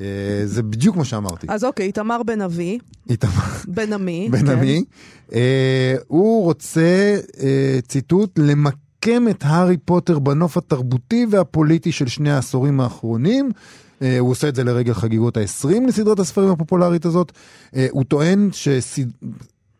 אה, 0.00 0.42
זה 0.44 0.62
בדיוק 0.62 0.96
מה 0.96 1.04
שאמרתי. 1.04 1.46
אז 1.50 1.64
אוקיי, 1.64 1.86
איתמר 1.86 2.22
בן 2.22 2.40
אבי, 2.40 2.78
איתמר 3.10 3.32
בן 3.68 3.92
עמי. 3.92 4.28
בן 4.32 4.46
כן. 4.46 4.52
עמי, 4.52 4.84
אה, 5.34 5.94
הוא 6.06 6.44
רוצה, 6.44 7.16
אה, 7.42 7.78
ציטוט, 7.88 8.38
למקם 8.38 9.28
את 9.30 9.42
הארי 9.46 9.76
פוטר 9.76 10.18
בנוף 10.18 10.56
התרבותי 10.56 11.26
והפוליטי 11.30 11.92
של 11.92 12.08
שני 12.08 12.30
העשורים 12.30 12.80
האחרונים. 12.80 13.50
הוא 14.18 14.30
עושה 14.30 14.48
את 14.48 14.54
זה 14.54 14.64
לרגל 14.64 14.94
חגיגות 14.94 15.36
ה-20 15.36 15.86
לסדרת 15.88 16.18
הספרים 16.18 16.48
הפופולרית 16.48 17.04
הזאת. 17.04 17.32
הוא 17.90 18.04
טוען 18.04 18.48
שסד... 18.52 19.02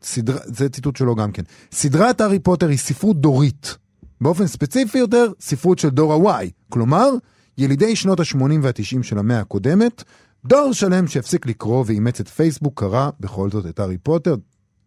סדרה, 0.02 0.38
זה 0.44 0.68
ציטוט 0.68 0.96
שלו 0.96 1.14
גם 1.14 1.32
כן. 1.32 1.42
סדרת 1.72 2.20
הארי 2.20 2.38
פוטר 2.38 2.68
היא 2.68 2.78
ספרות 2.78 3.20
דורית. 3.20 3.76
באופן 4.20 4.46
ספציפי 4.46 4.98
יותר, 4.98 5.26
ספרות 5.40 5.78
של 5.78 5.88
דור 5.88 6.30
ה-Y. 6.30 6.46
כלומר, 6.68 7.10
ילידי 7.58 7.96
שנות 7.96 8.20
ה-80 8.20 8.38
וה-90 8.62 9.02
של 9.02 9.18
המאה 9.18 9.40
הקודמת, 9.40 10.02
דור 10.44 10.72
שלם 10.72 11.06
שהפסיק 11.06 11.46
לקרוא 11.46 11.84
ואימץ 11.86 12.20
את 12.20 12.28
פייסבוק 12.28 12.80
קרא 12.80 13.10
בכל 13.20 13.50
זאת 13.50 13.66
את 13.66 13.80
הארי 13.80 13.98
פוטר. 13.98 14.36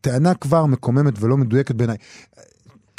טענה 0.01 0.33
כבר 0.33 0.65
מקוממת 0.65 1.13
ולא 1.19 1.37
מדויקת 1.37 1.75
בעיניי. 1.75 1.97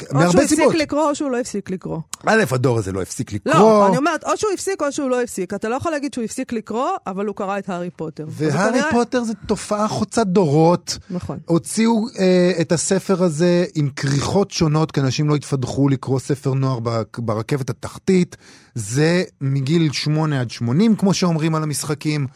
או 0.03 0.07
שהוא 0.09 0.19
מהרבה 0.19 0.41
הפסיק 0.41 0.59
סיבות. 0.59 0.75
לקרוא 0.75 1.09
או 1.09 1.15
שהוא 1.15 1.31
לא 1.31 1.39
הפסיק 1.39 1.69
לקרוא. 1.69 1.99
א', 2.25 2.43
הדור 2.51 2.77
הזה 2.77 2.91
לא 2.91 3.01
הפסיק 3.01 3.33
לקרוא. 3.33 3.53
לא, 3.53 3.87
אני 3.87 3.97
אומרת, 3.97 4.23
או 4.23 4.37
שהוא 4.37 4.51
הפסיק 4.53 4.81
או 4.81 4.91
שהוא 4.91 5.09
לא 5.09 5.21
הפסיק. 5.21 5.53
אתה 5.53 5.69
לא 5.69 5.75
יכול 5.75 5.91
להגיד 5.91 6.13
שהוא 6.13 6.23
הפסיק 6.25 6.53
לקרוא, 6.53 6.89
אבל 7.07 7.25
הוא 7.25 7.35
קרא 7.35 7.57
את 7.59 7.69
הארי 7.69 7.89
פוטר. 7.89 8.25
והארי 8.29 8.71
כנראה- 8.73 8.91
פוטר 8.91 9.23
זה 9.23 9.33
תופעה 9.47 9.87
חוצת 9.87 10.27
דורות. 10.27 10.97
נכון. 11.09 11.37
הוציאו 11.45 12.05
אה, 12.19 12.51
את 12.61 12.71
הספר 12.71 13.23
הזה 13.23 13.65
עם 13.75 13.89
כריכות 13.95 14.51
שונות, 14.51 14.91
כי 14.91 14.99
אנשים 14.99 15.29
לא 15.29 15.35
התפדחו 15.35 15.89
לקרוא 15.89 16.19
ספר 16.19 16.53
נוער 16.53 16.79
ברכבת 17.17 17.69
התחתית. 17.69 18.35
זה 18.75 19.23
מגיל 19.41 19.91
8 19.91 20.41
עד 20.41 20.51
80, 20.51 20.95
כמו 20.95 21.13
שאומרים 21.13 21.55
על 21.55 21.63
המשחקים. 21.63 22.27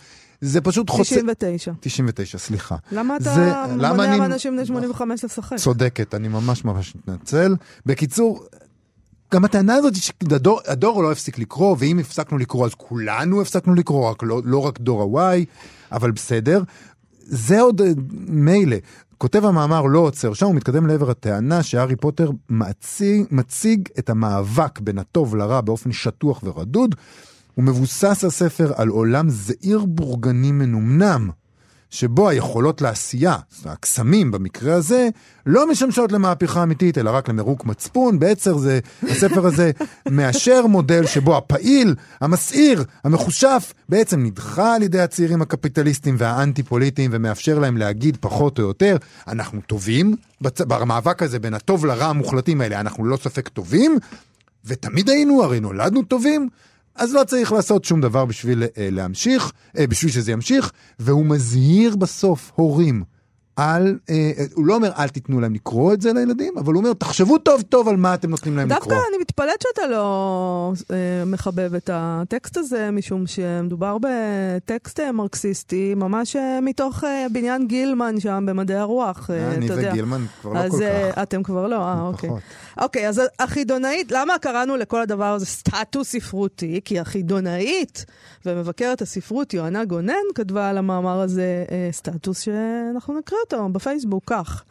זה 0.41 0.61
פשוט 0.61 0.89
חוצה... 0.89 1.03
99. 1.03 1.71
99, 1.79 2.37
סליחה. 2.37 2.75
למה 2.91 3.15
אתה 3.17 3.23
זה- 3.35 3.53
למה 3.77 3.93
מונע 3.93 4.09
אני- 4.11 4.19
מאנשים 4.19 4.55
בני 4.55 4.65
85 4.65 5.23
לשחק? 5.23 5.57
צודקת, 5.57 6.15
אני 6.15 6.27
ממש 6.27 6.65
ממש 6.65 6.95
מתנצל. 6.95 7.55
בקיצור, 7.85 8.43
גם 9.33 9.45
הטענה 9.45 9.73
הזאת 9.75 9.93
היא 9.95 10.01
שהדור 10.01 10.59
הדור 10.67 11.03
לא 11.03 11.11
הפסיק 11.11 11.39
לקרוא, 11.39 11.75
ואם 11.79 11.99
הפסקנו 11.99 12.37
לקרוא 12.37 12.65
אז 12.65 12.71
כולנו 12.77 13.41
הפסקנו 13.41 13.75
לקרוא, 13.75 14.09
רק 14.09 14.23
לא, 14.23 14.41
לא 14.45 14.65
רק 14.65 14.79
דור 14.79 15.21
ה-Y, 15.21 15.45
אבל 15.91 16.11
בסדר. 16.11 16.63
זה 17.21 17.61
עוד 17.61 17.81
אה, 17.81 17.87
מילא. 18.27 18.77
כותב 19.17 19.45
המאמר 19.45 19.81
לא 19.85 19.99
עוצר 19.99 20.33
שם, 20.33 20.45
הוא 20.45 20.55
מתקדם 20.55 20.87
לעבר 20.87 21.09
הטענה 21.09 21.63
שהארי 21.63 21.95
פוטר 21.95 22.29
מציג, 22.49 23.23
מציג 23.31 23.89
את 23.99 24.09
המאבק 24.09 24.79
בין 24.79 24.97
הטוב 24.97 25.35
לרע 25.35 25.61
באופן 25.61 25.91
שטוח 25.91 26.39
ורדוד. 26.43 26.95
הוא 27.60 27.66
מבוסס 27.66 28.24
הספר 28.24 28.72
על 28.76 28.88
עולם 28.88 29.30
זעיר 29.30 29.86
בורגני 29.86 30.51
מנומנם. 30.51 31.30
שבו 31.89 32.30
היכולות 32.30 32.82
לעשייה, 32.82 33.36
הקסמים 33.66 34.32
במקרה 34.32 34.74
הזה, 34.74 35.10
לא 35.45 35.70
משמשות 35.72 36.12
למהפכה 36.12 36.64
אמיתית, 36.64 36.97
אלא 36.97 37.10
רק 37.10 37.30
למירוק 37.30 37.66
מצפון. 37.66 38.20
בעצם 38.20 38.57
זה, 38.57 38.80
הספר 39.03 39.45
הזה 39.45 39.72
מאשר 40.12 40.68
מודל 40.68 41.05
שבו 41.05 41.38
הפעיל, 41.38 41.95
המסעיר, 42.22 42.84
המחושף, 43.03 43.74
בעצם 43.89 44.24
נדחה 44.24 44.76
על 44.76 44.84
ידי 44.84 44.99
הצעירים 44.99 45.41
הקפיטליסטים 45.41 46.16
והאנטי-פוליטיים, 46.18 47.12
ומאפשר 47.14 47.60
להם 47.60 47.78
להגיד 47.78 48.18
פחות 48.20 48.60
או 48.60 48.64
יותר, 48.64 48.97
אנחנו 49.28 49.62
טובים, 49.68 50.16
בצ... 50.41 50.62
במאבק 50.62 51.24
הזה 51.24 51.39
בין 51.39 51.53
הטוב 51.53 51.86
לרע 51.86 52.05
המוחלטים 52.05 52.62
האלה, 52.62 52.80
אנחנו 52.80 53.05
ללא 53.05 53.18
ספק 53.18 53.47
טובים, 53.47 53.97
ותמיד 54.66 55.10
היינו, 55.10 55.43
הרי 55.43 55.60
נולדנו 55.60 56.03
טובים. 56.03 56.49
אז 56.99 57.13
לא 57.13 57.23
צריך 57.23 57.51
לעשות 57.51 57.85
שום 57.85 58.01
דבר 58.01 58.25
בשביל 58.25 58.63
אה, 58.63 58.89
להמשיך, 58.91 59.51
אה, 59.77 59.87
בשביל 59.87 60.11
שזה 60.11 60.31
ימשיך, 60.31 60.71
והוא 60.99 61.25
מזהיר 61.25 61.95
בסוף 61.95 62.51
הורים. 62.55 63.03
אל, 63.60 63.97
אה, 64.10 64.32
אה, 64.38 64.45
הוא 64.53 64.66
לא 64.66 64.76
אומר 64.76 64.91
אל 64.97 65.07
תיתנו 65.07 65.39
להם 65.39 65.53
לקרוא 65.53 65.93
את 65.93 66.01
זה 66.01 66.14
לילדים, 66.14 66.57
אבל 66.57 66.74
הוא 66.74 66.80
אומר 66.82 66.93
תחשבו 66.93 67.38
טוב 67.38 67.62
טוב 67.62 67.88
על 67.88 67.95
מה 67.97 68.14
אתם 68.14 68.30
נותנים 68.30 68.57
להם 68.57 68.70
דווקא 68.70 68.86
לקרוא. 68.86 69.03
אני 69.10 69.18
מתפלאת 69.22 69.62
שאתה 69.62 69.88
לא 69.88 70.74
אה, 70.91 71.26
מחבב 71.26 71.76
את 71.76 71.89
הטקסט 71.93 72.57
הזה, 72.57 72.91
משום 72.91 73.28
שמדובר 73.28 73.97
בטקסט 74.01 74.99
אה, 74.99 75.12
מרקסיסטי, 75.12 75.93
ממש 75.95 76.36
אה, 76.36 76.62
מתוך 76.62 77.03
אה, 77.03 77.26
בניין 77.32 77.68
גילמן 77.68 78.20
שם 78.20 78.43
במדעי 78.47 78.78
הרוח, 78.78 79.30
אה, 79.30 79.53
אני 79.53 79.66
אתה 79.66 79.74
יודע. 79.74 79.89
וגילמן 79.91 80.26
כבר 80.41 80.53
לא 80.53 80.60
אז 80.60 80.72
כל 80.72 80.84
אה, 80.84 81.12
כך. 81.12 81.22
אתם 81.22 81.43
כבר 81.43 81.68
לא, 81.68 81.76
אה, 81.76 82.01
אוקיי. 82.01 82.30
פחות. 82.30 82.41
אוקיי, 82.82 83.10
אז 83.10 83.22
החידונאית, 83.39 84.12
למה 84.12 84.34
קראנו 84.41 84.78
לכל 84.78 85.01
הדבר 85.01 85.26
הזה 85.26 85.45
סטטוס 85.45 86.10
ספרותי? 86.12 86.82
כי 86.86 86.99
החידונאית 86.99 88.05
ומבקרת 88.45 89.01
הספרות 89.01 89.53
יוהנה 89.53 89.86
גונן 89.86 90.14
כתבה 90.36 90.70
על 90.70 90.78
המאמר 90.78 91.20
הזה 91.20 91.66
אה, 91.72 91.89
סטטוס 91.91 92.39
שאנחנו 92.39 93.20
נקריא 93.20 93.39
אותו 93.53 93.69
בפייסבוק 93.69 94.23
כך. 94.25 94.63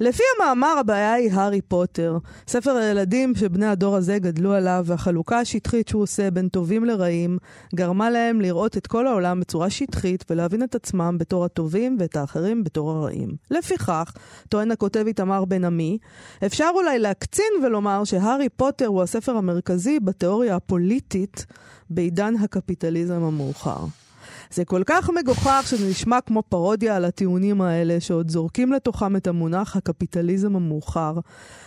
לפי 0.00 0.22
המאמר 0.36 0.78
הבעיה 0.78 1.12
היא 1.12 1.32
הארי 1.32 1.60
פוטר, 1.60 2.18
ספר 2.48 2.76
הילדים 2.76 3.34
שבני 3.34 3.66
הדור 3.66 3.96
הזה 3.96 4.18
גדלו 4.18 4.52
עליו, 4.52 4.82
והחלוקה 4.86 5.38
השטחית 5.38 5.88
שהוא 5.88 6.02
עושה 6.02 6.30
בין 6.30 6.48
טובים 6.48 6.84
לרעים, 6.84 7.38
גרמה 7.74 8.10
להם 8.10 8.40
לראות 8.40 8.76
את 8.76 8.86
כל 8.86 9.06
העולם 9.06 9.40
בצורה 9.40 9.70
שטחית 9.70 10.24
ולהבין 10.30 10.62
את 10.62 10.74
עצמם 10.74 11.16
בתור 11.18 11.44
הטובים 11.44 11.96
ואת 12.00 12.16
האחרים 12.16 12.64
בתור 12.64 12.90
הרעים. 12.90 13.36
לפיכך, 13.50 14.12
טוען 14.48 14.70
הכותב 14.70 15.04
איתמר 15.06 15.44
בן 15.44 15.64
עמי, 15.64 15.98
אפשר 16.46 16.70
אולי 16.74 16.98
להקצין 16.98 17.52
ולומר 17.64 18.04
שהארי 18.04 18.48
פוטר 18.48 18.86
הוא 18.86 19.02
הספר 19.02 19.36
המרכזי 19.36 20.00
בתיאוריה 20.00 20.56
הפוליטית 20.56 21.46
בעידן 21.90 22.34
הקפיטליזם 22.36 23.22
המאוחר. 23.22 24.05
זה 24.50 24.64
כל 24.64 24.82
כך 24.86 25.10
מגוחך 25.10 25.64
שזה 25.66 25.90
נשמע 25.90 26.20
כמו 26.20 26.42
פרודיה 26.42 26.96
על 26.96 27.04
הטיעונים 27.04 27.62
האלה, 27.62 28.00
שעוד 28.00 28.30
זורקים 28.30 28.72
לתוכם 28.72 29.16
את 29.16 29.26
המונח 29.26 29.76
הקפיטליזם 29.76 30.56
המאוחר, 30.56 31.14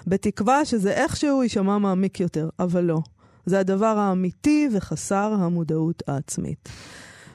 בתקווה 0.08 0.66
שזה 0.66 0.92
איכשהו 0.92 1.44
יישמע 1.44 1.78
מעמיק 1.78 2.20
יותר, 2.20 2.50
אבל 2.60 2.84
לא. 2.84 3.00
זה 3.46 3.60
הדבר 3.60 3.98
האמיתי 3.98 4.70
וחסר 4.74 5.36
המודעות 5.40 6.04
העצמית. 6.08 6.70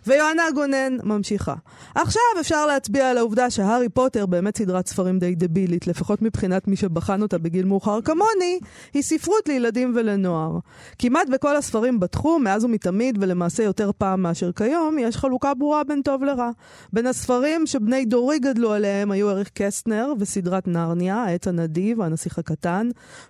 ויוהנה 0.07 0.43
גונן 0.55 0.97
ממשיכה. 1.03 1.55
עכשיו 1.95 2.23
אפשר 2.41 2.67
להצביע 2.67 3.11
על 3.11 3.19
העובדה 3.19 3.51
שהארי 3.51 3.89
פוטר 3.89 4.27
באמת 4.27 4.59
סדרת 4.59 4.87
ספרים 4.87 5.19
די 5.19 5.35
דבילית, 5.35 5.87
לפחות 5.87 6.23
מבחינת 6.23 6.69
מי 6.69 6.77
שבחן 6.77 7.23
אותה 7.23 7.39
בגיל 7.39 7.65
מאוחר 7.65 8.01
כמוני, 8.01 8.59
היא 8.95 9.03
ספרות 9.03 9.49
לילדים 9.49 9.93
ולנוער. 9.97 10.59
כמעט 10.99 11.29
בכל 11.29 11.57
הספרים 11.57 12.01
בתחום, 12.01 12.45
מאז 12.45 12.65
ומתמיד, 12.65 13.19
ולמעשה 13.21 13.63
יותר 13.63 13.91
פעם 13.99 14.23
מאשר 14.23 14.53
כיום, 14.53 14.99
יש 14.99 15.17
חלוקה 15.17 15.55
ברורה 15.55 15.85
בין 15.85 16.03
טוב 16.03 16.25
לרע. 16.25 16.51
בין 16.93 17.07
הספרים 17.07 17.67
שבני 17.67 18.05
דורי 18.05 18.39
גדלו 18.39 18.73
עליהם 18.73 19.11
היו 19.11 19.31
אריך 19.31 19.51
קסטנר 19.55 20.13
וסדרת 20.19 20.69
נרניה, 20.69 21.17
העץ 21.17 21.49
הנדיב, 21.49 22.01
הנסיך 22.01 22.39
הקטן, 22.39 22.89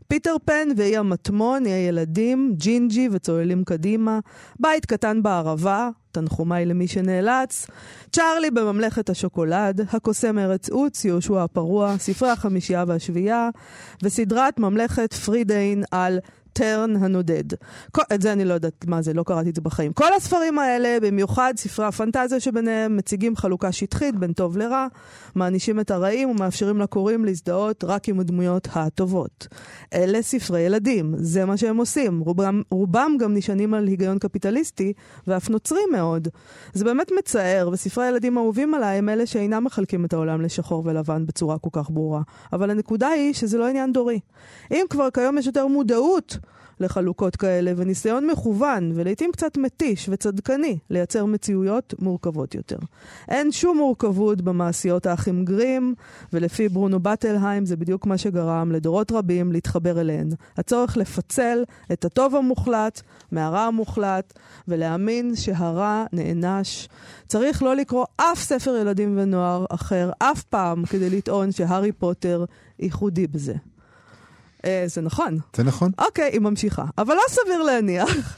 פיטר 0.09 0.37
פן 0.45 0.69
ואי 0.77 0.97
המטמון, 0.97 1.67
אי 1.67 1.73
הילדים, 1.73 2.55
ג'ינג'י 2.57 3.09
וצוללים 3.13 3.65
קדימה, 3.65 4.19
בית 4.61 4.87
קטן 4.87 5.23
בערבה, 5.23 5.91
תנחומיי 6.15 6.67
למי 6.67 6.89
שנאלץ, 6.89 7.67
צ'ארלי 8.13 8.51
בממלכת 8.51 9.11
השוקולד, 9.11 9.81
הקוסם 9.93 10.39
ארץ 10.39 10.69
עוץ, 10.71 11.05
יהושע 11.05 11.43
הפרוע, 11.43 11.99
ספרי 11.99 12.31
החמישייה 12.31 12.85
והשביעייה, 12.89 13.51
וסדרת 14.03 14.59
ממלכת 14.59 15.13
פרידיין 15.13 15.85
על 15.91 16.19
טרן 16.55 16.97
הנודד. 16.97 17.45
כל, 17.93 18.03
את 18.15 18.23
זה 18.23 18.33
אני 18.33 18.45
לא 18.45 18.55
יודעת 18.55 18.85
מה 18.87 19.03
זה, 19.03 19.13
לא 19.13 19.23
קראתי 19.23 19.51
את 19.51 19.55
זה 19.55 19.61
בחיים. 19.61 19.93
כל 19.93 20.13
הספרים 20.17 20.59
האלה, 20.59 20.99
במיוחד 21.03 21.55
ספרי 21.57 21.87
הפנטזיה 21.87 22.41
שביניהם, 22.41 22.97
מציגים 22.97 23.37
חלוקה 23.37 23.73
שטחית 23.73 24.17
בין 24.17 24.33
טוב 24.33 24.57
לרע, 24.57 24.87
מענישים 25.35 25.81
את 25.81 25.91
הרעים 25.91 26.31
ומאפשרים 26.31 26.81
לקוראים 26.81 27.25
להזדהות 27.25 27.85
רק 27.85 28.09
עם 28.09 28.21
הדמויות 28.21 28.69
הטובות. 28.75 29.49
אלה 29.95 30.23
ספרי 30.23 30.61
ילדים, 30.61 31.15
זה 31.19 31.45
מה 31.45 31.57
שהם 31.57 31.77
עושים. 31.77 32.21
רובם, 32.21 32.63
רובם 32.71 33.17
גם 33.21 33.35
נשענים 33.35 33.75
על 33.75 33.87
היגיון 33.87 34.19
קפיטליסטי, 34.19 34.93
ואף 35.27 35.51
נוצרים 35.51 35.89
מאוד. 35.93 36.29
זה 36.73 36.85
באמת 36.85 37.11
מצער, 37.19 37.69
וספרי 37.73 38.05
הילדים 38.05 38.39
האהובים 38.39 38.75
עליי 38.75 38.99
הם 38.99 39.09
אלה 39.09 39.27
שאינם 39.27 39.65
מחלקים 39.65 40.05
את 40.05 40.13
העולם 40.13 40.41
לשחור 40.41 40.83
ולבן 40.87 41.27
בצורה 41.27 41.59
כל 41.59 41.71
כך 41.73 41.91
ברורה. 41.91 42.23
אבל 42.53 42.71
הנקודה 42.71 43.09
היא 43.09 43.33
שזה 43.33 43.59
לא 43.59 43.69
עניין 43.69 43.93
דורי. 43.93 44.21
אם 44.71 44.85
כבר 44.91 45.11
כיום 45.11 45.39
יש 45.39 45.47
יותר 45.47 45.67
מודעות 45.67 46.39
לחלוקות 46.81 47.37
כאלה, 47.37 47.73
וניסיון 47.77 48.27
מכוון, 48.27 48.93
ולעיתים 48.95 49.31
קצת 49.33 49.57
מתיש 49.57 50.09
וצדקני, 50.13 50.79
לייצר 50.91 51.25
מציאויות 51.25 51.95
מורכבות 51.99 52.55
יותר. 52.55 52.79
אין 53.29 53.53
שום 53.53 53.79
מורכבות 53.79 54.43
במעשיות 54.43 55.07
האחים 55.07 55.45
גרים, 55.45 55.95
ולפי 56.33 56.69
ברונו 56.69 57.01
בטלהיים 57.01 57.67
זה 57.67 57.77
בדיוק 57.77 58.07
מה 58.07 58.19
שגרם 58.19 58.73
לדורות 58.73 59.13
רבים 59.13 59.53
להתחבר 59.53 60.01
אליהן. 60.01 60.29
הצורך 60.57 60.97
לפצל 60.97 61.65
את 61.93 62.05
הטוב 62.05 62.37
המוחלט 62.37 63.03
מהרע 63.33 63.61
המוחלט, 63.61 64.39
ולהאמין 64.69 65.37
שהרע 65.37 66.05
נענש. 66.13 66.89
צריך 67.29 67.63
לא 67.63 67.77
לקרוא 67.77 68.05
אף 68.17 68.39
ספר 68.39 68.77
ילדים 68.77 69.19
ונוער 69.19 69.65
אחר 69.71 70.11
אף 70.19 70.43
פעם 70.43 70.85
כדי 70.85 71.11
לטעון 71.11 71.53
שהארי 71.53 71.93
פוטר 71.93 72.45
ייחודי 72.79 73.27
בזה. 73.27 73.55
אה, 74.65 74.85
זה 74.87 75.01
נכון. 75.01 75.39
זה 75.57 75.63
נכון. 75.63 75.91
אוקיי, 75.99 76.31
היא 76.33 76.41
ממשיכה. 76.41 76.85
אבל 76.99 77.15
לא 77.15 77.23
סביר 77.29 77.63
להניח 77.63 78.37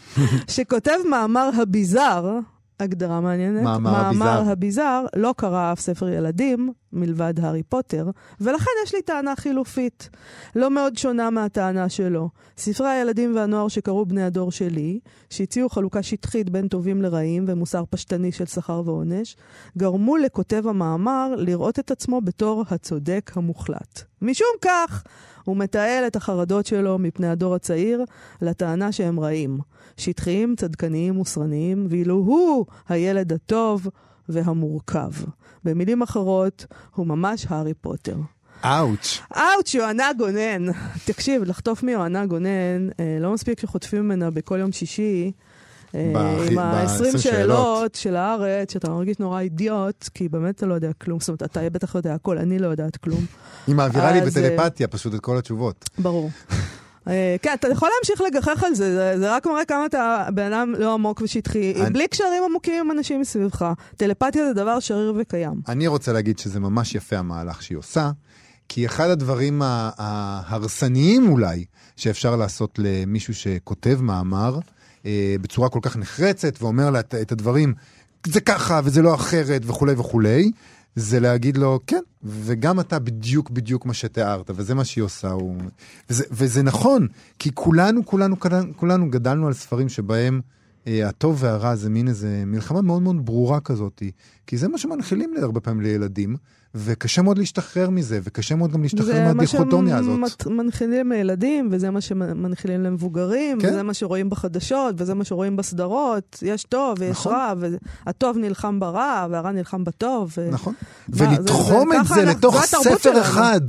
שכותב 0.49 0.99
מאמר 1.11 1.51
הביזאר, 1.63 2.39
הגדרה 2.81 3.21
מעניינת, 3.21 3.63
מאמר 3.63 3.91
מאמר 3.91 4.27
הביזאר. 4.29 4.53
הביזאר 4.53 5.07
לא 5.17 5.35
קרא 5.37 5.73
אף 5.73 5.81
ספר 5.81 6.09
ילדים 6.09 6.73
מלבד 6.93 7.35
הארי 7.41 7.63
פוטר, 7.63 8.11
ולכן 8.41 8.71
יש 8.85 8.95
לי 8.95 9.03
טענה 9.03 9.37
חילופית, 9.37 10.11
לא 10.57 10.71
מאוד 10.71 10.97
שונה 10.97 11.31
מהטענה 11.31 11.89
שלו. 11.89 12.29
ספרי 12.57 12.89
הילדים 12.89 13.37
והנוער 13.37 13.69
שקראו 13.69 14.07
בני 14.07 14.23
הדור 14.23 14.53
שלי, 14.53 15.01
שהציעו 15.31 15.69
חלוקה 15.69 16.03
שטחית 16.03 16.51
בין 16.51 16.69
טובים 16.69 17.03
לרעים 17.03 17.45
ומוסר 17.49 17.85
פשטני 17.91 18.33
של 18.33 18.47
שכר 18.47 18.83
ועונש, 18.85 19.37
גרמו 19.79 20.17
לכותב 20.17 20.67
המאמר 20.67 21.35
לראות 21.37 21.79
את 21.79 21.91
עצמו 21.91 22.21
בתור 22.21 22.65
הצודק 22.71 23.33
המוחלט. 23.35 24.03
משום 24.23 24.49
כך, 24.61 25.03
הוא 25.45 25.57
מתעל 25.57 26.07
את 26.07 26.17
החרדות 26.17 26.67
שלו 26.67 26.99
מפני 26.99 27.29
הדור 27.29 27.55
הצעיר 27.55 28.05
לטענה 28.43 28.93
שהם 28.93 29.21
רעים. 29.21 29.59
שטחיים, 29.97 30.55
צדקניים 30.57 31.21
וסרניים, 31.21 31.87
ואילו 31.91 32.15
הוא 32.15 32.67
הילד 32.89 33.33
הטוב 33.33 33.89
והמורכב. 34.29 35.11
במילים 35.65 36.03
אחרות, 36.03 36.67
הוא 36.95 37.07
ממש 37.07 37.47
הארי 37.49 37.75
פוטר. 37.75 38.17
אאוץ'. 38.65 39.21
אאוץ', 39.37 39.75
יוהנה 39.75 40.13
גונן. 40.19 40.73
תקשיב, 41.05 41.43
לחטוף 41.43 41.83
מיוהנה 41.83 42.27
גונן, 42.27 42.89
אה, 43.01 43.19
לא 43.21 43.33
מספיק 43.33 43.61
שחוטפים 43.61 44.03
ממנה 44.03 44.31
בכל 44.31 44.59
יום 44.59 44.73
שישי. 44.73 45.33
אה, 45.95 46.11
עם 46.51 46.59
ה-20 46.59 47.03
ב-20 47.13 47.19
שאלות. 47.19 47.95
של 47.95 48.17
הארץ, 48.17 48.73
שאתה 48.73 48.91
מרגיש 48.91 49.19
נורא 49.19 49.41
אידיוט, 49.41 50.09
כי 50.15 50.29
באמת 50.29 50.57
אתה 50.57 50.67
לא 50.67 50.75
יודע 50.75 50.93
כלום. 50.93 51.21
זאת 51.21 51.29
אומרת, 51.29 51.43
אתה 51.43 51.71
בטח 51.71 51.95
יודע 51.95 52.15
הכל, 52.15 52.39
אני 52.39 52.59
לא 52.59 52.67
יודעת 52.67 52.97
כלום. 52.97 53.27
היא 53.67 53.75
מעבירה 53.75 54.13
לי 54.13 54.21
אז, 54.23 54.37
אה, 54.37 54.43
בטלפתיה 54.43 54.89
פשוט 54.89 55.15
את 55.15 55.21
כל 55.21 55.39
התשובות. 55.39 55.91
ברור. 55.99 56.31
אה, 57.09 57.37
כן, 57.43 57.51
אתה 57.55 57.69
יכול 57.69 57.89
להמשיך 57.99 58.21
לגחך 58.21 58.65
על 58.65 58.75
זה, 58.75 58.95
זה, 58.95 59.19
זה 59.19 59.35
רק 59.37 59.47
מראה 59.47 59.65
כמה 59.65 59.87
אתה 59.87 60.27
בן 60.35 60.53
אדם 60.53 60.75
לא 60.79 60.95
עמוק 60.95 61.21
ושטחי, 61.21 61.75
אני- 61.81 61.91
בלי 61.91 62.09
קשרים 62.09 62.43
עמוקים 62.51 62.85
עם 62.85 62.91
אנשים 62.99 63.21
מסביבך. 63.21 63.73
טלפתיה 63.97 64.47
זה 64.47 64.53
דבר 64.53 64.81
שריר 64.81 65.15
וקיים. 65.19 65.61
אני 65.69 65.87
רוצה 65.87 66.13
להגיד 66.13 66.39
שזה 66.39 66.61
ממש 66.61 66.95
יפה 66.95 67.17
המהלך 67.17 67.63
שהיא 67.63 67.79
עושה, 67.79 68.11
כי 68.69 68.87
אחד 68.87 69.11
הדברים 69.11 69.63
ההרסניים 69.65 71.29
אולי 71.29 71.65
שאפשר 71.97 72.37
לעשות 72.37 72.79
למישהו 72.79 73.35
שכותב 73.35 73.99
מאמר 74.03 74.59
אה, 75.07 75.37
בצורה 75.41 75.69
כל 75.69 75.79
כך 75.83 75.97
נחרצת 75.97 76.63
ואומר 76.63 76.91
לה 76.91 77.01
את, 77.01 77.15
את 77.23 77.33
הדברים, 77.33 77.75
זה 78.27 78.41
ככה 78.41 78.81
וזה 78.85 79.03
לא 79.03 79.15
אחרת 79.15 79.63
וכולי 79.65 79.93
וכולי, 79.97 80.51
זה 80.97 81.21
להגיד 81.21 81.57
לו, 81.57 81.81
כן, 81.87 82.01
וגם 82.25 82.81
אתה 82.81 82.99
בדיוק 82.99 83.51
בדיוק 83.51 83.87
מה 83.87 83.95
שתיארת, 83.95 84.51
וזה 84.55 84.75
מה 84.75 84.85
שהיא 84.85 85.05
עושה. 85.05 85.31
הוא... 85.31 85.57
וזה, 86.11 86.25
וזה 86.31 86.63
נכון, 86.63 87.09
כי 87.39 87.51
כולנו, 87.55 88.07
כולנו, 88.07 88.37
כולנו, 88.77 89.11
גדלנו 89.11 89.47
על 89.47 89.53
ספרים 89.53 89.89
שבהם 89.89 90.41
הטוב 90.87 91.37
והרע 91.43 91.75
זה 91.77 91.91
מין 91.91 92.09
איזה 92.09 92.43
מלחמה 92.47 92.83
מאוד 92.83 93.03
מאוד 93.03 93.27
ברורה 93.27 93.61
כזאת, 93.61 94.03
כי 94.47 94.57
זה 94.57 94.69
מה 94.69 94.79
שמנחילים 94.79 95.35
הרבה 95.43 95.61
פעמים 95.61 95.81
לילדים, 95.83 96.37
וקשה 96.75 97.23
מאוד 97.23 97.39
להשתחרר 97.39 97.91
מזה, 97.91 98.21
וקשה 98.25 98.55
מאוד 98.55 98.73
גם 98.73 98.83
להשתחרר 98.83 99.07
זה 99.07 99.25
מה 99.25 99.35
מהדיכוטומיה 99.35 99.99
הזאת. 99.99 100.43
שמנחילים 100.43 101.13
לילדים, 101.13 101.69
וזה 101.73 101.91
מה 101.91 102.01
שמנחילים 102.01 102.83
למבוגרים, 102.83 103.61
כן. 103.61 103.69
וזה 103.69 103.83
מה 103.83 103.95
שרואים 103.95 104.31
בחדשות, 104.31 104.95
וזה 104.99 105.15
מה 105.15 105.25
שרואים 105.25 105.57
בסדרות. 105.57 106.39
יש 106.43 106.65
טוב 106.65 106.97
ויש 107.01 107.11
נכון. 107.11 107.33
רע, 107.33 107.53
והטוב 108.07 108.37
נלחם 108.39 108.81
ברע, 108.81 109.27
והרע 109.31 109.53
נלחם 109.53 109.85
בטוב. 109.85 110.33
ו... 110.39 110.49
נכון. 110.51 110.75
מה, 111.09 111.17
זה- 111.17 111.25
ולתחום 111.29 111.89
זה- 111.93 112.01
את 112.01 112.05
ככה 112.07 112.15
זה 112.15 112.21
אנחנו- 112.23 112.39
לתוך 112.39 112.65
ספר 112.65 112.99
שלנו. 112.99 113.67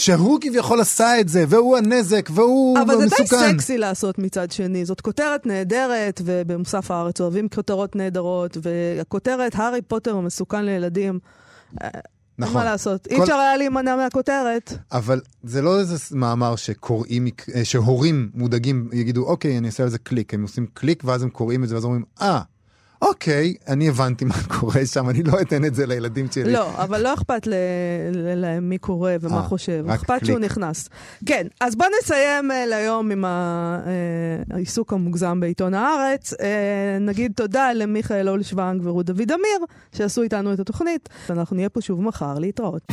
שהוא 0.00 0.38
כביכול 0.40 0.80
עשה 0.80 1.20
את 1.20 1.28
זה, 1.28 1.44
והוא 1.48 1.76
הנזק, 1.76 2.28
והוא 2.34 2.78
אבל 2.82 2.98
זה 2.98 3.06
די. 3.18 3.26
סקסי 3.26 3.78
לעשות 3.78 4.18
מצד 4.18 4.50
שני. 4.50 4.84
זאת 4.84 5.00
כותרת 5.00 5.46
נהדרת, 5.46 6.20
ובמוסף 6.24 6.90
הארץ 6.90 7.20
אוהבים 7.20 7.48
כותרות 7.48 7.96
נהדרות, 7.96 8.56
והכותרת, 8.62 9.54
הארי 9.54 9.82
פוטר 9.82 10.16
המסוכן 10.16 10.64
לילדים. 10.64 11.18
נכון. 12.38 12.54
מה 12.54 12.64
לעשות. 12.64 13.06
אי 13.06 13.16
כל- 13.16 13.22
אפשר 13.22 13.34
היה 13.34 13.56
להימנע 13.56 13.96
מהכותרת. 13.96 14.72
אבל 14.92 15.20
זה 15.42 15.62
לא 15.62 15.78
איזה 15.80 15.96
מאמר 16.12 16.56
שקוראים, 16.56 17.26
אה, 17.54 17.64
שהורים 17.64 18.30
מודאגים 18.34 18.88
יגידו, 18.92 19.24
אוקיי, 19.26 19.58
אני 19.58 19.66
אעשה 19.66 19.82
על 19.82 19.88
זה 19.88 19.98
קליק. 19.98 20.34
הם 20.34 20.42
עושים 20.42 20.66
קליק 20.74 21.02
ואז 21.04 21.22
הם 21.22 21.30
קוראים 21.30 21.64
את 21.64 21.68
זה 21.68 21.74
ואז 21.74 21.84
אומרים, 21.84 22.04
אה, 22.20 22.40
אוקיי, 23.02 23.54
אני 23.68 23.88
הבנתי 23.88 24.24
מה 24.24 24.34
קורה 24.60 24.86
שם, 24.86 25.10
אני 25.10 25.22
לא 25.22 25.40
אתן 25.40 25.64
את 25.64 25.74
זה 25.74 25.86
לילדים 25.86 26.26
שלי. 26.30 26.52
לא, 26.52 26.82
אבל 26.82 27.02
לא 27.02 27.14
אכפת 27.14 27.48
להם 28.36 28.68
מי 28.68 28.78
קורא 28.78 29.12
ומה 29.20 29.36
אה, 29.36 29.42
חושב. 29.42 29.84
אכפת 29.88 30.26
שהוא. 30.26 30.38
נכנס. 30.38 30.88
כן, 31.26 31.46
אז 31.60 31.76
בוא 31.76 31.86
נסיים 32.00 32.50
אה, 32.50 32.66
להיום 32.66 33.10
עם 33.10 33.24
אה, 33.24 33.30
העיסוק 34.50 34.92
המוגזם 34.92 35.40
בעיתון 35.40 35.74
הארץ. 35.74 36.34
נגיד 37.00 37.32
תודה 37.36 37.72
למיכאל 37.72 38.28
אולשוונג 38.28 38.80
ורות 38.84 39.06
דוד 39.06 39.32
אמיר, 39.32 39.66
שעשו 39.92 40.22
איתנו 40.22 40.52
את 40.52 40.60
התוכנית. 40.60 41.08
אנחנו 41.30 41.56
נהיה 41.56 41.68
פה 41.68 41.80
שוב 41.80 42.02
מחר 42.02 42.38
להתראות. 42.38 42.92